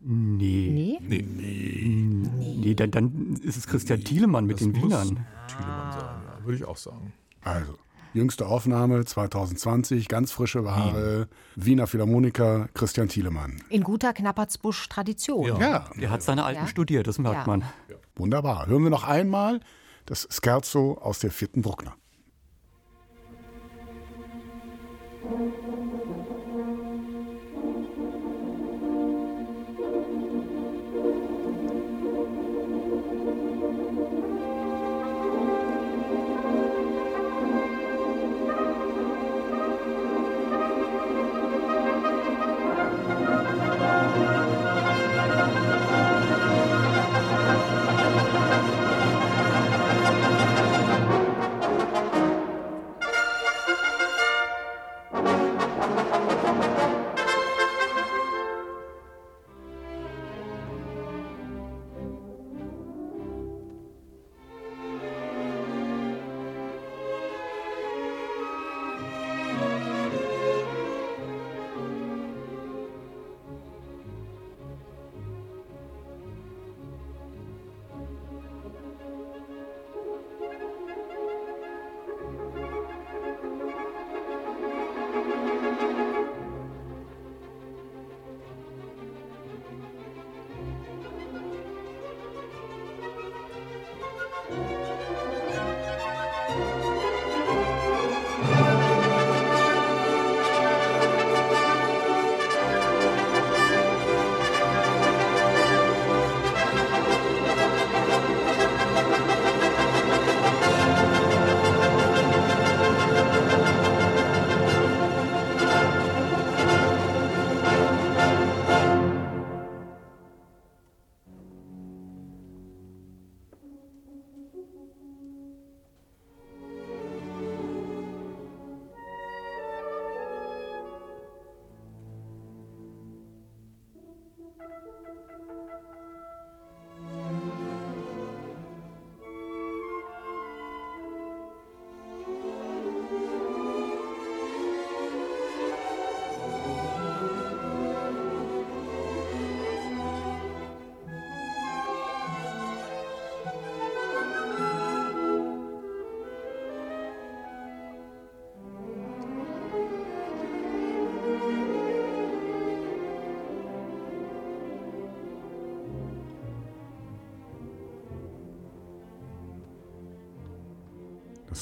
Nee. 0.00 0.70
Nee? 0.72 0.98
Nee. 1.02 1.22
Nee, 1.22 2.56
nee 2.56 2.74
dann, 2.74 2.90
dann, 2.90 3.40
ist 3.42 3.56
es 3.58 3.66
Christian 3.66 4.02
Thielemann 4.02 4.46
mit 4.46 4.56
das 4.56 4.66
den 4.66 4.74
Wienern. 4.74 5.26
Thielemann 5.46 5.92
sein, 5.92 6.22
ja, 6.24 6.44
würde 6.44 6.56
ich 6.56 6.64
auch 6.64 6.78
sagen. 6.78 7.12
Also, 7.42 7.74
Jüngste 8.12 8.46
Aufnahme 8.46 9.04
2020, 9.04 10.08
ganz 10.08 10.32
frische 10.32 10.64
Ware, 10.64 11.28
mhm. 11.54 11.64
Wiener 11.64 11.86
Philharmoniker 11.86 12.68
Christian 12.74 13.08
Thielemann. 13.08 13.62
In 13.68 13.84
guter 13.84 14.12
Knappertsbusch-Tradition. 14.12 15.46
Ja. 15.46 15.58
ja. 15.60 15.90
Er 15.98 16.10
hat 16.10 16.22
seine 16.22 16.44
Alten 16.44 16.62
ja. 16.62 16.66
studiert, 16.66 17.06
das 17.06 17.18
merkt 17.18 17.46
ja. 17.46 17.46
man. 17.46 17.64
Wunderbar. 18.16 18.66
Hören 18.66 18.82
wir 18.82 18.90
noch 18.90 19.04
einmal 19.04 19.60
das 20.06 20.28
Scherzo 20.30 20.98
aus 21.00 21.20
der 21.20 21.30
vierten 21.30 21.62
Bruckner. 21.62 21.94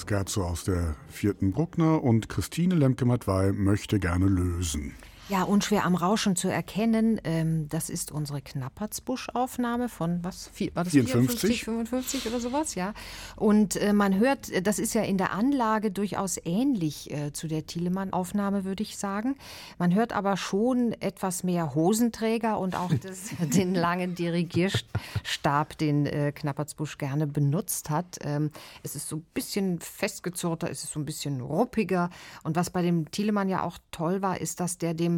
Scherzo 0.09 0.43
aus 0.43 0.65
der 0.65 0.97
vierten 1.11 1.53
Bruckner 1.53 2.03
und 2.03 2.31
Christine 2.31 2.75
Lemke-Matwei 2.75 3.53
möchte 3.53 4.01
gerne 4.01 4.25
lösen. 4.25 4.95
Ja, 5.29 5.43
unschwer 5.43 5.85
am 5.85 5.95
Rauschen 5.95 6.37
zu 6.37 6.49
erkennen, 6.49 7.21
ähm, 7.23 7.69
das 7.69 7.91
ist 7.91 8.11
unsere 8.11 8.41
Knappertsbusch-Aufnahme 8.41 9.91
von 9.91 10.25
was? 10.25 10.51
War 10.73 10.85
das 10.85 10.95
54? 10.95 11.65
55 11.65 12.27
oder 12.29 12.41
sowas, 12.41 12.75
ja. 12.75 12.95
Und 13.37 13.77
äh, 13.77 13.93
man 13.93 14.19
hört, 14.19 14.67
das 14.67 14.79
ist 14.79 14.95
ja 14.95 15.03
in 15.03 15.19
der 15.19 15.33
Anlage 15.33 15.91
durchaus 15.91 16.41
ähnlich 16.43 17.11
äh, 17.11 17.35
zu 17.35 17.47
der 17.47 17.67
Thielemann-Aufnahme, 17.67 18.65
würde 18.65 18.83
ich 18.83 18.97
sagen. 18.97 19.37
Man 19.79 19.95
hört 19.95 20.15
aber 20.15 20.39
schon 20.39 20.93
etwas 21.01 21.45
mehr 21.45 21.75
Hosenträger 21.75 22.59
und 22.59 22.75
auch 22.75 22.91
das, 23.03 23.29
den 23.55 23.75
langen 23.75 24.15
Dirigierstab, 24.15 25.77
den 25.77 26.07
äh, 26.07 26.33
Knappertsbusch 26.33 26.97
gerne 26.97 27.27
benutzt 27.27 27.91
hat. 27.91 28.17
Ähm, 28.23 28.51
es 28.83 28.97
ist 28.97 29.09
so 29.09 29.17
ein 29.17 29.27
bisschen 29.35 29.79
festgezurrter, 29.79 30.71
es 30.71 30.85
ist 30.85 30.95
so 30.95 31.01
ein 31.01 31.05
bisschen 31.05 31.43
ruppiger. 31.43 32.09
Und 32.45 32.57
was 32.57 32.71
bei 32.71 32.81
dem 32.81 33.11
Thielemann 33.11 33.51
ja 33.51 33.63
auch 33.63 33.77
toll 33.91 34.23
war, 34.23 34.41
ist, 34.41 34.61
dass 34.61 34.79
der 34.79 34.95
dem 34.95 35.18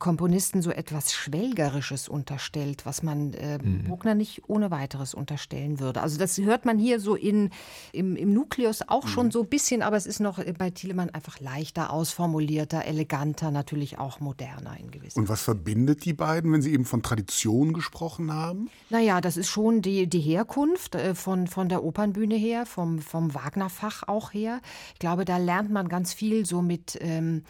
Komponisten 0.00 0.62
so 0.62 0.70
etwas 0.70 1.12
Schwelgerisches 1.12 2.08
unterstellt, 2.08 2.86
was 2.86 3.02
man 3.02 3.34
äh, 3.34 3.58
mhm. 3.62 3.84
Bruckner 3.84 4.14
nicht 4.14 4.48
ohne 4.48 4.70
weiteres 4.70 5.14
unterstellen 5.14 5.78
würde. 5.78 6.00
Also 6.00 6.18
das 6.18 6.38
hört 6.38 6.64
man 6.64 6.78
hier 6.78 6.98
so 6.98 7.14
in, 7.14 7.50
im, 7.92 8.16
im 8.16 8.32
Nukleus 8.32 8.80
auch 8.88 9.04
mhm. 9.04 9.08
schon 9.08 9.30
so 9.30 9.42
ein 9.42 9.48
bisschen, 9.48 9.82
aber 9.82 9.96
es 9.96 10.06
ist 10.06 10.18
noch 10.18 10.42
bei 10.58 10.70
Thielemann 10.70 11.10
einfach 11.10 11.38
leichter, 11.38 11.92
ausformulierter, 11.92 12.86
eleganter, 12.86 13.50
natürlich 13.50 13.98
auch 13.98 14.20
moderner 14.20 14.78
in 14.80 14.90
gewissem 14.90 15.22
Und 15.22 15.28
was 15.28 15.42
verbindet 15.42 16.04
die 16.06 16.14
beiden, 16.14 16.50
wenn 16.52 16.62
Sie 16.62 16.72
eben 16.72 16.86
von 16.86 17.02
Tradition 17.02 17.74
gesprochen 17.74 18.32
haben? 18.32 18.70
Naja, 18.88 19.20
das 19.20 19.36
ist 19.36 19.48
schon 19.48 19.82
die, 19.82 20.08
die 20.08 20.20
Herkunft 20.20 20.94
äh, 20.94 21.14
von, 21.14 21.46
von 21.46 21.68
der 21.68 21.84
Opernbühne 21.84 22.36
her, 22.36 22.64
vom, 22.64 23.00
vom 23.00 23.34
Wagner-Fach 23.34 24.04
auch 24.08 24.32
her. 24.32 24.60
Ich 24.94 24.98
glaube, 24.98 25.26
da 25.26 25.36
lernt 25.36 25.70
man 25.70 25.88
ganz 25.88 26.14
viel 26.14 26.46
so 26.46 26.62
mit... 26.62 26.98
Ähm, 27.02 27.44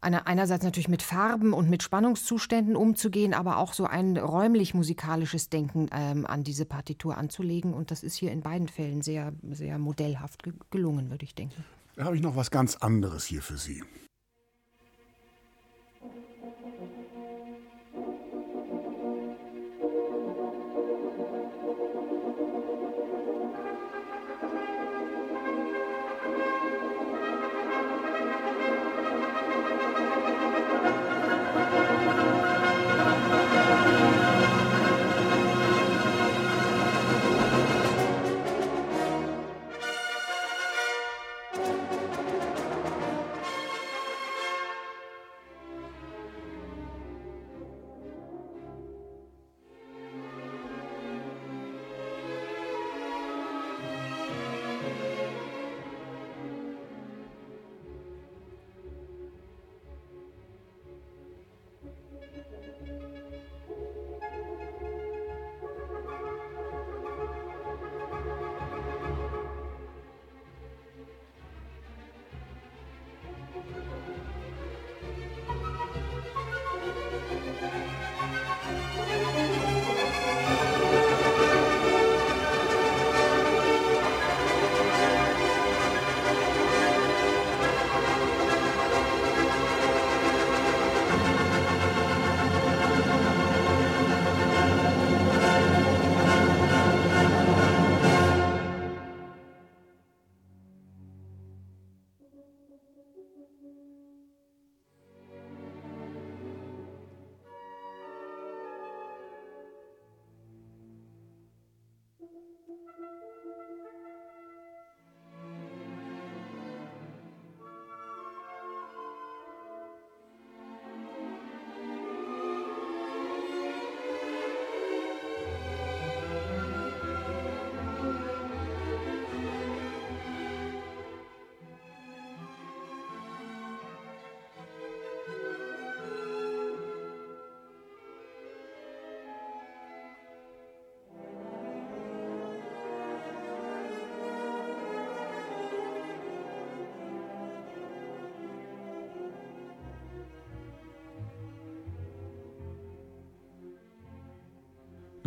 einerseits 0.00 0.64
natürlich 0.64 0.88
mit 0.88 1.02
Farben 1.02 1.52
und 1.52 1.68
mit 1.68 1.82
Spannungszuständen 1.82 2.76
umzugehen, 2.76 3.34
aber 3.34 3.58
auch 3.58 3.72
so 3.72 3.84
ein 3.84 4.16
räumlich-musikalisches 4.16 5.48
Denken 5.48 5.88
ähm, 5.92 6.26
an 6.26 6.44
diese 6.44 6.64
Partitur 6.64 7.16
anzulegen. 7.18 7.74
Und 7.74 7.90
das 7.90 8.02
ist 8.02 8.14
hier 8.14 8.30
in 8.30 8.40
beiden 8.40 8.68
Fällen 8.68 9.02
sehr, 9.02 9.32
sehr 9.50 9.78
modellhaft 9.78 10.42
gelungen, 10.70 11.10
würde 11.10 11.24
ich 11.24 11.34
denken. 11.34 11.64
Da 11.96 12.04
habe 12.04 12.16
ich 12.16 12.22
noch 12.22 12.36
was 12.36 12.50
ganz 12.50 12.76
anderes 12.76 13.24
hier 13.24 13.42
für 13.42 13.56
Sie. 13.56 13.82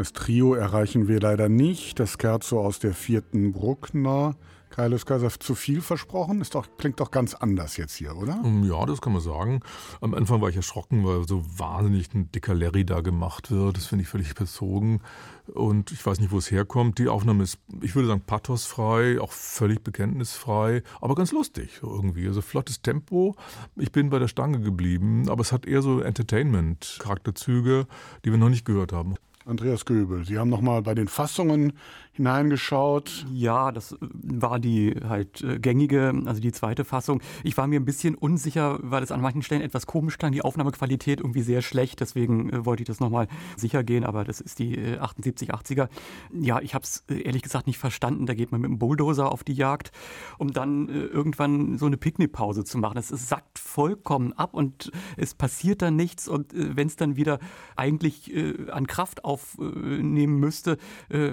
Das 0.01 0.13
Trio 0.13 0.55
erreichen 0.55 1.07
wir 1.07 1.19
leider 1.19 1.47
nicht. 1.47 1.99
Das 1.99 2.13
Scherzo 2.19 2.59
aus 2.59 2.79
der 2.79 2.95
vierten 2.95 3.51
Bruckner. 3.51 4.35
Kaius 4.71 5.05
Kaiser 5.05 5.29
zu 5.29 5.53
viel 5.53 5.79
versprochen? 5.79 6.41
Ist 6.41 6.55
doch, 6.55 6.65
klingt 6.79 6.99
doch 6.99 7.11
ganz 7.11 7.35
anders 7.35 7.77
jetzt 7.77 7.93
hier, 7.93 8.17
oder? 8.17 8.41
Ja, 8.63 8.83
das 8.87 8.99
kann 8.99 9.13
man 9.13 9.21
sagen. 9.21 9.59
Am 9.99 10.15
Anfang 10.15 10.41
war 10.41 10.49
ich 10.49 10.55
erschrocken, 10.55 11.05
weil 11.05 11.27
so 11.27 11.43
wahnsinnig 11.59 12.11
ein 12.15 12.31
dicker 12.31 12.55
Larry 12.55 12.83
da 12.83 13.01
gemacht 13.01 13.51
wird. 13.51 13.77
Das 13.77 13.85
finde 13.85 14.01
ich 14.01 14.09
völlig 14.09 14.33
bezogen. 14.33 15.01
Und 15.45 15.91
ich 15.91 16.03
weiß 16.03 16.19
nicht, 16.19 16.31
wo 16.31 16.39
es 16.39 16.49
herkommt. 16.49 16.97
Die 16.97 17.07
Aufnahme 17.07 17.43
ist, 17.43 17.59
ich 17.83 17.93
würde 17.93 18.07
sagen, 18.07 18.21
pathosfrei, 18.21 19.21
auch 19.21 19.31
völlig 19.31 19.83
bekenntnisfrei, 19.83 20.81
aber 20.99 21.13
ganz 21.13 21.31
lustig 21.31 21.81
irgendwie. 21.83 22.25
Also 22.25 22.41
flottes 22.41 22.81
Tempo. 22.81 23.35
Ich 23.75 23.91
bin 23.91 24.09
bei 24.09 24.17
der 24.17 24.29
Stange 24.29 24.61
geblieben, 24.61 25.29
aber 25.29 25.41
es 25.41 25.51
hat 25.51 25.67
eher 25.67 25.83
so 25.83 25.99
Entertainment-Charakterzüge, 25.99 27.85
die 28.25 28.31
wir 28.31 28.39
noch 28.39 28.49
nicht 28.49 28.65
gehört 28.65 28.93
haben. 28.93 29.13
Andreas 29.51 29.83
Göbel, 29.83 30.23
Sie 30.23 30.39
haben 30.39 30.49
noch 30.49 30.61
mal 30.61 30.81
bei 30.81 30.95
den 30.95 31.09
Fassungen 31.09 31.73
hineingeschaut. 32.13 33.25
Ja, 33.31 33.71
das 33.71 33.97
war 34.01 34.59
die 34.59 34.95
halt 35.07 35.41
äh, 35.41 35.59
gängige, 35.59 36.13
also 36.25 36.41
die 36.41 36.51
zweite 36.51 36.83
Fassung. 36.83 37.21
Ich 37.43 37.57
war 37.57 37.67
mir 37.67 37.79
ein 37.79 37.85
bisschen 37.85 38.15
unsicher, 38.15 38.79
weil 38.81 39.01
es 39.01 39.11
an 39.11 39.21
manchen 39.21 39.41
Stellen 39.41 39.61
etwas 39.61 39.85
komisch 39.85 40.17
klang, 40.17 40.31
die 40.31 40.41
Aufnahmequalität 40.41 41.19
irgendwie 41.19 41.41
sehr 41.41 41.61
schlecht, 41.61 42.01
deswegen 42.01 42.49
äh, 42.49 42.65
wollte 42.65 42.83
ich 42.83 42.87
das 42.87 42.99
nochmal 42.99 43.27
sicher 43.55 43.83
gehen, 43.83 44.03
aber 44.03 44.23
das 44.23 44.41
ist 44.41 44.59
die 44.59 44.77
äh, 44.77 44.99
78, 44.99 45.53
80er. 45.53 45.87
Ja, 46.33 46.59
ich 46.59 46.75
habe 46.75 46.83
es 46.83 47.05
äh, 47.09 47.21
ehrlich 47.21 47.43
gesagt 47.43 47.67
nicht 47.67 47.77
verstanden, 47.77 48.25
da 48.25 48.33
geht 48.33 48.51
man 48.51 48.61
mit 48.61 48.69
dem 48.69 48.79
Bulldozer 48.79 49.31
auf 49.31 49.43
die 49.43 49.53
Jagd, 49.53 49.91
um 50.37 50.51
dann 50.51 50.89
äh, 50.89 50.93
irgendwann 50.93 51.77
so 51.77 51.85
eine 51.85 51.97
Picknickpause 51.97 52.63
zu 52.63 52.77
machen. 52.77 52.97
Es, 52.97 53.11
sackt 53.21 53.59
vollkommen 53.59 54.33
ab 54.33 54.53
und 54.53 54.91
es 55.15 55.35
passiert 55.35 55.81
dann 55.81 55.95
nichts 55.95 56.27
und 56.27 56.53
äh, 56.53 56.75
wenn 56.75 56.87
es 56.87 56.95
dann 56.95 57.15
wieder 57.15 57.39
eigentlich 57.75 58.33
äh, 58.33 58.69
an 58.71 58.87
Kraft 58.87 59.23
aufnehmen 59.23 60.39
müsste, 60.39 60.77
äh, 61.09 61.31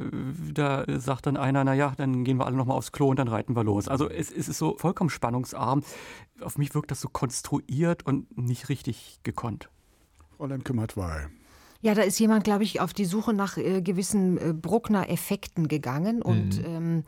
da 0.68 0.98
sagt 0.98 1.26
dann 1.26 1.36
einer, 1.36 1.64
naja, 1.64 1.94
dann 1.96 2.24
gehen 2.24 2.38
wir 2.38 2.46
alle 2.46 2.56
nochmal 2.56 2.76
aufs 2.76 2.92
Klo 2.92 3.08
und 3.08 3.18
dann 3.18 3.28
reiten 3.28 3.56
wir 3.56 3.64
los. 3.64 3.88
Also 3.88 4.08
es, 4.08 4.30
es 4.30 4.48
ist 4.48 4.58
so 4.58 4.76
vollkommen 4.76 5.10
spannungsarm. 5.10 5.82
Auf 6.40 6.58
mich 6.58 6.74
wirkt 6.74 6.90
das 6.90 7.00
so 7.00 7.08
konstruiert 7.08 8.04
und 8.04 8.36
nicht 8.36 8.68
richtig 8.68 9.20
gekonnt. 9.22 9.70
Frau 10.36 10.46
Lemke-Matwei. 10.46 11.28
Ja, 11.80 11.94
da 11.94 12.02
ist 12.02 12.18
jemand, 12.18 12.44
glaube 12.44 12.64
ich, 12.64 12.80
auf 12.80 12.92
die 12.92 13.04
Suche 13.04 13.32
nach 13.32 13.56
äh, 13.56 13.82
gewissen 13.82 14.36
äh, 14.36 14.52
Bruckner-Effekten 14.52 15.68
gegangen 15.68 16.22
und 16.22 16.62
ähm, 16.64 17.04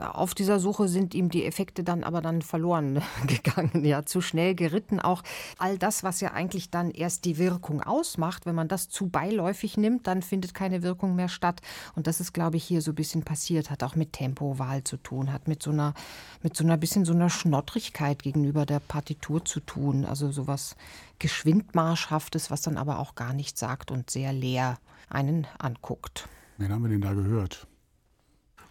auf 0.00 0.34
dieser 0.34 0.58
Suche 0.58 0.88
sind 0.88 1.14
ihm 1.14 1.28
die 1.28 1.44
Effekte 1.44 1.84
dann 1.84 2.04
aber 2.04 2.20
dann 2.20 2.42
verloren 2.42 3.02
gegangen, 3.26 3.84
ja, 3.84 4.04
zu 4.04 4.20
schnell 4.20 4.54
geritten. 4.54 5.00
Auch 5.00 5.22
all 5.58 5.78
das, 5.78 6.02
was 6.02 6.20
ja 6.20 6.32
eigentlich 6.32 6.70
dann 6.70 6.90
erst 6.90 7.24
die 7.24 7.38
Wirkung 7.38 7.82
ausmacht, 7.82 8.46
wenn 8.46 8.54
man 8.54 8.68
das 8.68 8.88
zu 8.88 9.08
beiläufig 9.08 9.76
nimmt, 9.76 10.06
dann 10.06 10.22
findet 10.22 10.54
keine 10.54 10.82
Wirkung 10.82 11.16
mehr 11.16 11.28
statt. 11.28 11.60
Und 11.94 12.06
das 12.06 12.20
ist, 12.20 12.32
glaube 12.32 12.56
ich, 12.56 12.64
hier 12.64 12.82
so 12.82 12.92
ein 12.92 12.96
bisschen 12.96 13.22
passiert, 13.22 13.70
hat 13.70 13.82
auch 13.82 13.94
mit 13.94 14.12
Tempowahl 14.12 14.84
zu 14.84 14.96
tun, 14.96 15.32
hat 15.32 15.48
mit 15.48 15.62
so 15.62 15.70
einer, 15.70 15.94
mit 16.42 16.56
so 16.56 16.64
einer 16.64 16.76
bisschen 16.76 17.04
so 17.04 17.12
einer 17.12 17.30
Schnottrigkeit 17.30 18.22
gegenüber 18.22 18.66
der 18.66 18.80
Partitur 18.80 19.44
zu 19.44 19.60
tun. 19.60 20.04
Also 20.04 20.32
sowas 20.32 20.76
Geschwindmarschhaftes, 21.18 22.50
was 22.50 22.62
dann 22.62 22.76
aber 22.76 22.98
auch 22.98 23.14
gar 23.14 23.32
nichts 23.32 23.60
sagt 23.60 23.90
und 23.90 24.10
sehr 24.10 24.32
leer 24.32 24.78
einen 25.08 25.46
anguckt. 25.58 26.28
Wen 26.58 26.72
haben 26.72 26.82
wir 26.82 26.88
denn 26.88 27.00
da 27.00 27.12
gehört? 27.12 27.66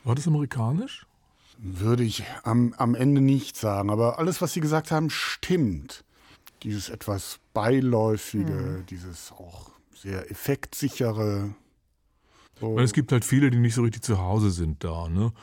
War 0.04 0.16
das 0.16 0.28
amerikanisch? 0.28 1.06
Würde 1.62 2.04
ich 2.04 2.24
am, 2.44 2.74
am 2.78 2.96
Ende 2.96 3.20
nicht 3.20 3.58
sagen, 3.58 3.90
aber 3.90 4.18
alles, 4.18 4.42
was 4.42 4.54
Sie 4.54 4.62
gesagt 4.62 4.92
haben, 4.92 5.10
stimmt. 5.10 6.06
Dieses 6.64 6.90
etwas 6.90 7.40
beiläufige, 7.54 8.84
dieses 8.90 9.32
auch 9.34 9.72
sehr 9.94 10.32
effektsichere. 10.32 11.54
So. 12.60 12.76
Weil 12.76 12.84
es 12.84 12.94
gibt 12.94 13.12
halt 13.12 13.26
viele, 13.26 13.50
die 13.50 13.60
nicht 13.60 13.76
so 13.76 13.82
richtig 13.82 14.04
zu 14.04 14.20
Hause 14.20 14.52
sind 14.52 14.84
da. 14.84 15.10
Ne? 15.10 15.34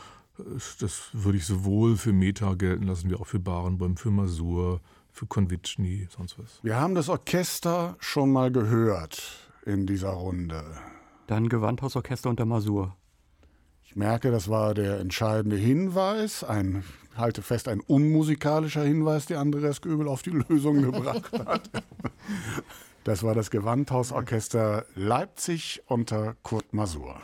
Das 0.80 1.10
würde 1.12 1.38
ich 1.38 1.46
sowohl 1.46 1.96
für 1.96 2.12
Meta 2.12 2.54
gelten 2.54 2.84
lassen, 2.84 3.10
wie 3.10 3.14
auch 3.14 3.26
für 3.26 3.38
Barenboim, 3.38 3.96
für 3.96 4.10
Masur, 4.10 4.80
für 5.12 5.26
Konvitschny, 5.26 6.08
sonst 6.14 6.38
was. 6.38 6.60
Wir 6.62 6.76
haben 6.76 6.94
das 6.94 7.08
Orchester 7.08 7.96
schon 8.00 8.32
mal 8.32 8.50
gehört 8.50 9.50
in 9.64 9.86
dieser 9.86 10.10
Runde. 10.10 10.62
Dann 11.26 11.48
Gewandhausorchester 11.48 12.30
unter 12.30 12.44
Masur. 12.44 12.96
Ich 13.96 13.98
merke, 13.98 14.30
das 14.30 14.50
war 14.50 14.74
der 14.74 15.00
entscheidende 15.00 15.56
Hinweis, 15.56 16.44
ein, 16.44 16.84
halte 17.16 17.40
fest, 17.40 17.66
ein 17.66 17.80
unmusikalischer 17.80 18.82
Hinweis, 18.82 19.24
der 19.24 19.40
Andreas 19.40 19.80
Göbel 19.80 20.06
auf 20.06 20.20
die 20.20 20.32
Lösung 20.32 20.82
gebracht 20.82 21.32
hat. 21.46 21.70
Das 23.04 23.22
war 23.22 23.34
das 23.34 23.50
Gewandhausorchester 23.50 24.84
Leipzig 24.96 25.80
unter 25.86 26.36
Kurt 26.42 26.74
Masur. 26.74 27.18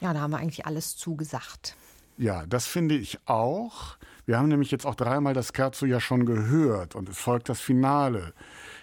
Ja, 0.00 0.12
da 0.12 0.22
haben 0.22 0.32
wir 0.32 0.38
eigentlich 0.38 0.66
alles 0.66 0.96
zugesagt. 0.96 1.76
Ja, 2.18 2.44
das 2.44 2.66
finde 2.66 2.96
ich 2.96 3.20
auch. 3.26 3.96
Wir 4.26 4.38
haben 4.38 4.48
nämlich 4.48 4.72
jetzt 4.72 4.86
auch 4.86 4.96
dreimal 4.96 5.32
das 5.32 5.52
Scherzo 5.54 5.86
ja 5.86 6.00
schon 6.00 6.26
gehört 6.26 6.96
und 6.96 7.08
es 7.08 7.18
folgt 7.18 7.48
das 7.48 7.60
Finale. 7.60 8.34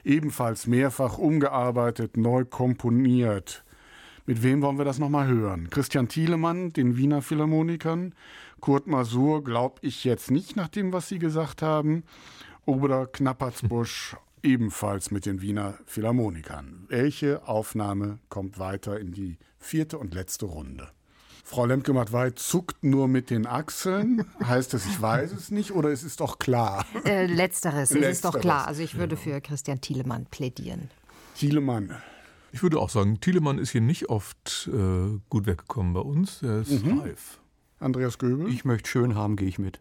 Ebenfalls 0.05 0.65
mehrfach 0.65 1.17
umgearbeitet, 1.17 2.15
neu 2.15 2.45
komponiert. 2.45 3.65
Mit 4.25 4.43
wem 4.43 4.61
wollen 4.61 4.77
wir 4.77 4.85
das 4.85 4.99
nochmal 4.99 5.27
hören? 5.27 5.69
Christian 5.69 6.07
Thielemann, 6.07 6.73
den 6.73 6.95
Wiener 6.95 7.21
Philharmonikern, 7.21 8.13
Kurt 8.59 8.87
Masur, 8.87 9.43
glaube 9.43 9.79
ich 9.81 10.03
jetzt 10.03 10.29
nicht 10.29 10.55
nach 10.55 10.67
dem, 10.67 10.93
was 10.93 11.09
Sie 11.09 11.19
gesagt 11.19 11.61
haben, 11.61 12.03
oder 12.65 13.07
Knappertsbusch, 13.07 14.15
ebenfalls 14.43 15.11
mit 15.11 15.25
den 15.25 15.41
Wiener 15.41 15.79
Philharmonikern. 15.85 16.85
Welche 16.87 17.47
Aufnahme 17.47 18.19
kommt 18.29 18.59
weiter 18.59 18.99
in 18.99 19.11
die 19.11 19.37
vierte 19.57 19.97
und 19.97 20.13
letzte 20.13 20.45
Runde? 20.45 20.89
Frau 21.43 21.65
Lemke-Matwei 21.65 22.29
zuckt 22.31 22.83
nur 22.83 23.07
mit 23.07 23.29
den 23.29 23.47
Achseln. 23.47 24.25
Heißt 24.43 24.73
das, 24.73 24.85
ich 24.85 25.01
weiß 25.01 25.31
es 25.31 25.51
nicht 25.51 25.71
oder 25.71 25.89
es 25.89 26.03
ist 26.03 26.19
doch 26.19 26.39
klar? 26.39 26.85
Äh, 27.03 27.25
letzteres, 27.25 27.91
es 27.91 28.05
ist 28.05 28.25
doch 28.25 28.39
klar. 28.39 28.67
Also 28.67 28.83
ich 28.83 28.97
würde 28.97 29.17
für 29.17 29.41
Christian 29.41 29.81
Thielemann 29.81 30.27
plädieren. 30.27 30.89
Thielemann. 31.35 31.95
Ich 32.51 32.63
würde 32.63 32.79
auch 32.79 32.89
sagen, 32.89 33.19
Thielemann 33.19 33.57
ist 33.57 33.71
hier 33.71 33.81
nicht 33.81 34.09
oft 34.09 34.69
äh, 34.73 35.19
gut 35.29 35.45
weggekommen 35.45 35.93
bei 35.93 36.01
uns. 36.01 36.41
Er 36.43 36.61
ist 36.61 36.83
reif. 36.85 37.39
Andreas 37.79 38.17
Göbel. 38.17 38.49
Ich 38.49 38.65
möchte 38.65 38.89
schön 38.89 39.15
haben, 39.15 39.35
gehe 39.35 39.47
ich 39.47 39.57
mit. 39.57 39.79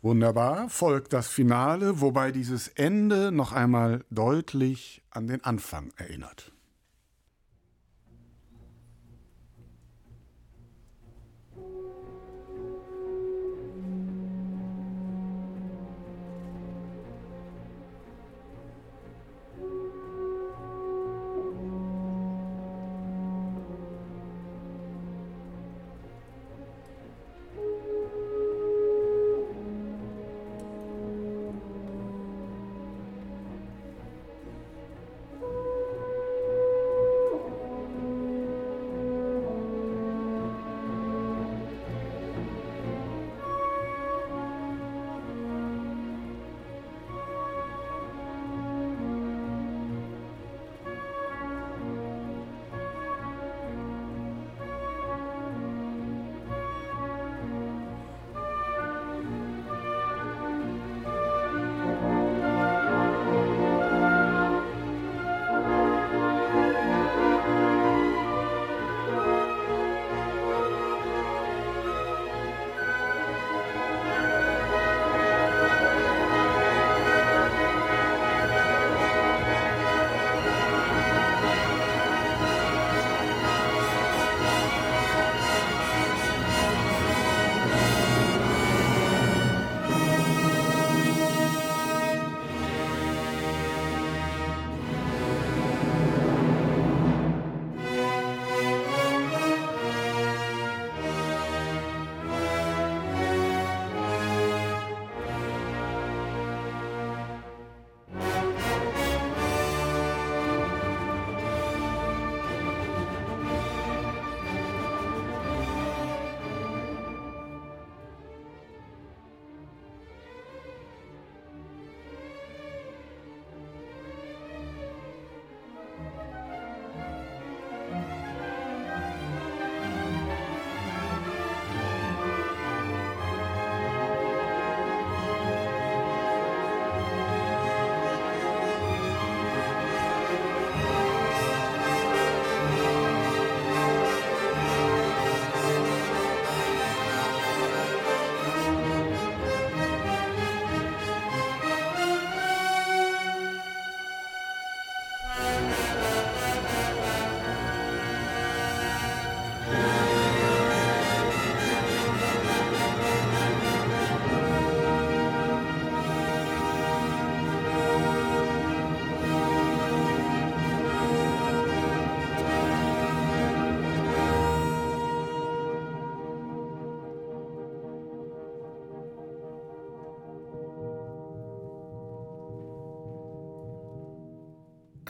Wunderbar. 0.00 0.68
Folgt 0.68 1.12
das 1.12 1.28
Finale, 1.28 2.00
wobei 2.00 2.30
dieses 2.30 2.68
Ende 2.68 3.32
noch 3.32 3.52
einmal 3.52 4.04
deutlich 4.10 5.02
an 5.10 5.26
den 5.26 5.42
Anfang 5.44 5.92
erinnert. 5.96 6.53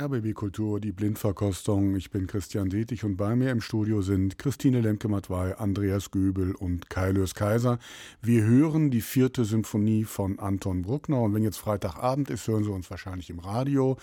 RBB 0.00 0.34
Kultur, 0.34 0.80
die 0.80 0.90
Blindverkostung. 0.90 1.94
Ich 1.94 2.10
bin 2.10 2.26
Christian 2.26 2.68
Detig 2.68 3.04
und 3.04 3.16
bei 3.16 3.36
mir 3.36 3.50
im 3.50 3.60
Studio 3.60 4.02
sind 4.02 4.38
Christine 4.38 4.80
Lemke-Matwei, 4.80 5.56
Andreas 5.56 6.10
Göbel 6.10 6.54
und 6.54 6.90
Kai 6.90 7.12
Lös 7.12 7.34
Kaiser. 7.34 7.78
Wir 8.20 8.42
hören 8.42 8.90
die 8.90 9.00
vierte 9.00 9.44
Symphonie 9.44 10.04
von 10.04 10.40
Anton 10.40 10.82
Bruckner 10.82 11.20
und 11.20 11.34
wenn 11.34 11.44
jetzt 11.44 11.58
Freitagabend 11.58 12.28
ist, 12.30 12.48
hören 12.48 12.64
Sie 12.64 12.70
uns 12.70 12.90
wahrscheinlich 12.90 13.30
im 13.30 13.38
Radio. 13.38 13.96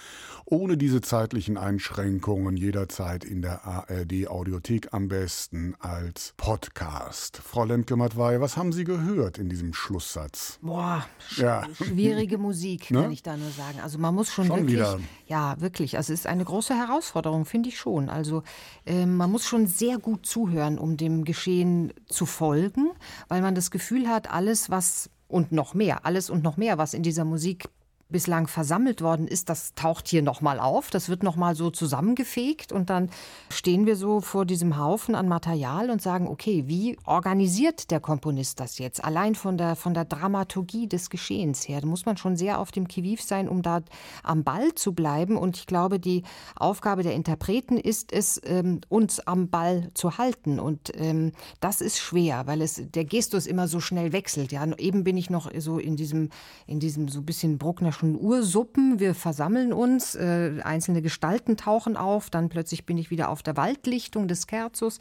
Ohne 0.45 0.77
diese 0.77 1.01
zeitlichen 1.01 1.57
Einschränkungen 1.57 2.55
jederzeit 2.55 3.25
in 3.25 3.41
der 3.41 3.65
ARD 3.65 4.27
Audiothek 4.27 4.93
am 4.93 5.09
besten 5.09 5.75
als 5.79 6.33
Podcast. 6.37 7.41
Frau 7.43 7.65
Lemke-Matwei, 7.65 8.39
was 8.39 8.55
haben 8.55 8.71
Sie 8.71 8.85
gehört 8.85 9.37
in 9.37 9.49
diesem 9.49 9.73
Schlusssatz? 9.73 10.57
Boah, 10.61 11.05
sch 11.19 11.39
ja. 11.39 11.67
schwierige 11.73 12.37
Musik, 12.37 12.87
kann 12.87 13.07
ne? 13.07 13.13
ich 13.13 13.23
da 13.23 13.35
nur 13.35 13.51
sagen. 13.51 13.79
Also 13.81 13.97
man 13.97 14.15
muss 14.15 14.31
schon, 14.31 14.47
schon 14.47 14.57
wirklich, 14.59 14.75
wieder. 14.75 14.99
ja, 15.27 15.59
wirklich 15.59 15.80
wirklich. 15.81 15.97
Also 15.97 16.13
es 16.13 16.21
ist 16.21 16.27
eine 16.27 16.45
große 16.45 16.75
Herausforderung, 16.75 17.45
finde 17.45 17.69
ich 17.69 17.77
schon. 17.77 18.09
Also 18.09 18.43
äh, 18.85 19.05
man 19.05 19.31
muss 19.31 19.45
schon 19.45 19.65
sehr 19.65 19.97
gut 19.97 20.25
zuhören, 20.25 20.77
um 20.77 20.95
dem 20.95 21.23
Geschehen 21.23 21.91
zu 22.07 22.25
folgen, 22.25 22.91
weil 23.27 23.41
man 23.41 23.55
das 23.55 23.71
Gefühl 23.71 24.07
hat, 24.07 24.31
alles, 24.31 24.69
was 24.69 25.09
und 25.27 25.51
noch 25.51 25.73
mehr, 25.73 26.05
alles 26.05 26.29
und 26.29 26.43
noch 26.43 26.57
mehr, 26.57 26.77
was 26.77 26.93
in 26.93 27.03
dieser 27.03 27.25
Musik 27.25 27.67
bislang 28.11 28.47
versammelt 28.47 29.01
worden 29.01 29.27
ist, 29.27 29.49
das 29.49 29.73
taucht 29.75 30.07
hier 30.07 30.21
nochmal 30.21 30.59
auf. 30.59 30.89
Das 30.89 31.09
wird 31.09 31.23
nochmal 31.23 31.55
so 31.55 31.71
zusammengefegt 31.71 32.71
und 32.71 32.89
dann 32.89 33.09
stehen 33.49 33.85
wir 33.85 33.95
so 33.95 34.21
vor 34.21 34.45
diesem 34.45 34.77
Haufen 34.77 35.15
an 35.15 35.27
Material 35.27 35.89
und 35.89 36.01
sagen, 36.01 36.27
okay, 36.27 36.65
wie 36.67 36.97
organisiert 37.05 37.91
der 37.91 37.99
Komponist 37.99 38.59
das 38.59 38.77
jetzt? 38.77 39.03
Allein 39.03 39.35
von 39.35 39.57
der, 39.57 39.75
von 39.75 39.93
der 39.93 40.05
Dramaturgie 40.05 40.87
des 40.87 41.09
Geschehens 41.09 41.67
her. 41.67 41.81
Da 41.81 41.87
muss 41.87 42.05
man 42.05 42.17
schon 42.17 42.35
sehr 42.35 42.59
auf 42.59 42.71
dem 42.71 42.87
Kiviv 42.87 43.21
sein, 43.21 43.47
um 43.47 43.61
da 43.61 43.81
am 44.23 44.43
Ball 44.43 44.73
zu 44.75 44.93
bleiben. 44.93 45.37
Und 45.37 45.57
ich 45.57 45.67
glaube, 45.67 45.99
die 45.99 46.23
Aufgabe 46.55 47.03
der 47.03 47.13
Interpreten 47.13 47.77
ist 47.77 48.11
es, 48.11 48.39
ähm, 48.45 48.81
uns 48.89 49.19
am 49.19 49.49
Ball 49.49 49.89
zu 49.93 50.17
halten. 50.17 50.59
Und 50.59 50.91
ähm, 50.95 51.31
das 51.59 51.81
ist 51.81 51.99
schwer, 51.99 52.47
weil 52.47 52.61
es 52.61 52.81
der 52.93 53.05
Gestus 53.05 53.47
immer 53.47 53.67
so 53.67 53.79
schnell 53.79 54.11
wechselt. 54.11 54.51
Ja, 54.51 54.65
eben 54.77 55.03
bin 55.03 55.17
ich 55.17 55.29
noch 55.29 55.51
so 55.57 55.79
in 55.79 55.95
diesem, 55.95 56.29
in 56.67 56.79
diesem 56.79 57.07
so 57.07 57.19
ein 57.19 57.25
bisschen 57.25 57.57
Bruckner 57.57 57.91
schon 58.01 58.19
Ursuppen. 58.19 58.99
Wir 58.99 59.15
versammeln 59.15 59.71
uns, 59.71 60.15
äh, 60.15 60.59
einzelne 60.63 61.01
Gestalten 61.01 61.55
tauchen 61.55 61.95
auf, 61.95 62.29
dann 62.29 62.49
plötzlich 62.49 62.85
bin 62.85 62.97
ich 62.97 63.11
wieder 63.11 63.29
auf 63.29 63.43
der 63.43 63.55
Waldlichtung 63.55 64.27
des 64.27 64.47
Kerzos. 64.47 64.99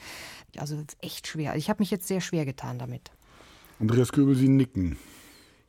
Also 0.56 0.85
echt 1.01 1.27
schwer. 1.27 1.56
Ich 1.56 1.68
habe 1.68 1.81
mich 1.82 1.90
jetzt 1.90 2.06
sehr 2.06 2.20
schwer 2.20 2.44
getan 2.44 2.78
damit. 2.78 3.10
Andreas 3.81 4.12
Köbel, 4.12 4.36
Sie 4.36 4.48
nicken. 4.48 4.98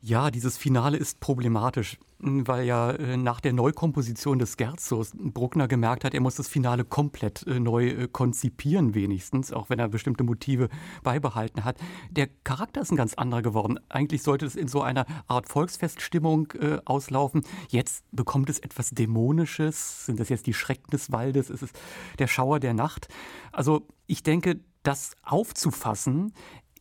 Ja, 0.04 0.32
dieses 0.32 0.56
Finale 0.56 0.96
ist 0.96 1.20
problematisch, 1.20 1.96
weil 2.18 2.66
ja 2.66 2.90
äh, 2.90 3.16
nach 3.16 3.40
der 3.40 3.52
Neukomposition 3.52 4.40
des 4.40 4.56
Scherzos 4.58 5.12
Bruckner 5.14 5.68
gemerkt 5.68 6.04
hat, 6.04 6.12
er 6.12 6.20
muss 6.20 6.34
das 6.34 6.48
Finale 6.48 6.84
komplett 6.84 7.46
äh, 7.46 7.60
neu 7.60 7.90
äh, 7.90 8.08
konzipieren, 8.08 8.96
wenigstens, 8.96 9.52
auch 9.52 9.70
wenn 9.70 9.78
er 9.78 9.88
bestimmte 9.88 10.24
Motive 10.24 10.70
beibehalten 11.04 11.64
hat. 11.64 11.78
Der 12.10 12.26
Charakter 12.42 12.80
ist 12.80 12.90
ein 12.90 12.96
ganz 12.96 13.14
anderer 13.14 13.42
geworden. 13.42 13.78
Eigentlich 13.90 14.24
sollte 14.24 14.44
es 14.44 14.56
in 14.56 14.66
so 14.66 14.82
einer 14.82 15.06
Art 15.28 15.48
Volksfeststimmung 15.48 16.52
auslaufen. 16.84 17.42
Jetzt 17.68 18.04
bekommt 18.10 18.50
es 18.50 18.58
etwas 18.58 18.90
Dämonisches. 18.90 20.06
Sind 20.06 20.18
das 20.18 20.30
jetzt 20.30 20.48
die 20.48 20.54
Schrecken 20.54 20.90
des 20.90 21.12
Waldes? 21.12 21.48
Ist 21.48 21.62
es 21.62 21.70
der 22.18 22.26
Schauer 22.26 22.58
der 22.58 22.74
Nacht? 22.74 23.06
Also 23.52 23.86
ich 24.08 24.24
denke, 24.24 24.58
das 24.82 25.14
aufzufassen, 25.22 26.32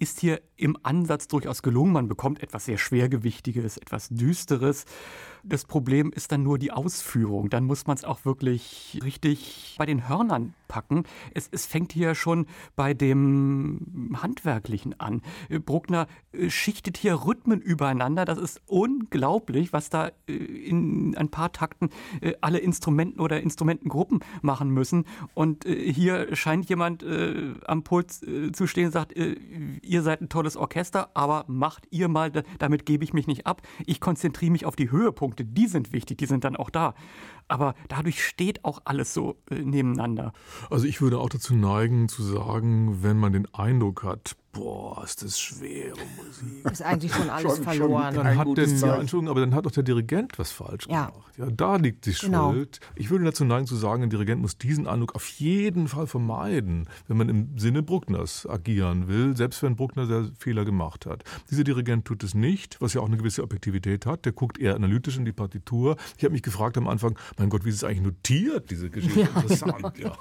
ist 0.01 0.19
hier 0.19 0.41
im 0.57 0.77
Ansatz 0.81 1.27
durchaus 1.27 1.61
gelungen. 1.61 1.93
Man 1.93 2.07
bekommt 2.07 2.41
etwas 2.41 2.65
sehr 2.65 2.79
Schwergewichtiges, 2.79 3.77
etwas 3.77 4.09
Düsteres. 4.09 4.85
Das 5.43 5.65
Problem 5.65 6.11
ist 6.11 6.31
dann 6.31 6.43
nur 6.43 6.57
die 6.57 6.71
Ausführung. 6.71 7.49
Dann 7.49 7.65
muss 7.65 7.87
man 7.87 7.97
es 7.97 8.03
auch 8.03 8.25
wirklich 8.25 8.99
richtig 9.03 9.75
bei 9.77 9.85
den 9.85 10.07
Hörnern 10.07 10.53
packen. 10.67 11.03
Es, 11.33 11.49
es 11.51 11.65
fängt 11.65 11.91
hier 11.91 12.15
schon 12.15 12.45
bei 12.75 12.93
dem 12.93 14.15
Handwerklichen 14.21 14.97
an. 14.99 15.21
Bruckner 15.65 16.07
äh, 16.31 16.49
schichtet 16.49 16.97
hier 16.97 17.25
Rhythmen 17.25 17.59
übereinander. 17.59 18.23
Das 18.23 18.37
ist 18.37 18.61
unglaublich, 18.67 19.73
was 19.73 19.89
da 19.89 20.11
äh, 20.27 20.33
in 20.33 21.17
ein 21.17 21.29
paar 21.29 21.51
Takten 21.51 21.89
äh, 22.21 22.35
alle 22.39 22.59
Instrumenten 22.59 23.19
oder 23.19 23.41
Instrumentengruppen 23.41 24.19
machen 24.41 24.69
müssen. 24.69 25.05
Und 25.33 25.65
hier 25.65 26.35
scheint 26.35 26.69
jemand 26.69 27.03
am 27.65 27.83
Pult 27.83 28.11
zu 28.11 28.67
stehen 28.67 28.87
und 28.87 28.91
sagt, 28.91 29.13
ihr 29.15 30.01
seid 30.01 30.21
ein 30.21 30.29
tolles 30.29 30.55
Orchester, 30.55 31.09
aber 31.13 31.45
macht 31.47 31.87
ihr 31.91 32.07
mal, 32.07 32.31
damit 32.59 32.85
gebe 32.85 33.03
ich 33.03 33.13
mich 33.13 33.27
nicht 33.27 33.45
ab. 33.45 33.61
Ich 33.85 33.99
konzentriere 33.99 34.51
mich 34.51 34.65
auf 34.65 34.75
die 34.75 34.91
Höhepunkte, 34.91 35.30
die 35.37 35.67
sind 35.67 35.93
wichtig, 35.93 36.17
die 36.17 36.25
sind 36.25 36.43
dann 36.43 36.55
auch 36.55 36.69
da. 36.69 36.93
Aber 37.47 37.75
dadurch 37.87 38.23
steht 38.23 38.63
auch 38.63 38.81
alles 38.85 39.13
so 39.13 39.37
äh, 39.49 39.55
nebeneinander. 39.55 40.33
Also 40.69 40.85
ich 40.85 41.01
würde 41.01 41.19
auch 41.19 41.29
dazu 41.29 41.53
neigen 41.53 42.07
zu 42.09 42.23
sagen, 42.23 43.03
wenn 43.03 43.17
man 43.17 43.33
den 43.33 43.53
Eindruck 43.53 44.03
hat, 44.03 44.35
boah, 44.51 45.03
ist 45.03 45.23
das 45.23 45.39
schwere 45.39 45.97
Musik. 46.17 46.71
Ist 46.71 46.81
eigentlich 46.81 47.13
schon 47.13 47.29
alles 47.29 47.55
schon, 47.55 47.63
verloren. 47.63 48.15
Schon 48.15 48.23
dann 48.23 48.37
hat 48.37 48.47
denn, 48.57 48.77
ja, 48.77 48.95
Entschuldigung, 48.95 49.29
aber 49.29 49.39
dann 49.39 49.55
hat 49.55 49.65
doch 49.65 49.71
der 49.71 49.83
Dirigent 49.83 50.37
was 50.37 50.51
falsch 50.51 50.87
ja. 50.89 51.07
gemacht. 51.07 51.37
Ja, 51.37 51.49
da 51.49 51.75
liegt 51.77 52.05
die 52.05 52.13
genau. 52.13 52.51
Schuld. 52.51 52.79
Ich 52.95 53.09
würde 53.09 53.25
dazu 53.25 53.45
neigen 53.45 53.65
zu 53.65 53.75
sagen, 53.75 54.03
ein 54.03 54.09
Dirigent 54.09 54.41
muss 54.41 54.57
diesen 54.57 54.87
Eindruck 54.87 55.15
auf 55.15 55.27
jeden 55.29 55.87
Fall 55.87 56.07
vermeiden, 56.07 56.87
wenn 57.07 57.17
man 57.17 57.29
im 57.29 57.57
Sinne 57.57 57.81
Bruckners 57.81 58.47
agieren 58.47 59.07
will, 59.07 59.35
selbst 59.37 59.63
wenn 59.63 59.75
Bruckner 59.75 60.05
sehr 60.05 60.29
Fehler 60.37 60.65
gemacht 60.65 61.05
hat. 61.05 61.23
Dieser 61.49 61.63
Dirigent 61.63 62.05
tut 62.05 62.23
es 62.23 62.33
nicht, 62.33 62.81
was 62.81 62.93
ja 62.93 63.01
auch 63.01 63.07
eine 63.07 63.17
gewisse 63.17 63.43
Objektivität 63.43 64.05
hat. 64.05 64.25
Der 64.25 64.33
guckt 64.33 64.57
eher 64.57 64.75
analytisch 64.75 65.17
in 65.17 65.25
die 65.25 65.31
Partitur. 65.31 65.95
Ich 66.17 66.23
habe 66.23 66.33
mich 66.33 66.43
gefragt 66.43 66.77
am 66.77 66.87
Anfang, 66.87 67.17
mein 67.41 67.49
Gott, 67.49 67.65
wie 67.65 67.69
ist 67.69 67.77
es 67.77 67.83
eigentlich 67.83 68.03
notiert, 68.03 68.69
diese 68.69 68.91
Geschichte? 68.91 69.21
Ja, 69.21 69.27
Interessant, 69.41 69.97
ja. 69.97 70.15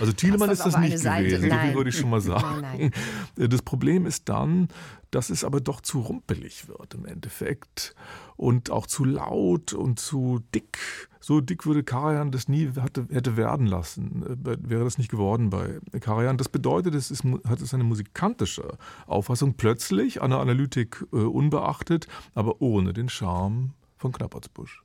Also 0.00 0.12
Thielemann 0.14 0.48
ist 0.48 0.64
das 0.64 0.78
nicht 0.78 1.02
gewesen, 1.02 1.50
so 1.50 1.56
viel 1.58 1.74
würde 1.74 1.90
ich 1.90 1.98
schon 1.98 2.08
mal 2.08 2.22
sagen. 2.22 2.62
Nein, 2.62 2.92
nein. 3.36 3.50
Das 3.50 3.60
Problem 3.60 4.06
ist 4.06 4.30
dann, 4.30 4.68
dass 5.10 5.28
es 5.28 5.44
aber 5.44 5.60
doch 5.60 5.82
zu 5.82 6.00
rumpelig 6.00 6.68
wird 6.68 6.94
im 6.94 7.04
Endeffekt 7.04 7.94
und 8.36 8.70
auch 8.70 8.86
zu 8.86 9.04
laut 9.04 9.74
und 9.74 10.00
zu 10.00 10.40
dick. 10.54 10.78
So 11.20 11.42
dick 11.42 11.66
würde 11.66 11.84
Karajan 11.84 12.32
das 12.32 12.48
nie 12.48 12.70
hatte, 12.80 13.06
hätte 13.10 13.36
werden 13.36 13.66
lassen, 13.66 14.22
äh, 14.46 14.56
wäre 14.66 14.84
das 14.84 14.96
nicht 14.96 15.10
geworden 15.10 15.50
bei 15.50 15.78
Karajan. 16.00 16.38
Das 16.38 16.48
bedeutet, 16.48 16.94
es 16.94 17.10
ist, 17.10 17.22
hat 17.46 17.60
es 17.60 17.74
eine 17.74 17.84
musikantische 17.84 18.78
Auffassung, 19.06 19.54
plötzlich 19.58 20.22
an 20.22 20.30
der 20.30 20.40
Analytik 20.40 21.04
äh, 21.12 21.16
unbeachtet, 21.16 22.08
aber 22.34 22.62
ohne 22.62 22.94
den 22.94 23.10
Charme 23.10 23.74
von 23.98 24.12
Knappertsbusch. 24.12 24.82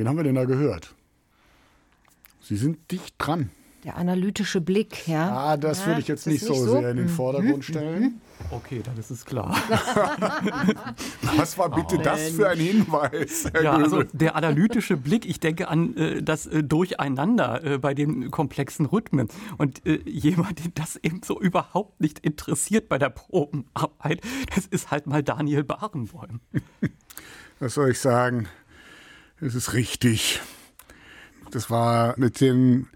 Wen 0.00 0.08
haben 0.08 0.16
wir 0.16 0.24
denn 0.24 0.34
da 0.34 0.46
gehört? 0.46 0.94
Sie 2.40 2.56
sind 2.56 2.90
dicht 2.90 3.16
dran. 3.18 3.50
Der 3.84 3.98
analytische 3.98 4.62
Blick, 4.62 5.06
ja. 5.06 5.30
Ah, 5.30 5.56
das 5.58 5.80
ja, 5.80 5.88
würde 5.88 6.00
ich 6.00 6.08
jetzt 6.08 6.26
nicht 6.26 6.42
so, 6.42 6.54
nicht 6.54 6.62
so, 6.62 6.70
sehr 6.70 6.90
in 6.92 6.96
den 6.96 7.04
mhm. 7.04 7.10
Vordergrund 7.10 7.58
mhm. 7.58 7.62
stellen. 7.62 8.20
Okay, 8.50 8.80
dann 8.82 8.96
ist 8.96 9.10
es 9.10 9.26
klar. 9.26 9.54
Was 11.36 11.58
war 11.58 11.68
bitte 11.68 11.98
oh, 11.98 12.02
das 12.02 12.30
für 12.30 12.48
ein 12.48 12.58
Hinweis? 12.58 13.44
Herr 13.52 13.62
ja, 13.62 13.72
also 13.74 14.02
der 14.14 14.36
analytische 14.36 14.96
Blick, 14.96 15.26
ich 15.26 15.38
denke 15.38 15.68
an 15.68 15.94
äh, 15.98 16.22
das 16.22 16.46
äh, 16.46 16.64
Durcheinander 16.64 17.62
äh, 17.62 17.76
bei 17.76 17.92
den 17.92 18.30
komplexen 18.30 18.86
Rhythmen. 18.86 19.28
Und 19.58 19.86
äh, 19.86 20.00
jemand, 20.06 20.64
den 20.64 20.72
das 20.76 20.96
eben 20.96 21.20
so 21.22 21.38
überhaupt 21.38 22.00
nicht 22.00 22.20
interessiert 22.20 22.88
bei 22.88 22.96
der 22.96 23.10
Probenarbeit, 23.10 24.22
das 24.54 24.64
ist 24.64 24.90
halt 24.90 25.06
mal 25.06 25.22
Daniel 25.22 25.62
Barenboim. 25.62 26.40
Was 27.58 27.74
soll 27.74 27.90
ich 27.90 27.98
sagen? 27.98 28.48
Es 29.40 29.54
ist 29.54 29.72
richtig. 29.72 30.40
Das 31.50 31.70
war 31.70 32.14
mit 32.18 32.40
dem 32.40 32.88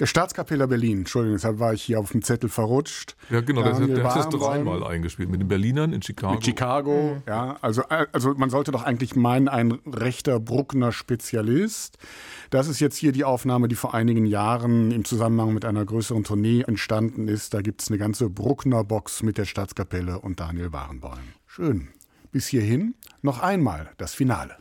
der 0.00 0.06
Staatskapelle 0.06 0.66
Berlin, 0.66 0.98
Entschuldigung, 0.98 1.36
deshalb 1.36 1.60
war 1.60 1.72
ich 1.72 1.82
hier 1.82 2.00
auf 2.00 2.10
dem 2.10 2.22
Zettel 2.22 2.50
verrutscht. 2.50 3.14
Ja, 3.30 3.40
genau, 3.42 3.62
der, 3.62 3.86
der 3.86 4.02
hat 4.02 4.16
das 4.16 4.28
dreimal 4.28 4.82
eingespielt. 4.82 5.30
Mit 5.30 5.40
den 5.40 5.46
Berlinern 5.46 5.92
in 5.92 6.02
Chicago. 6.02 6.34
Mit 6.34 6.44
Chicago, 6.44 7.14
mhm. 7.14 7.22
ja. 7.28 7.56
Also, 7.60 7.84
also 7.84 8.34
man 8.34 8.50
sollte 8.50 8.72
doch 8.72 8.82
eigentlich 8.82 9.14
meinen, 9.14 9.48
ein 9.48 9.78
rechter 9.86 10.40
Bruckner 10.40 10.90
Spezialist. 10.90 11.98
Das 12.50 12.66
ist 12.66 12.80
jetzt 12.80 12.96
hier 12.96 13.12
die 13.12 13.22
Aufnahme, 13.22 13.68
die 13.68 13.76
vor 13.76 13.94
einigen 13.94 14.26
Jahren 14.26 14.90
im 14.90 15.04
Zusammenhang 15.04 15.54
mit 15.54 15.64
einer 15.64 15.84
größeren 15.84 16.24
Tournee 16.24 16.62
entstanden 16.62 17.28
ist. 17.28 17.54
Da 17.54 17.62
gibt 17.62 17.80
es 17.80 17.88
eine 17.88 17.98
ganze 17.98 18.28
Bruckner-Box 18.28 19.22
mit 19.22 19.38
der 19.38 19.44
Staatskapelle 19.44 20.18
und 20.18 20.40
Daniel 20.40 20.72
Warenbäum. 20.72 21.20
Schön. 21.46 21.88
Bis 22.32 22.48
hierhin 22.48 22.94
noch 23.22 23.38
einmal 23.38 23.90
das 23.96 24.12
Finale. 24.12 24.56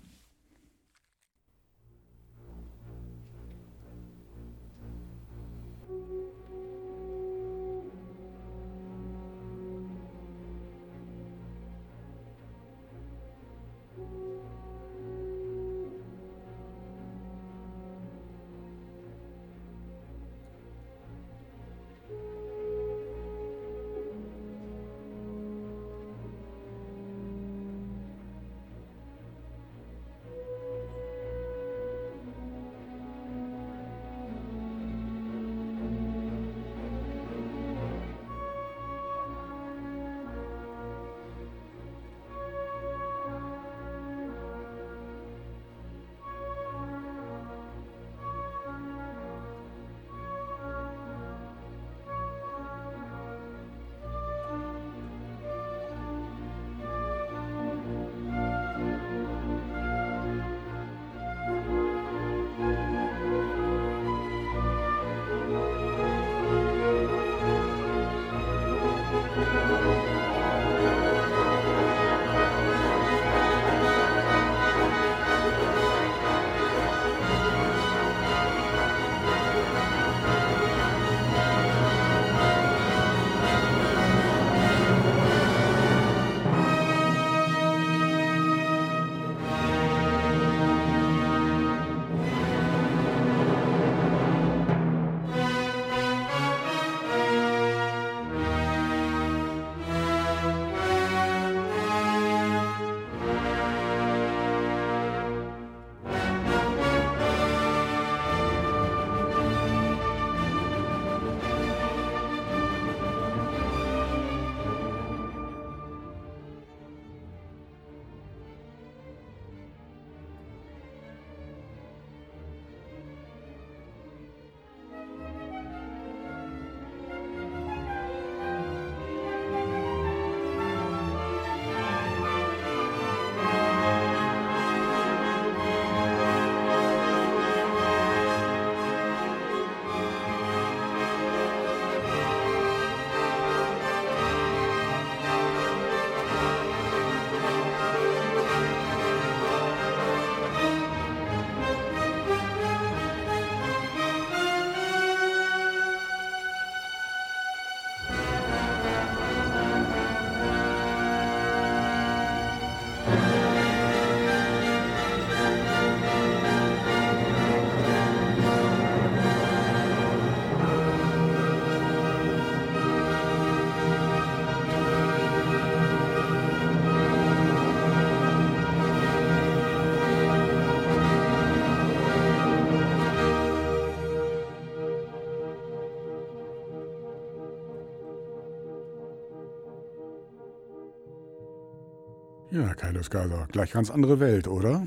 Ja, 192.54 192.76
Kaius 192.76 193.10
Geiser, 193.10 193.48
gleich 193.52 193.72
ganz 193.72 193.90
andere 193.90 194.20
Welt, 194.20 194.48
oder? 194.48 194.86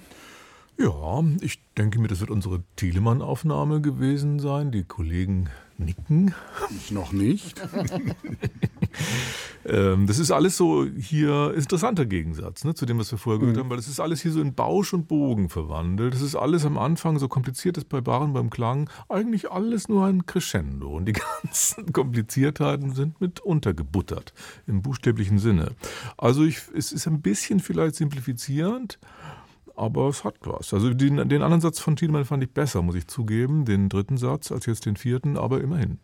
Ja, 0.79 1.25
ich 1.41 1.59
denke 1.77 1.99
mir, 1.99 2.07
das 2.07 2.21
wird 2.21 2.31
unsere 2.31 2.63
Thielemann-Aufnahme 2.77 3.81
gewesen 3.81 4.39
sein. 4.39 4.71
Die 4.71 4.85
Kollegen 4.85 5.51
nicken. 5.77 6.33
Ich 6.71 6.93
noch 6.93 7.11
nicht. 7.11 7.61
ähm, 9.69 10.07
das 10.07 10.19
ist 10.19 10.31
alles 10.31 10.57
so 10.57 10.87
hier 10.87 11.55
interessanter 11.55 12.07
Gegensatz 12.07 12.65
ne, 12.65 12.75
zu 12.75 12.87
dem, 12.87 12.99
was 12.99 13.11
wir 13.11 13.19
vorher 13.19 13.41
gehört 13.41 13.57
mhm. 13.57 13.61
haben, 13.61 13.71
weil 13.71 13.77
das 13.77 13.89
ist 13.89 14.01
alles 14.01 14.21
hier 14.23 14.33
so 14.33 14.41
in 14.41 14.55
Bausch 14.55 14.93
und 14.95 15.09
Bogen 15.09 15.49
verwandelt. 15.49 16.15
Das 16.15 16.23
ist 16.23 16.37
alles 16.37 16.65
am 16.65 16.79
Anfang 16.79 17.19
so 17.19 17.29
kompliziert 17.29 17.77
ist 17.77 17.89
bei 17.89 18.01
Baren 18.01 18.33
beim 18.33 18.51
Klang. 18.51 18.89
Eigentlich 19.09 19.51
alles 19.51 19.89
nur 19.89 20.07
ein 20.07 20.27
Crescendo. 20.27 20.97
Und 20.97 21.07
die 21.07 21.13
ganzen 21.43 21.93
Kompliziertheiten 21.93 22.95
sind 22.95 23.21
mit 23.21 23.41
untergebuttert 23.41 24.33
im 24.67 24.83
buchstäblichen 24.83 25.39
Sinne. 25.39 25.73
Also 26.17 26.45
ich, 26.45 26.61
es 26.77 26.93
ist 26.93 27.07
ein 27.07 27.21
bisschen 27.21 27.61
vielleicht 27.61 27.97
simplifizierend 27.97 28.99
aber 29.77 30.09
es 30.09 30.25
hat 30.25 30.37
was. 30.45 30.73
Also 30.73 30.95
den, 30.95 31.29
den 31.29 31.43
anderen 31.43 31.61
Satz 31.61 31.79
von 31.81 31.97
Thielmann 31.97 32.25
fand 32.25 32.43
ich 32.43 32.51
besser, 32.51 32.81
muss 32.81 32.95
ich 32.95 33.07
zugeben, 33.07 33.67
den 33.67 33.91
dritten 33.91 34.17
Satz 34.17 34.51
als 34.51 34.65
jetzt 34.67 34.87
den 34.87 34.97
vierten, 34.97 35.37
aber 35.37 35.61
immerhin. 35.61 35.99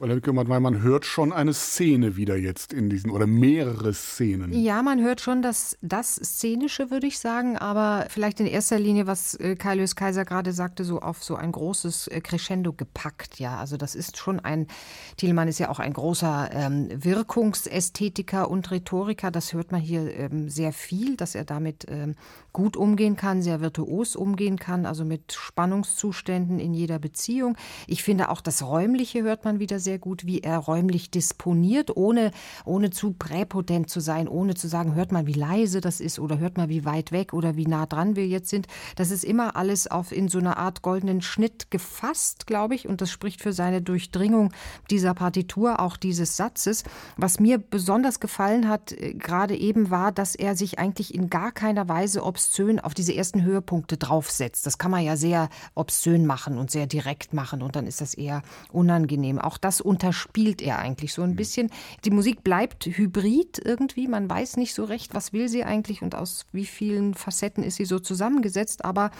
Weil, 0.00 0.10
Herr 0.10 0.48
weil 0.48 0.60
man 0.60 0.82
hört 0.82 1.04
schon 1.04 1.32
eine 1.32 1.52
Szene 1.52 2.16
wieder 2.16 2.36
jetzt 2.36 2.72
in 2.72 2.88
diesen, 2.88 3.10
oder 3.10 3.26
mehrere 3.26 3.92
Szenen. 3.92 4.52
Ja, 4.52 4.80
man 4.82 5.02
hört 5.02 5.20
schon 5.20 5.42
das, 5.42 5.76
das 5.82 6.14
Szenische, 6.14 6.92
würde 6.92 7.08
ich 7.08 7.18
sagen, 7.18 7.58
aber 7.58 8.06
vielleicht 8.08 8.38
in 8.38 8.46
erster 8.46 8.78
Linie, 8.78 9.08
was 9.08 9.34
äh, 9.34 9.56
Kaius 9.56 9.96
Kaiser 9.96 10.24
gerade 10.24 10.52
sagte, 10.52 10.84
so 10.84 11.00
auf 11.00 11.24
so 11.24 11.34
ein 11.34 11.50
großes 11.50 12.06
äh, 12.08 12.20
Crescendo 12.20 12.72
gepackt. 12.72 13.40
Ja, 13.40 13.58
also 13.58 13.76
das 13.76 13.96
ist 13.96 14.18
schon 14.18 14.38
ein, 14.38 14.68
Thielmann 15.16 15.48
ist 15.48 15.58
ja 15.58 15.68
auch 15.68 15.80
ein 15.80 15.94
großer 15.94 16.50
ähm, 16.52 16.88
Wirkungsästhetiker 16.94 18.48
und 18.48 18.70
Rhetoriker. 18.70 19.32
Das 19.32 19.52
hört 19.52 19.72
man 19.72 19.80
hier 19.80 20.14
ähm, 20.14 20.48
sehr 20.48 20.72
viel, 20.72 21.16
dass 21.16 21.34
er 21.34 21.44
damit 21.44 21.86
ähm, 21.88 22.14
gut 22.52 22.76
umgehen 22.76 23.16
kann, 23.16 23.42
sehr 23.42 23.60
virtuos 23.60 24.14
umgehen 24.14 24.60
kann, 24.60 24.86
also 24.86 25.04
mit 25.04 25.32
Spannungszuständen 25.32 26.60
in 26.60 26.72
jeder 26.72 27.00
Beziehung. 27.00 27.56
Ich 27.88 28.04
finde 28.04 28.28
auch 28.28 28.40
das 28.40 28.62
Räumliche 28.62 29.24
hört 29.24 29.44
man 29.44 29.58
wieder 29.58 29.80
sehr 29.80 29.87
sehr 29.88 29.98
gut, 29.98 30.26
wie 30.26 30.40
er 30.40 30.58
räumlich 30.58 31.10
disponiert, 31.10 31.96
ohne, 31.96 32.30
ohne 32.66 32.90
zu 32.90 33.14
präpotent 33.14 33.88
zu 33.88 34.00
sein, 34.00 34.28
ohne 34.28 34.54
zu 34.54 34.68
sagen, 34.68 34.94
hört 34.94 35.12
mal, 35.12 35.26
wie 35.26 35.32
leise 35.32 35.80
das 35.80 36.00
ist 36.00 36.18
oder 36.18 36.38
hört 36.38 36.58
mal, 36.58 36.68
wie 36.68 36.84
weit 36.84 37.10
weg 37.10 37.32
oder 37.32 37.56
wie 37.56 37.66
nah 37.66 37.86
dran 37.86 38.14
wir 38.14 38.26
jetzt 38.26 38.50
sind. 38.50 38.66
Das 38.96 39.10
ist 39.10 39.24
immer 39.24 39.56
alles 39.56 39.90
auf 39.90 40.12
in 40.12 40.28
so 40.28 40.40
einer 40.40 40.58
Art 40.58 40.82
goldenen 40.82 41.22
Schnitt 41.22 41.70
gefasst, 41.70 42.46
glaube 42.46 42.74
ich, 42.74 42.86
und 42.86 43.00
das 43.00 43.10
spricht 43.10 43.40
für 43.40 43.54
seine 43.54 43.80
Durchdringung 43.80 44.52
dieser 44.90 45.14
Partitur, 45.14 45.80
auch 45.80 45.96
dieses 45.96 46.36
Satzes. 46.36 46.84
Was 47.16 47.40
mir 47.40 47.56
besonders 47.56 48.20
gefallen 48.20 48.68
hat, 48.68 48.92
äh, 48.92 49.14
gerade 49.14 49.56
eben 49.56 49.88
war, 49.88 50.12
dass 50.12 50.34
er 50.34 50.54
sich 50.54 50.78
eigentlich 50.78 51.14
in 51.14 51.30
gar 51.30 51.50
keiner 51.50 51.88
Weise 51.88 52.24
obszön 52.24 52.78
auf 52.78 52.92
diese 52.92 53.14
ersten 53.14 53.42
Höhepunkte 53.42 53.96
draufsetzt. 53.96 54.66
Das 54.66 54.76
kann 54.76 54.90
man 54.90 55.02
ja 55.02 55.16
sehr 55.16 55.48
obszön 55.74 56.26
machen 56.26 56.58
und 56.58 56.70
sehr 56.70 56.86
direkt 56.86 57.32
machen 57.32 57.62
und 57.62 57.74
dann 57.74 57.86
ist 57.86 58.02
das 58.02 58.12
eher 58.12 58.42
unangenehm. 58.70 59.38
Auch 59.38 59.56
das 59.56 59.77
unterspielt 59.80 60.62
er 60.62 60.78
eigentlich 60.78 61.12
so 61.12 61.22
ein 61.22 61.30
mhm. 61.30 61.36
bisschen. 61.36 61.70
Die 62.04 62.10
Musik 62.10 62.44
bleibt 62.44 62.86
hybrid 62.86 63.60
irgendwie. 63.64 64.08
Man 64.08 64.28
weiß 64.28 64.56
nicht 64.56 64.74
so 64.74 64.84
recht, 64.84 65.14
was 65.14 65.32
will 65.32 65.48
sie 65.48 65.64
eigentlich 65.64 66.02
und 66.02 66.14
aus 66.14 66.46
wie 66.52 66.66
vielen 66.66 67.14
Facetten 67.14 67.62
ist 67.62 67.76
sie 67.76 67.84
so 67.84 67.98
zusammengesetzt. 67.98 68.84
Aber 68.84 69.10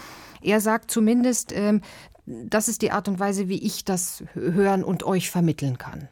er 0.43 0.61
sagt 0.61 0.91
zumindest, 0.91 1.53
ähm, 1.53 1.83
das 2.27 2.69
ist 2.69 2.83
die 2.83 2.91
Art 2.91 3.09
und 3.09 3.19
Weise, 3.19 3.49
wie 3.49 3.63
ich 3.63 3.85
das 3.85 4.25
hören 4.35 4.85
und 4.85 5.03
euch 5.03 5.31
vermitteln 5.31 5.79
kann. 5.79 6.09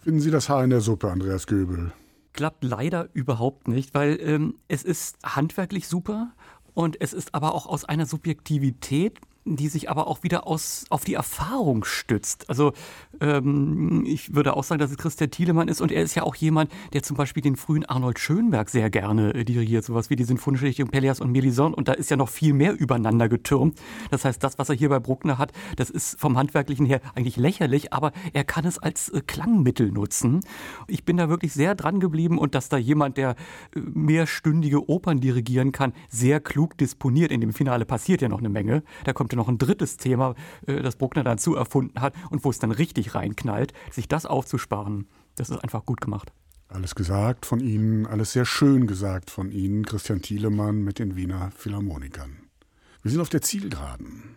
Finden 0.00 0.20
Sie 0.20 0.30
das 0.30 0.48
Haar 0.48 0.62
in 0.62 0.70
der 0.70 0.80
Suppe, 0.80 1.10
Andreas 1.10 1.48
Göbel? 1.48 1.92
Klappt 2.32 2.62
leider 2.62 3.08
überhaupt 3.12 3.66
nicht, 3.66 3.94
weil 3.94 4.20
ähm, 4.20 4.54
es 4.68 4.84
ist 4.84 5.16
handwerklich 5.24 5.88
super 5.88 6.32
und 6.74 7.00
es 7.00 7.12
ist 7.12 7.34
aber 7.34 7.54
auch 7.54 7.66
aus 7.66 7.84
einer 7.84 8.06
Subjektivität 8.06 9.18
die 9.46 9.68
sich 9.68 9.88
aber 9.88 10.08
auch 10.08 10.22
wieder 10.22 10.46
aus, 10.46 10.84
auf 10.90 11.04
die 11.04 11.14
Erfahrung 11.14 11.84
stützt. 11.84 12.50
Also 12.50 12.72
ähm, 13.20 14.04
ich 14.04 14.34
würde 14.34 14.56
auch 14.56 14.64
sagen, 14.64 14.80
dass 14.80 14.90
es 14.90 14.98
Christian 14.98 15.30
Thielemann 15.30 15.68
ist 15.68 15.80
und 15.80 15.92
er 15.92 16.02
ist 16.02 16.16
ja 16.16 16.24
auch 16.24 16.34
jemand, 16.34 16.70
der 16.92 17.02
zum 17.02 17.16
Beispiel 17.16 17.42
den 17.42 17.56
frühen 17.56 17.84
Arnold 17.84 18.18
Schönberg 18.18 18.68
sehr 18.68 18.90
gerne 18.90 19.32
äh, 19.34 19.44
dirigiert, 19.44 19.84
sowas 19.84 20.10
wie 20.10 20.16
die 20.16 20.24
Sinfonische 20.24 20.66
Dichtung 20.66 20.88
Pelleas 20.88 21.20
und 21.20 21.30
Melisande 21.30 21.76
und 21.76 21.86
da 21.86 21.92
ist 21.92 22.10
ja 22.10 22.16
noch 22.16 22.28
viel 22.28 22.52
mehr 22.52 22.78
übereinander 22.78 23.28
getürmt. 23.28 23.78
Das 24.10 24.24
heißt, 24.24 24.42
das, 24.42 24.58
was 24.58 24.68
er 24.68 24.74
hier 24.74 24.88
bei 24.88 24.98
Bruckner 24.98 25.38
hat, 25.38 25.52
das 25.76 25.90
ist 25.90 26.18
vom 26.18 26.36
Handwerklichen 26.36 26.84
her 26.84 27.00
eigentlich 27.14 27.36
lächerlich, 27.36 27.92
aber 27.92 28.12
er 28.32 28.44
kann 28.44 28.64
es 28.64 28.78
als 28.78 29.08
äh, 29.10 29.20
Klangmittel 29.24 29.92
nutzen. 29.92 30.40
Ich 30.88 31.04
bin 31.04 31.16
da 31.16 31.28
wirklich 31.28 31.52
sehr 31.52 31.76
dran 31.76 32.00
geblieben 32.00 32.38
und 32.38 32.56
dass 32.56 32.68
da 32.68 32.76
jemand, 32.76 33.16
der 33.16 33.30
äh, 33.74 33.80
mehrstündige 33.80 34.88
Opern 34.88 35.20
dirigieren 35.20 35.70
kann, 35.70 35.92
sehr 36.08 36.40
klug 36.40 36.76
disponiert. 36.78 37.30
In 37.30 37.40
dem 37.40 37.52
Finale 37.52 37.84
passiert 37.84 38.22
ja 38.22 38.28
noch 38.28 38.40
eine 38.40 38.48
Menge. 38.48 38.82
Da 39.04 39.12
kommt 39.12 39.35
noch 39.36 39.48
ein 39.48 39.58
drittes 39.58 39.96
Thema, 39.96 40.34
äh, 40.66 40.82
das 40.82 40.96
Bruckner 40.96 41.24
dazu 41.24 41.54
erfunden 41.54 42.00
hat 42.00 42.14
und 42.30 42.44
wo 42.44 42.50
es 42.50 42.58
dann 42.58 42.72
richtig 42.72 43.14
reinknallt, 43.14 43.72
sich 43.90 44.08
das 44.08 44.26
aufzusparen, 44.26 45.06
das 45.36 45.50
ist 45.50 45.62
einfach 45.62 45.84
gut 45.86 46.00
gemacht. 46.00 46.32
Alles 46.68 46.94
gesagt 46.96 47.46
von 47.46 47.60
Ihnen, 47.60 48.06
alles 48.06 48.32
sehr 48.32 48.44
schön 48.44 48.86
gesagt 48.86 49.30
von 49.30 49.52
Ihnen, 49.52 49.84
Christian 49.84 50.20
Thielemann 50.20 50.82
mit 50.82 50.98
den 50.98 51.14
Wiener 51.14 51.52
Philharmonikern. 51.52 52.38
Wir 53.02 53.12
sind 53.12 53.20
auf 53.20 53.28
der 53.28 53.42
Zielgeraden. 53.42 54.36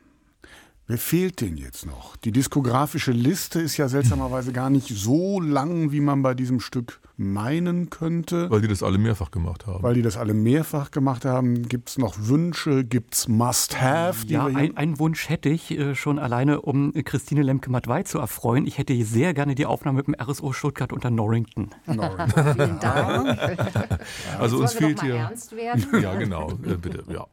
Wer 0.90 0.98
fehlt 0.98 1.41
denn 1.41 1.56
jetzt 1.56 1.86
noch? 1.86 2.18
Die 2.18 2.32
diskografische 2.32 3.11
Liste 3.11 3.61
ist 3.61 3.78
ja 3.78 3.88
seltsamerweise 3.88 4.52
gar 4.52 4.72
nicht 4.72 4.88
so 4.88 5.40
lang, 5.40 5.91
wie 5.91 6.02
man 6.02 6.24
bei 6.24 6.34
diesem 6.34 6.60
Stück 6.60 6.99
meinen 7.16 7.90
könnte. 7.90 8.49
Weil 8.49 8.61
die 8.61 8.70
das 8.70 8.82
alle 8.82 8.98
mehrfach 8.98 9.30
gemacht 9.30 9.68
haben. 9.68 9.84
Weil 9.84 9.94
die 9.94 10.02
das 10.02 10.16
alle 10.16 10.34
mehrfach 10.34 10.90
gemacht 10.90 11.26
haben. 11.26 11.68
Gibt 11.68 11.90
es 11.90 11.98
noch 11.98 12.16
Wünsche? 12.18 12.86
Gibt 12.86 13.14
es 13.14 13.28
Must-Have? 13.28 14.26
Ja, 14.28 14.45
ein, 14.45 14.78
einen 14.78 14.98
Wunsch 14.99 15.28
hätte 15.28 15.49
ich 15.49 15.70
äh, 15.72 15.95
schon 15.95 16.18
alleine, 16.18 16.61
um 16.61 16.94
Christine 16.94 17.44
Lemke-Matwei 17.44 18.03
zu 18.03 18.20
erfreuen. 18.20 18.66
Ich 18.66 18.78
hätte 18.78 18.95
sehr 19.03 19.34
gerne 19.34 19.53
die 19.53 19.66
Aufnahme 19.66 19.98
mit 19.98 20.07
dem 20.07 20.16
RSO 20.20 20.53
Stuttgart 20.53 20.94
unter 20.94 21.11
Norrington. 21.11 21.70
Norrington. 21.86 22.44
Vielen 22.56 22.80
Dank. 22.80 23.38
also 24.40 24.57
uns 24.57 24.74
fehlt 24.74 25.02
hier. 25.02 25.32
Ja, 26.02 26.16
genau, 26.16 26.52
äh, 26.66 26.76
bitte. 26.76 27.03
Ja. 27.11 27.28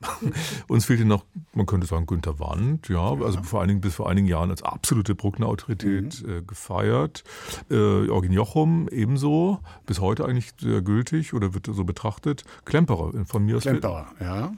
uns 0.67 0.85
fehlt 0.85 0.99
hier 0.99 1.07
noch, 1.07 1.25
man 1.55 1.67
könnte 1.67 1.87
sagen, 1.87 2.07
Günter 2.07 2.39
Wand. 2.41 2.89
Ja, 2.89 3.15
ja. 3.15 3.25
also 3.25 3.41
vor 3.47 3.61
allen 3.61 3.69
Dingen 3.69 3.81
bis 3.81 3.95
vor 3.95 4.09
einigen 4.09 4.27
Jahren 4.27 4.51
als 4.51 4.63
absolute 4.63 5.15
Bruckner-Autorität 5.15 6.23
mhm. 6.23 6.31
äh, 6.31 6.43
gefeiert. 6.43 7.25
Äh, 7.71 7.75
Eugen 7.75 8.33
Jochum 8.33 8.89
ebenso 8.89 9.61
bis 9.87 10.01
heute 10.01 10.25
eigentlich 10.25 10.53
sehr 10.61 10.83
gültig 10.83 11.35
oder 11.35 11.55
wird 11.55 11.67
so 11.67 11.85
betrachtet. 11.85 12.45
Klemperer 12.65 13.13
von 13.25 13.45
mir 13.45 13.57
aus. 13.57 13.63
Klemperer, 13.63 14.07
ja. 14.21 14.53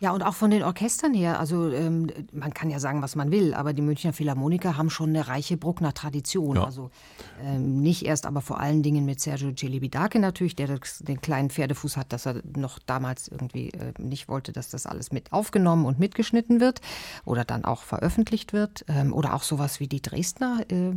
Ja, 0.00 0.12
und 0.12 0.22
auch 0.22 0.34
von 0.34 0.50
den 0.50 0.62
Orchestern 0.62 1.12
her. 1.12 1.38
Also 1.38 1.70
ähm, 1.70 2.10
man 2.32 2.54
kann 2.54 2.70
ja 2.70 2.80
sagen, 2.80 3.02
was 3.02 3.16
man 3.16 3.30
will, 3.30 3.52
aber 3.52 3.74
die 3.74 3.82
Münchner 3.82 4.14
Philharmoniker 4.14 4.78
haben 4.78 4.88
schon 4.88 5.10
eine 5.10 5.28
reiche 5.28 5.58
Bruckner 5.58 5.92
Tradition. 5.92 6.56
Ja. 6.56 6.64
Also 6.64 6.90
ähm, 7.44 7.82
nicht 7.82 8.06
erst, 8.06 8.24
aber 8.24 8.40
vor 8.40 8.58
allen 8.60 8.82
Dingen 8.82 9.04
mit 9.04 9.20
Sergio 9.20 9.52
Celibidake 9.54 10.18
natürlich, 10.18 10.56
der 10.56 10.78
das, 10.78 11.00
den 11.00 11.20
kleinen 11.20 11.50
Pferdefuß 11.50 11.98
hat, 11.98 12.14
dass 12.14 12.26
er 12.26 12.40
noch 12.56 12.78
damals 12.78 13.28
irgendwie 13.28 13.68
äh, 13.70 13.92
nicht 13.98 14.26
wollte, 14.28 14.52
dass 14.52 14.70
das 14.70 14.86
alles 14.86 15.12
mit 15.12 15.34
aufgenommen 15.34 15.84
und 15.84 15.98
mitgeschnitten 15.98 16.60
wird 16.60 16.80
oder 17.26 17.44
dann 17.44 17.66
auch 17.66 17.82
veröffentlicht 17.82 18.54
wird. 18.54 18.86
Ähm, 18.88 19.12
oder 19.12 19.34
auch 19.34 19.42
sowas 19.42 19.80
wie 19.80 19.86
die 19.86 20.00
Dresdner, 20.00 20.64
äh, 20.70 20.92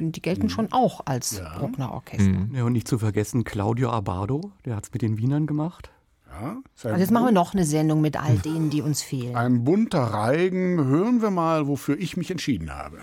die 0.00 0.22
gelten 0.22 0.44
mhm. 0.44 0.50
schon 0.50 0.72
auch 0.72 1.00
als 1.06 1.38
ja. 1.38 1.56
Bruckner 1.58 1.92
Orchester. 1.92 2.28
Mhm. 2.28 2.54
Ja, 2.54 2.64
und 2.64 2.74
nicht 2.74 2.88
zu 2.88 2.98
vergessen 2.98 3.44
Claudio 3.44 3.90
Abado, 3.90 4.52
der 4.66 4.76
hat 4.76 4.84
es 4.84 4.92
mit 4.92 5.00
den 5.00 5.16
Wienern 5.16 5.46
gemacht. 5.46 5.90
Ja, 6.30 6.62
also 6.84 7.00
jetzt 7.00 7.10
machen 7.10 7.26
wir 7.26 7.32
noch 7.32 7.54
eine 7.54 7.64
Sendung 7.64 8.00
mit 8.00 8.16
all 8.20 8.36
denen, 8.38 8.70
die 8.70 8.82
uns 8.82 9.02
fehlen. 9.02 9.34
Ein 9.34 9.64
bunter 9.64 10.02
Reigen. 10.02 10.84
Hören 10.84 11.22
wir 11.22 11.30
mal, 11.30 11.66
wofür 11.66 11.98
ich 11.98 12.16
mich 12.16 12.30
entschieden 12.30 12.74
habe. 12.74 12.98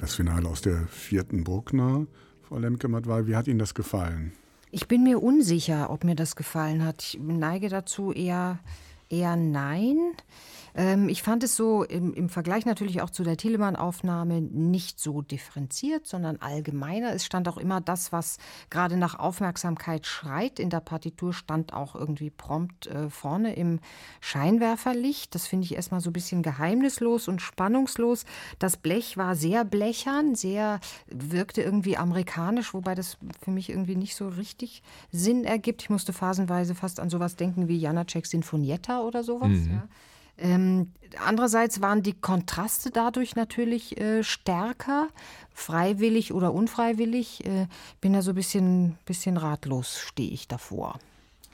Das 0.00 0.14
Finale 0.14 0.48
aus 0.48 0.62
der 0.62 0.86
vierten 0.86 1.44
Bruckner, 1.44 2.06
Frau 2.48 2.56
Lemke-Matwei, 2.56 3.26
wie 3.26 3.36
hat 3.36 3.46
Ihnen 3.48 3.58
das 3.58 3.74
gefallen? 3.74 4.32
Ich 4.70 4.88
bin 4.88 5.02
mir 5.04 5.22
unsicher, 5.22 5.90
ob 5.90 6.04
mir 6.04 6.14
das 6.14 6.36
gefallen 6.36 6.82
hat. 6.86 7.02
Ich 7.02 7.20
neige 7.20 7.68
dazu 7.68 8.10
eher, 8.10 8.60
eher 9.10 9.36
nein. 9.36 9.98
Ähm, 10.74 11.08
ich 11.08 11.22
fand 11.22 11.42
es 11.42 11.56
so 11.56 11.84
im, 11.84 12.14
im 12.14 12.28
Vergleich 12.28 12.66
natürlich 12.66 13.02
auch 13.02 13.10
zu 13.10 13.24
der 13.24 13.36
Telemann-Aufnahme 13.36 14.40
nicht 14.40 15.00
so 15.00 15.22
differenziert, 15.22 16.06
sondern 16.06 16.36
allgemeiner. 16.36 17.12
Es 17.12 17.24
stand 17.24 17.48
auch 17.48 17.56
immer 17.56 17.80
das, 17.80 18.12
was 18.12 18.38
gerade 18.70 18.96
nach 18.96 19.18
Aufmerksamkeit 19.18 20.06
schreit. 20.06 20.58
In 20.58 20.70
der 20.70 20.80
Partitur 20.80 21.32
stand 21.32 21.72
auch 21.72 21.94
irgendwie 21.94 22.30
prompt 22.30 22.86
äh, 22.86 23.10
vorne 23.10 23.54
im 23.54 23.80
Scheinwerferlicht. 24.20 25.34
Das 25.34 25.46
finde 25.46 25.64
ich 25.64 25.74
erstmal 25.74 26.00
so 26.00 26.10
ein 26.10 26.14
bisschen 26.14 26.42
geheimnislos 26.42 27.28
und 27.28 27.40
spannungslos. 27.40 28.24
Das 28.58 28.76
Blech 28.76 29.16
war 29.16 29.34
sehr 29.34 29.64
blechern, 29.64 30.34
sehr 30.34 30.80
wirkte 31.08 31.62
irgendwie 31.62 31.96
amerikanisch, 31.96 32.74
wobei 32.74 32.94
das 32.94 33.18
für 33.42 33.50
mich 33.50 33.70
irgendwie 33.70 33.96
nicht 33.96 34.14
so 34.14 34.28
richtig 34.28 34.82
Sinn 35.10 35.44
ergibt. 35.44 35.82
Ich 35.82 35.90
musste 35.90 36.12
phasenweise 36.12 36.74
fast 36.74 37.00
an 37.00 37.10
sowas 37.10 37.36
denken 37.36 37.68
wie 37.68 37.78
Janacek 37.78 38.26
Sinfonietta 38.26 39.00
oder 39.02 39.24
sowas. 39.24 39.48
Mhm. 39.48 39.70
Ja. 39.72 39.88
Ähm, 40.40 40.92
andererseits 41.24 41.80
waren 41.80 42.02
die 42.02 42.14
Kontraste 42.14 42.90
dadurch 42.90 43.36
natürlich 43.36 44.00
äh, 44.00 44.24
stärker, 44.24 45.08
freiwillig 45.52 46.32
oder 46.32 46.52
unfreiwillig. 46.52 47.46
Äh, 47.46 47.66
bin 48.00 48.12
da 48.14 48.22
so 48.22 48.32
ein 48.32 48.36
bisschen, 48.36 48.98
bisschen 49.04 49.36
ratlos, 49.36 49.98
stehe 49.98 50.30
ich 50.30 50.48
davor. 50.48 50.98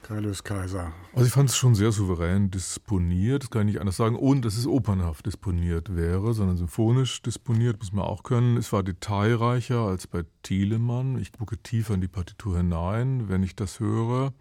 Kaius 0.03 0.43
Kaiser. 0.43 0.93
Also 1.13 1.27
ich 1.27 1.33
fand 1.33 1.49
es 1.49 1.57
schon 1.57 1.75
sehr 1.75 1.91
souverän 1.91 2.49
disponiert, 2.49 3.43
das 3.43 3.49
kann 3.49 3.67
ich 3.67 3.73
nicht 3.73 3.81
anders 3.81 3.97
sagen, 3.97 4.15
ohne 4.15 4.39
dass 4.39 4.55
es 4.55 4.65
opernhaft 4.65 5.25
disponiert 5.25 5.97
wäre, 5.97 6.33
sondern 6.33 6.55
symphonisch 6.55 7.21
disponiert, 7.21 7.79
muss 7.79 7.91
man 7.91 8.05
auch 8.05 8.23
können. 8.23 8.55
Es 8.55 8.71
war 8.71 8.83
detailreicher 8.83 9.79
als 9.79 10.07
bei 10.07 10.23
Thielemann. 10.43 11.19
Ich 11.19 11.33
gucke 11.33 11.57
tiefer 11.57 11.95
in 11.95 12.01
die 12.01 12.07
Partitur 12.07 12.55
hinein, 12.57 13.27
wenn 13.27 13.43
ich 13.43 13.55
das 13.55 13.81
höre. 13.81 14.31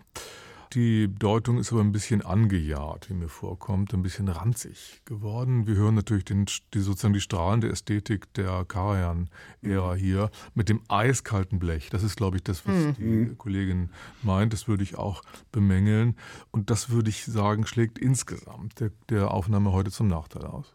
Die 0.73 1.09
Deutung 1.15 1.59
ist 1.59 1.73
aber 1.73 1.81
ein 1.81 1.93
bisschen 1.93 2.23
angejahrt, 2.23 3.09
wie 3.09 3.15
mir 3.15 3.29
vorkommt, 3.29 3.95
ein 3.95 4.03
bisschen 4.03 4.29
ranzig 4.29 5.01
geworden. 5.05 5.67
Wir 5.67 5.77
hören 5.77 5.95
natürlich 5.95 6.25
den, 6.25 6.47
die, 6.75 6.81
sozusagen 6.81 7.15
die 7.15 7.21
strahlende 7.21 7.69
Ästhetik 7.69 8.33
der 8.35 8.65
Karajan-Ära 8.65 9.95
mhm. 9.95 9.99
hier 9.99 10.31
mit 10.55 10.69
dem 10.69 10.81
eiskalten 10.89 11.59
Blech. 11.59 11.89
Das 11.91 12.03
ist, 12.03 12.17
glaube 12.17 12.37
ich, 12.37 12.43
das, 12.43 12.67
was 12.67 12.75
mhm. 12.75 12.95
die 13.29 13.35
Kollegin 13.37 13.91
meint. 14.23 14.53
Das 14.53 14.69
würde 14.69 14.83
ich 14.83 14.97
auch 14.97 15.23
bemängeln. 15.53 16.17
Und 16.51 16.71
das 16.71 16.91
würde 16.91 17.11
ich 17.11 17.25
sagen, 17.25 17.67
schlägt 17.67 17.99
insgesamt 17.99 18.81
der, 18.81 18.91
der 19.09 19.31
Aufnahme 19.31 19.73
heute 19.73 19.91
zum 19.91 20.09
Nachteil 20.09 20.45
aus. 20.45 20.75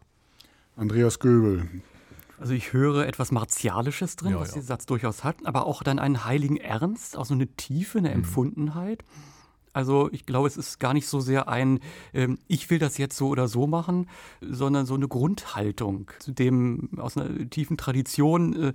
Andreas 0.78 1.20
Göbel, 1.20 1.68
also 2.42 2.54
ich 2.56 2.74
höre 2.74 3.06
etwas 3.06 3.32
Martialisches 3.32 4.16
drin, 4.16 4.32
ja, 4.32 4.40
was 4.40 4.50
ja. 4.50 4.54
dieser 4.56 4.66
Satz 4.66 4.88
durchaus 4.88 5.24
hat, 5.24 5.46
aber 5.46 5.68
auch 5.68 5.84
dann 5.84 6.00
einen 6.00 6.26
heiligen 6.26 6.58
Ernst, 6.58 7.16
auch 7.16 7.26
so 7.26 7.36
eine 7.36 7.46
Tiefe, 7.46 8.00
eine 8.00 8.10
mhm. 8.10 8.16
Empfundenheit. 8.16 9.04
Also 9.73 10.10
ich 10.11 10.26
glaube, 10.26 10.48
es 10.48 10.57
ist 10.57 10.80
gar 10.80 10.93
nicht 10.93 11.07
so 11.07 11.19
sehr 11.19 11.48
ein, 11.48 11.80
ähm, 12.14 12.38
ich 12.48 12.69
will 12.69 12.80
das 12.80 12.98
jetzt 12.98 13.15
so 13.15 13.27
oder 13.27 13.48
so 13.48 13.68
machen, 13.68 14.10
sondern 14.41 14.85
so 14.85 14.95
eine 14.95 15.07
Grundhaltung 15.07 16.11
zu 16.19 16.31
dem 16.31 16.89
aus 16.98 17.18
einer 17.18 17.49
tiefen 17.49 17.77
Tradition, 17.77 18.53
äh, 18.53 18.68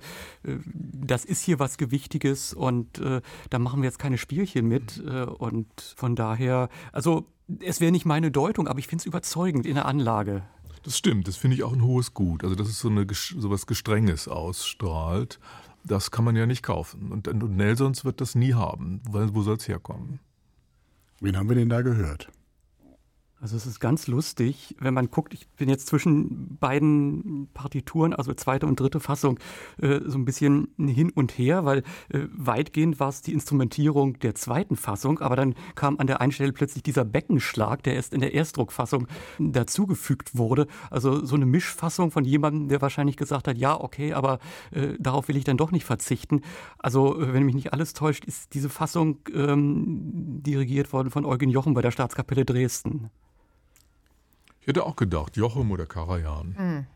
äh, 0.43 0.57
das 0.65 1.25
ist 1.25 1.43
hier 1.43 1.59
was 1.59 1.77
Gewichtiges 1.77 2.53
und 2.53 2.99
äh, 2.99 3.21
da 3.49 3.59
machen 3.59 3.81
wir 3.81 3.87
jetzt 3.87 3.99
keine 3.99 4.17
Spielchen 4.17 4.67
mit. 4.67 5.03
Äh, 5.05 5.23
und 5.23 5.67
von 5.95 6.15
daher, 6.15 6.69
also 6.91 7.25
es 7.59 7.79
wäre 7.79 7.91
nicht 7.91 8.05
meine 8.05 8.31
Deutung, 8.31 8.67
aber 8.67 8.79
ich 8.79 8.87
finde 8.87 9.03
es 9.03 9.05
überzeugend 9.05 9.65
in 9.65 9.75
der 9.75 9.85
Anlage. 9.85 10.43
Das 10.83 10.97
stimmt, 10.97 11.27
das 11.27 11.35
finde 11.35 11.55
ich 11.55 11.63
auch 11.63 11.73
ein 11.73 11.83
hohes 11.83 12.13
Gut. 12.13 12.43
Also 12.43 12.55
dass 12.55 12.67
es 12.67 12.79
so, 12.79 12.89
eine, 12.89 13.05
so 13.11 13.49
was 13.49 13.67
Gestrenges 13.67 14.27
ausstrahlt, 14.27 15.39
das 15.83 16.11
kann 16.11 16.25
man 16.25 16.35
ja 16.35 16.45
nicht 16.45 16.63
kaufen. 16.63 17.11
Und, 17.11 17.27
und 17.27 17.55
Nelsons 17.55 18.05
wird 18.05 18.21
das 18.21 18.35
nie 18.35 18.53
haben, 18.53 19.01
weil 19.09 19.33
wo 19.33 19.41
soll 19.41 19.57
es 19.57 19.67
herkommen? 19.67 20.19
Wen 21.19 21.35
haben 21.35 21.49
wir 21.49 21.55
denn 21.55 21.69
da 21.69 21.81
gehört? 21.81 22.29
Also 23.39 23.55
es 23.55 23.67
ist 23.67 23.79
ganz 23.79 24.07
lustig, 24.07 24.75
wenn 24.79 24.95
man 24.95 25.11
guckt, 25.11 25.31
ich 25.31 25.47
bin 25.49 25.69
jetzt 25.69 25.85
zwischen 25.85 26.57
beiden 26.57 27.47
Partituren, 27.53 28.13
also 28.13 28.33
zweite 28.33 28.65
und 28.65 28.79
dritte 28.79 28.99
Fassung, 28.99 29.39
äh, 29.79 29.99
so 30.05 30.17
ein 30.17 30.25
bisschen 30.25 30.69
hin 30.79 31.11
und 31.11 31.37
her, 31.37 31.63
weil 31.63 31.83
äh, 32.09 32.21
weitgehend 32.31 32.99
war 32.99 33.09
es 33.09 33.21
die 33.21 33.33
Instrumentierung 33.33 34.17
der 34.19 34.33
zweiten 34.33 34.75
Fassung, 34.75 35.19
aber 35.19 35.35
dann 35.35 35.53
kam 35.75 35.99
an 35.99 36.07
der 36.07 36.19
einen 36.19 36.31
Stelle 36.31 36.51
plötzlich 36.51 36.81
dieser 36.81 37.05
Beckenschlag, 37.05 37.83
der 37.83 37.93
erst 37.93 38.15
in 38.15 38.21
der 38.21 38.33
Erstdruckfassung 38.33 39.07
dazugefügt 39.37 40.35
wurde. 40.35 40.65
Also 40.89 41.23
so 41.23 41.35
eine 41.35 41.45
Mischfassung 41.45 42.09
von 42.09 42.25
jemandem, 42.25 42.69
der 42.69 42.81
wahrscheinlich 42.81 43.17
gesagt 43.17 43.47
hat, 43.47 43.57
ja, 43.57 43.79
okay, 43.79 44.13
aber 44.13 44.39
äh, 44.71 44.95
darauf 44.97 45.27
will 45.27 45.37
ich 45.37 45.43
dann 45.43 45.57
doch 45.57 45.71
nicht 45.71 45.85
verzichten. 45.85 46.41
Also 46.79 47.21
äh, 47.21 47.33
wenn 47.33 47.43
mich 47.43 47.53
nicht 47.55 47.71
alles 47.71 47.93
täuscht, 47.93 48.25
ist 48.25 48.55
diese 48.55 48.69
Fassung 48.69 49.19
ähm, 49.31 50.41
dirigiert 50.41 50.91
worden 50.91 51.11
von 51.11 51.23
Eugen 51.23 51.51
Jochen 51.51 51.75
bei 51.75 51.83
der 51.83 51.91
Staatskapelle 51.91 52.43
Dresden. 52.43 53.11
Ich 54.67 54.71
hätte 54.71 54.85
auch 54.85 54.97
gedacht, 54.97 55.37
Jochum 55.37 55.71
oder 55.71 55.85
Karajan. 55.85 56.53
Mhm. 56.59 56.87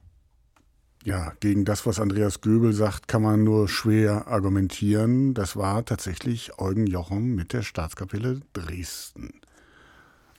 Ja, 1.05 1.31
gegen 1.39 1.63
das, 1.63 1.85
was 1.85 2.01
Andreas 2.01 2.41
Göbel 2.41 2.73
sagt, 2.73 3.07
kann 3.07 3.21
man 3.21 3.45
nur 3.45 3.69
schwer 3.69 4.27
argumentieren. 4.27 5.33
Das 5.33 5.55
war 5.55 5.85
tatsächlich 5.85 6.59
Eugen 6.59 6.85
Jochum 6.85 7.33
mit 7.33 7.53
der 7.53 7.61
Staatskapelle 7.61 8.41
Dresden. 8.51 9.39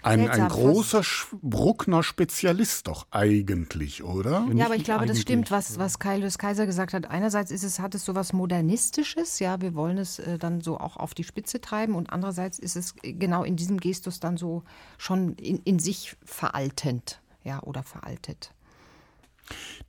Ein, 0.02 0.28
ein 0.28 0.46
großer 0.48 1.00
Bruckner 1.40 2.02
Spezialist 2.02 2.88
doch 2.88 3.06
eigentlich, 3.12 4.02
oder? 4.02 4.46
Ja, 4.52 4.66
aber 4.66 4.76
ich 4.76 4.84
glaube, 4.84 5.06
das 5.06 5.20
stimmt, 5.20 5.50
was, 5.50 5.78
was 5.78 5.98
Kaius 5.98 6.36
Kaiser 6.36 6.66
gesagt 6.66 6.92
hat. 6.92 7.08
Einerseits 7.08 7.50
ist 7.50 7.62
es, 7.62 7.78
hat 7.78 7.94
es 7.94 8.04
so 8.04 8.14
was 8.14 8.34
Modernistisches, 8.34 9.38
ja, 9.38 9.62
wir 9.62 9.74
wollen 9.74 9.96
es 9.96 10.18
äh, 10.18 10.38
dann 10.38 10.60
so 10.60 10.78
auch 10.78 10.98
auf 10.98 11.14
die 11.14 11.24
Spitze 11.24 11.62
treiben 11.62 11.94
und 11.94 12.12
andererseits 12.12 12.58
ist 12.58 12.76
es 12.76 12.94
genau 13.00 13.42
in 13.42 13.56
diesem 13.56 13.78
Gestus 13.78 14.20
dann 14.20 14.36
so 14.36 14.64
schon 14.98 15.34
in, 15.36 15.62
in 15.64 15.78
sich 15.78 16.16
veraltend 16.24 17.21
ja, 17.44 17.62
oder 17.62 17.82
veraltet. 17.82 18.52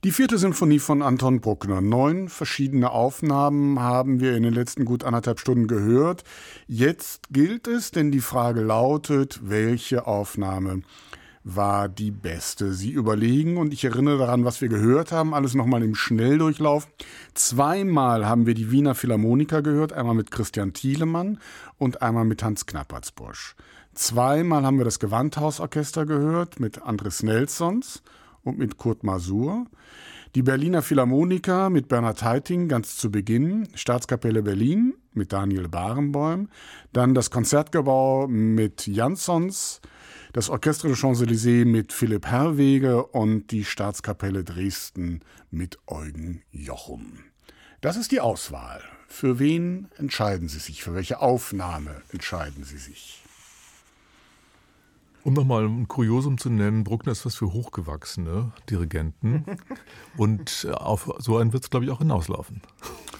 Die 0.02 0.10
vierte 0.10 0.36
Sinfonie 0.36 0.78
von 0.78 1.00
Anton 1.00 1.40
Bruckner. 1.40 1.80
Neun 1.80 2.28
verschiedene 2.28 2.90
Aufnahmen 2.90 3.80
haben 3.80 4.20
wir 4.20 4.36
in 4.36 4.42
den 4.42 4.52
letzten 4.52 4.84
gut 4.84 5.04
anderthalb 5.04 5.40
Stunden 5.40 5.66
gehört. 5.66 6.24
Jetzt 6.66 7.28
gilt 7.30 7.66
es, 7.66 7.90
denn 7.90 8.10
die 8.10 8.20
Frage 8.20 8.60
lautet, 8.60 9.40
welche 9.42 10.06
Aufnahme 10.06 10.82
war 11.44 11.90
die 11.90 12.10
beste. 12.10 12.72
Sie 12.72 12.90
überlegen 12.90 13.58
und 13.58 13.74
ich 13.74 13.84
erinnere 13.84 14.18
daran, 14.18 14.46
was 14.46 14.62
wir 14.62 14.68
gehört 14.68 15.12
haben, 15.12 15.34
alles 15.34 15.54
nochmal 15.54 15.82
im 15.82 15.94
Schnelldurchlauf. 15.94 16.88
Zweimal 17.34 18.26
haben 18.26 18.46
wir 18.46 18.54
die 18.54 18.70
Wiener 18.70 18.94
Philharmoniker 18.94 19.60
gehört, 19.62 19.92
einmal 19.92 20.14
mit 20.14 20.30
Christian 20.30 20.72
Thielemann 20.72 21.38
und 21.76 22.00
einmal 22.00 22.24
mit 22.24 22.42
Hans 22.42 22.64
Knappertsbusch. 22.64 23.56
Zweimal 23.92 24.64
haben 24.64 24.78
wir 24.78 24.86
das 24.86 24.98
Gewandhausorchester 24.98 26.06
gehört 26.06 26.58
mit 26.58 26.82
Andres 26.82 27.22
Nelsons 27.22 28.02
und 28.42 28.58
mit 28.58 28.78
Kurt 28.78 29.04
Masur. 29.04 29.66
Die 30.34 30.42
Berliner 30.42 30.82
Philharmoniker 30.82 31.70
mit 31.70 31.88
Bernhard 31.88 32.24
Heiting 32.24 32.68
ganz 32.68 32.96
zu 32.96 33.10
Beginn, 33.10 33.68
Staatskapelle 33.74 34.42
Berlin 34.42 34.94
mit 35.12 35.32
Daniel 35.32 35.68
Barenboim, 35.68 36.48
dann 36.92 37.14
das 37.14 37.30
Konzertgebau 37.30 38.26
mit 38.26 38.86
Jansons, 38.88 39.80
das 40.34 40.50
Orchestre 40.50 40.88
de 40.88 40.96
Champs-Élysées 40.96 41.64
mit 41.64 41.92
Philipp 41.92 42.26
Herwege 42.26 43.06
und 43.06 43.52
die 43.52 43.64
Staatskapelle 43.64 44.42
Dresden 44.42 45.20
mit 45.52 45.78
Eugen 45.86 46.42
Jochum. 46.50 47.20
Das 47.80 47.96
ist 47.96 48.10
die 48.10 48.20
Auswahl. 48.20 48.82
Für 49.06 49.38
wen 49.38 49.86
entscheiden 49.96 50.48
Sie 50.48 50.58
sich? 50.58 50.82
Für 50.82 50.92
welche 50.92 51.20
Aufnahme 51.20 52.02
entscheiden 52.10 52.64
Sie 52.64 52.78
sich? 52.78 53.23
Um 55.24 55.32
nochmal 55.32 55.64
ein 55.64 55.88
Kuriosum 55.88 56.36
zu 56.36 56.50
nennen, 56.50 56.84
Bruckner 56.84 57.12
ist 57.12 57.24
was 57.24 57.34
für 57.34 57.50
hochgewachsene 57.50 58.52
Dirigenten. 58.68 59.46
Und 60.18 60.66
äh, 60.68 60.72
auf 60.72 61.10
so 61.18 61.38
einen 61.38 61.54
wird 61.54 61.62
es, 61.64 61.70
glaube 61.70 61.86
ich, 61.86 61.90
auch 61.90 61.98
hinauslaufen. 61.98 62.60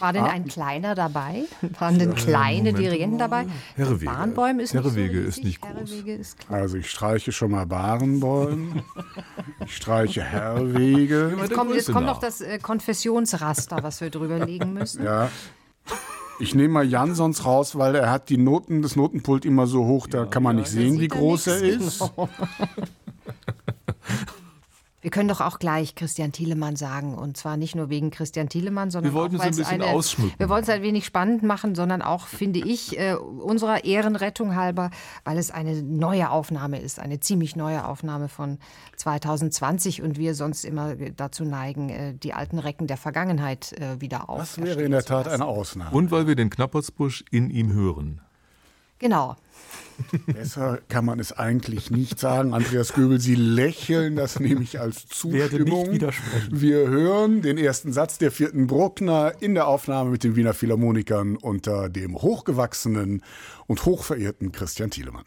War 0.00 0.12
denn 0.12 0.24
ah. 0.24 0.28
ein 0.28 0.44
kleiner 0.44 0.94
dabei? 0.94 1.44
Waren 1.78 1.98
denn 1.98 2.14
kleine 2.14 2.72
Moment. 2.72 2.78
Dirigenten 2.78 3.18
dabei? 3.18 3.46
Herrewege. 3.74 4.12
Barenbäum 4.12 4.60
ist 4.60 4.74
Herrewege 4.74 5.20
nicht 5.20 5.34
so 5.34 5.40
ist 5.40 5.44
nicht 5.44 5.60
groß. 5.62 5.90
Ist 5.90 6.36
also 6.50 6.76
ich 6.76 6.90
streiche 6.90 7.32
schon 7.32 7.52
mal 7.52 7.64
Barenbäum. 7.64 8.82
ich 9.64 9.74
streiche 9.74 10.22
Herwege. 10.22 11.34
Jetzt 11.40 11.54
kommt, 11.54 11.74
jetzt 11.74 11.90
kommt 11.90 12.06
noch 12.06 12.20
das 12.20 12.42
äh, 12.42 12.58
Konfessionsraster, 12.58 13.82
was 13.82 14.02
wir 14.02 14.10
drüber 14.10 14.44
legen 14.44 14.74
müssen. 14.74 15.04
Ja. 15.04 15.30
Ich 16.38 16.54
nehme 16.54 16.74
mal 16.74 16.88
Jansons 16.88 17.44
raus, 17.44 17.76
weil 17.76 17.94
er 17.94 18.10
hat 18.10 18.28
die 18.28 18.36
Noten, 18.38 18.82
das 18.82 18.96
Notenpult 18.96 19.44
immer 19.44 19.66
so 19.66 19.84
hoch, 19.86 20.06
da 20.06 20.18
ja, 20.18 20.26
kann 20.26 20.42
man 20.42 20.56
nicht 20.56 20.66
ja, 20.66 20.80
sehen, 20.80 21.00
wie 21.00 21.08
groß 21.08 21.46
er 21.46 21.62
ist. 21.62 22.02
Wir 25.04 25.10
können 25.10 25.28
doch 25.28 25.42
auch 25.42 25.58
gleich 25.58 25.94
Christian 25.96 26.32
Thielemann 26.32 26.76
sagen. 26.76 27.14
Und 27.14 27.36
zwar 27.36 27.58
nicht 27.58 27.74
nur 27.74 27.90
wegen 27.90 28.10
Christian 28.10 28.48
Thielemann, 28.48 28.90
sondern 28.90 29.12
wir 29.12 29.20
wollten 29.20 29.36
auch, 29.36 29.40
es 29.40 29.46
ein 29.48 29.56
bisschen 29.56 29.82
eine, 29.82 29.92
ausschmücken. 29.92 30.38
Wir 30.38 30.48
wollen 30.48 30.62
es 30.62 30.70
ein 30.70 30.80
wenig 30.80 31.04
spannend 31.04 31.42
machen, 31.42 31.74
sondern 31.74 32.00
auch, 32.00 32.26
finde 32.26 32.60
ich, 32.60 32.98
äh, 32.98 33.12
unserer 33.12 33.84
Ehrenrettung 33.84 34.56
halber, 34.56 34.90
weil 35.22 35.36
es 35.36 35.50
eine 35.50 35.82
neue 35.82 36.30
Aufnahme 36.30 36.80
ist, 36.80 36.98
eine 36.98 37.20
ziemlich 37.20 37.54
neue 37.54 37.86
Aufnahme 37.86 38.30
von 38.30 38.56
2020 38.96 40.00
und 40.00 40.16
wir 40.16 40.34
sonst 40.34 40.64
immer 40.64 40.94
dazu 40.94 41.44
neigen, 41.44 41.90
äh, 41.90 42.14
die 42.14 42.32
alten 42.32 42.58
Recken 42.58 42.86
der 42.86 42.96
Vergangenheit 42.96 43.74
äh, 43.74 44.00
wieder 44.00 44.30
auf. 44.30 44.38
Das 44.38 44.56
wäre 44.56 44.80
in 44.84 44.92
der 44.92 45.04
Tat 45.04 45.28
eine 45.28 45.44
Ausnahme. 45.44 45.94
Und 45.94 46.12
weil 46.12 46.26
wir 46.26 46.34
den 46.34 46.48
Knappersbusch 46.48 47.26
in 47.30 47.50
ihm 47.50 47.74
hören. 47.74 48.22
Genau. 49.00 49.36
Besser 50.26 50.80
kann 50.88 51.04
man 51.04 51.20
es 51.20 51.32
eigentlich 51.32 51.90
nicht 51.90 52.18
sagen. 52.18 52.54
Andreas 52.54 52.92
Göbel, 52.92 53.20
Sie 53.20 53.34
lächeln, 53.34 54.16
das 54.16 54.40
nehme 54.40 54.62
ich 54.62 54.80
als 54.80 55.06
Zustimmung. 55.06 55.98
Wir 56.50 56.88
hören 56.88 57.42
den 57.42 57.58
ersten 57.58 57.92
Satz 57.92 58.18
der 58.18 58.30
vierten 58.30 58.66
Bruckner 58.66 59.32
in 59.40 59.54
der 59.54 59.66
Aufnahme 59.66 60.10
mit 60.10 60.24
den 60.24 60.36
Wiener 60.36 60.54
Philharmonikern 60.54 61.36
unter 61.36 61.88
dem 61.88 62.20
hochgewachsenen 62.20 63.22
und 63.66 63.84
hochverehrten 63.84 64.52
Christian 64.52 64.90
Thielemann. 64.90 65.24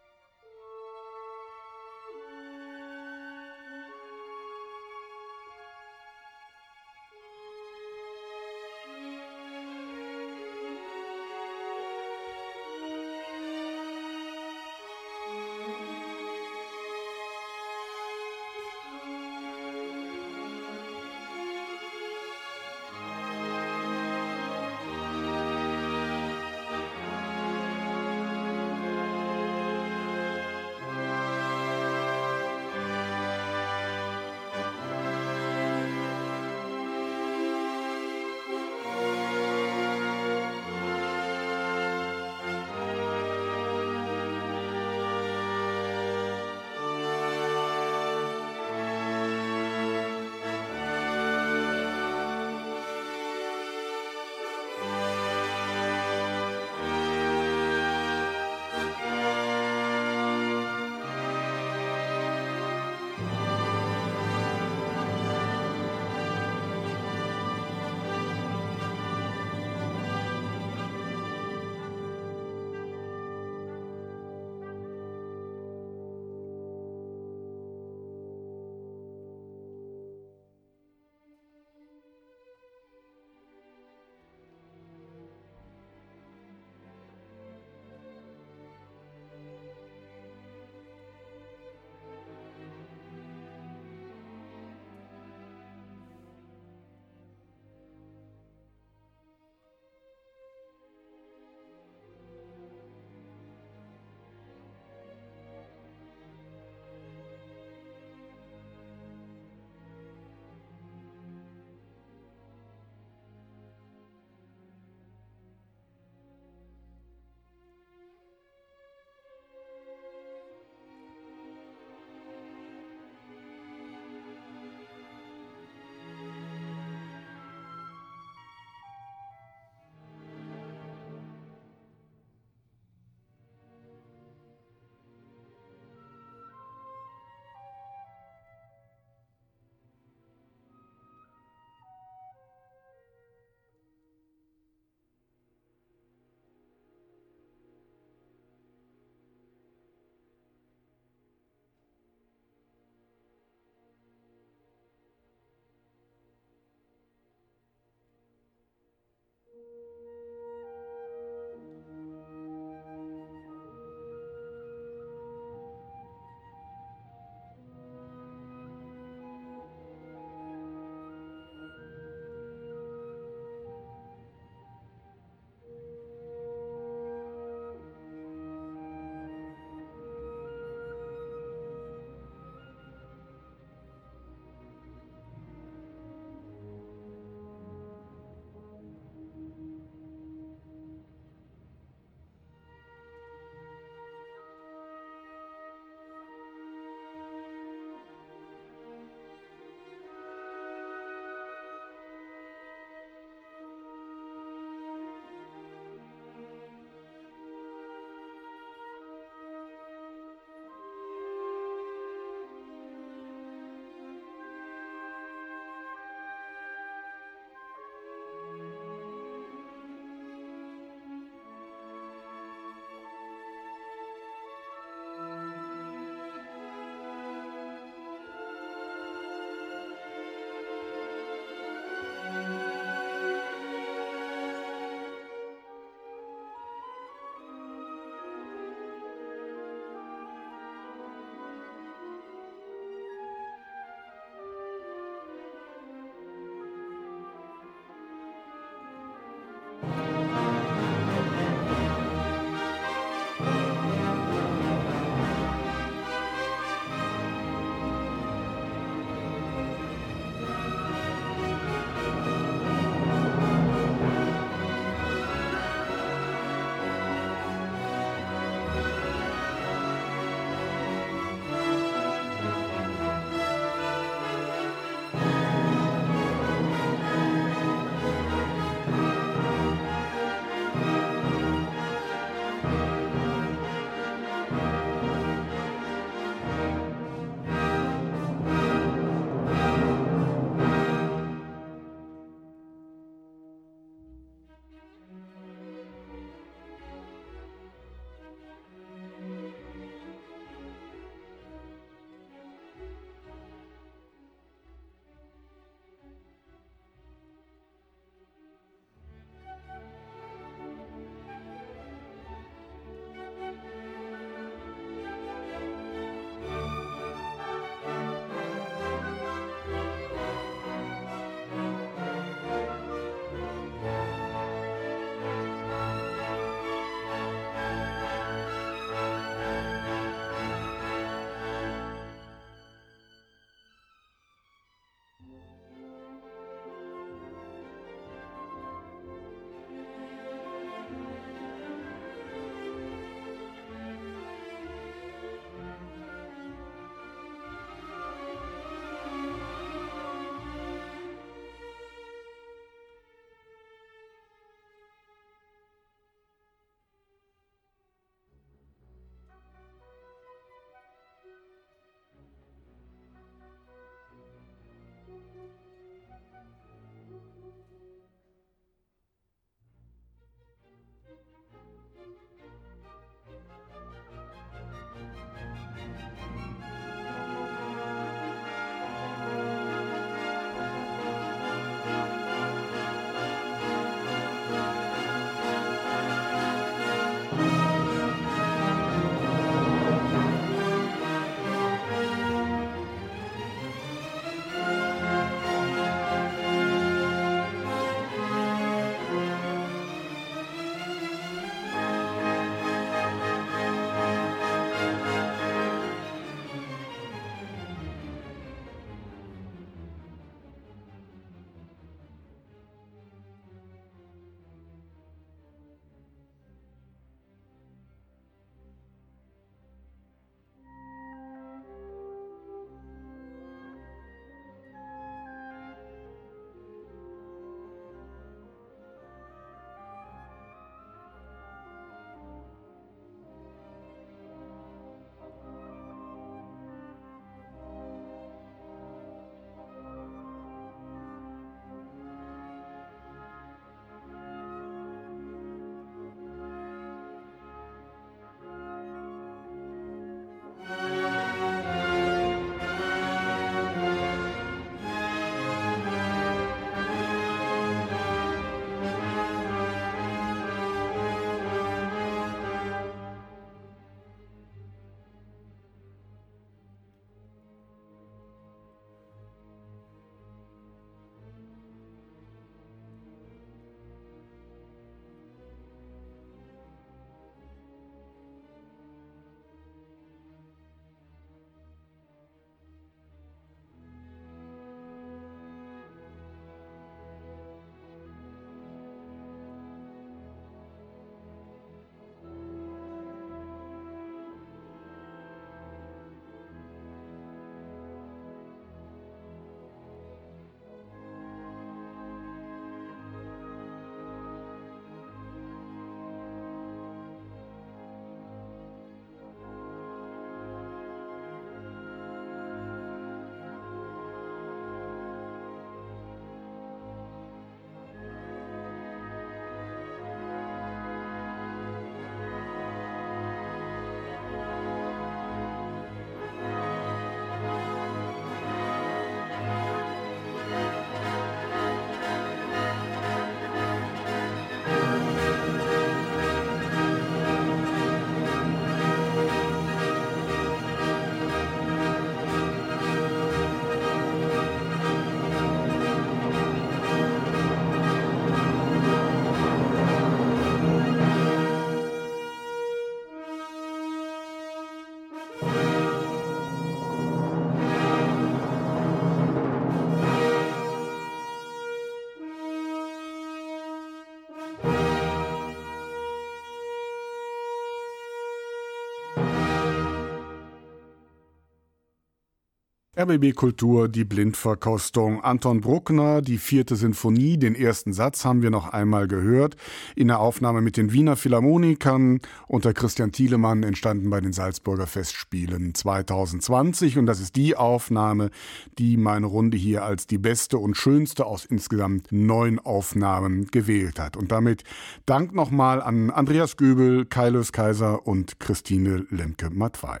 RBB 572.98 573.34
Kultur, 573.34 573.88
die 573.88 574.06
Blindverkostung. 574.06 575.22
Anton 575.22 575.60
Bruckner, 575.60 576.22
die 576.22 576.38
vierte 576.38 576.76
Sinfonie, 576.76 577.36
den 577.36 577.54
ersten 577.54 577.92
Satz 577.92 578.24
haben 578.24 578.40
wir 578.40 578.48
noch 578.48 578.72
einmal 578.72 579.06
gehört. 579.06 579.54
In 579.96 580.08
der 580.08 580.18
Aufnahme 580.18 580.62
mit 580.62 580.78
den 580.78 580.94
Wiener 580.94 581.16
Philharmonikern 581.16 582.20
unter 582.48 582.72
Christian 582.72 583.12
Thielemann 583.12 583.64
entstanden 583.64 584.08
bei 584.08 584.22
den 584.22 584.32
Salzburger 584.32 584.86
Festspielen 584.86 585.74
2020. 585.74 586.96
Und 586.96 587.04
das 587.04 587.20
ist 587.20 587.36
die 587.36 587.54
Aufnahme, 587.54 588.30
die 588.78 588.96
meine 588.96 589.26
Runde 589.26 589.58
hier 589.58 589.84
als 589.84 590.06
die 590.06 590.16
beste 590.16 590.56
und 590.56 590.74
schönste 590.74 591.26
aus 591.26 591.44
insgesamt 591.44 592.12
neun 592.12 592.58
Aufnahmen 592.58 593.48
gewählt 593.48 594.00
hat. 594.00 594.16
Und 594.16 594.32
damit 594.32 594.64
Dank 595.04 595.34
nochmal 595.34 595.82
an 595.82 596.10
Andreas 596.10 596.56
Göbel, 596.56 597.04
Kaius 597.04 597.52
Kaiser 597.52 598.06
und 598.06 598.40
Christine 598.40 599.04
Lemke-Matwei. 599.10 600.00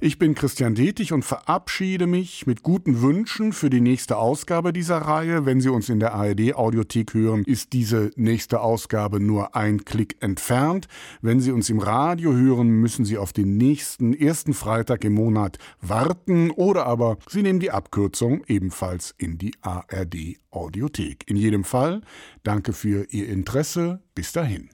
Ich 0.00 0.18
bin 0.18 0.34
Christian 0.34 0.74
Detig 0.74 1.12
und 1.12 1.22
verabschiede 1.22 2.06
mich 2.06 2.29
mich 2.30 2.46
mit 2.46 2.62
guten 2.62 3.02
Wünschen 3.02 3.52
für 3.52 3.70
die 3.70 3.80
nächste 3.80 4.16
Ausgabe 4.16 4.72
dieser 4.72 4.98
Reihe. 4.98 5.46
Wenn 5.46 5.60
Sie 5.60 5.68
uns 5.68 5.88
in 5.88 5.98
der 5.98 6.14
ARD 6.14 6.54
Audiothek 6.54 7.12
hören, 7.12 7.42
ist 7.42 7.72
diese 7.72 8.12
nächste 8.14 8.60
Ausgabe 8.60 9.18
nur 9.18 9.56
ein 9.56 9.84
Klick 9.84 10.16
entfernt. 10.20 10.86
Wenn 11.22 11.40
Sie 11.40 11.50
uns 11.50 11.68
im 11.70 11.80
Radio 11.80 12.32
hören, 12.32 12.68
müssen 12.68 13.04
Sie 13.04 13.18
auf 13.18 13.32
den 13.32 13.56
nächsten 13.56 14.14
ersten 14.14 14.54
Freitag 14.54 15.04
im 15.04 15.14
Monat 15.14 15.58
warten 15.80 16.52
oder 16.52 16.86
aber 16.86 17.18
Sie 17.28 17.42
nehmen 17.42 17.58
die 17.58 17.72
Abkürzung 17.72 18.44
ebenfalls 18.46 19.12
in 19.18 19.36
die 19.36 19.52
ARD 19.62 20.38
Audiothek. 20.52 21.24
In 21.28 21.34
jedem 21.34 21.64
Fall 21.64 22.00
danke 22.44 22.72
für 22.72 23.06
Ihr 23.10 23.28
Interesse. 23.28 24.02
Bis 24.14 24.32
dahin. 24.32 24.70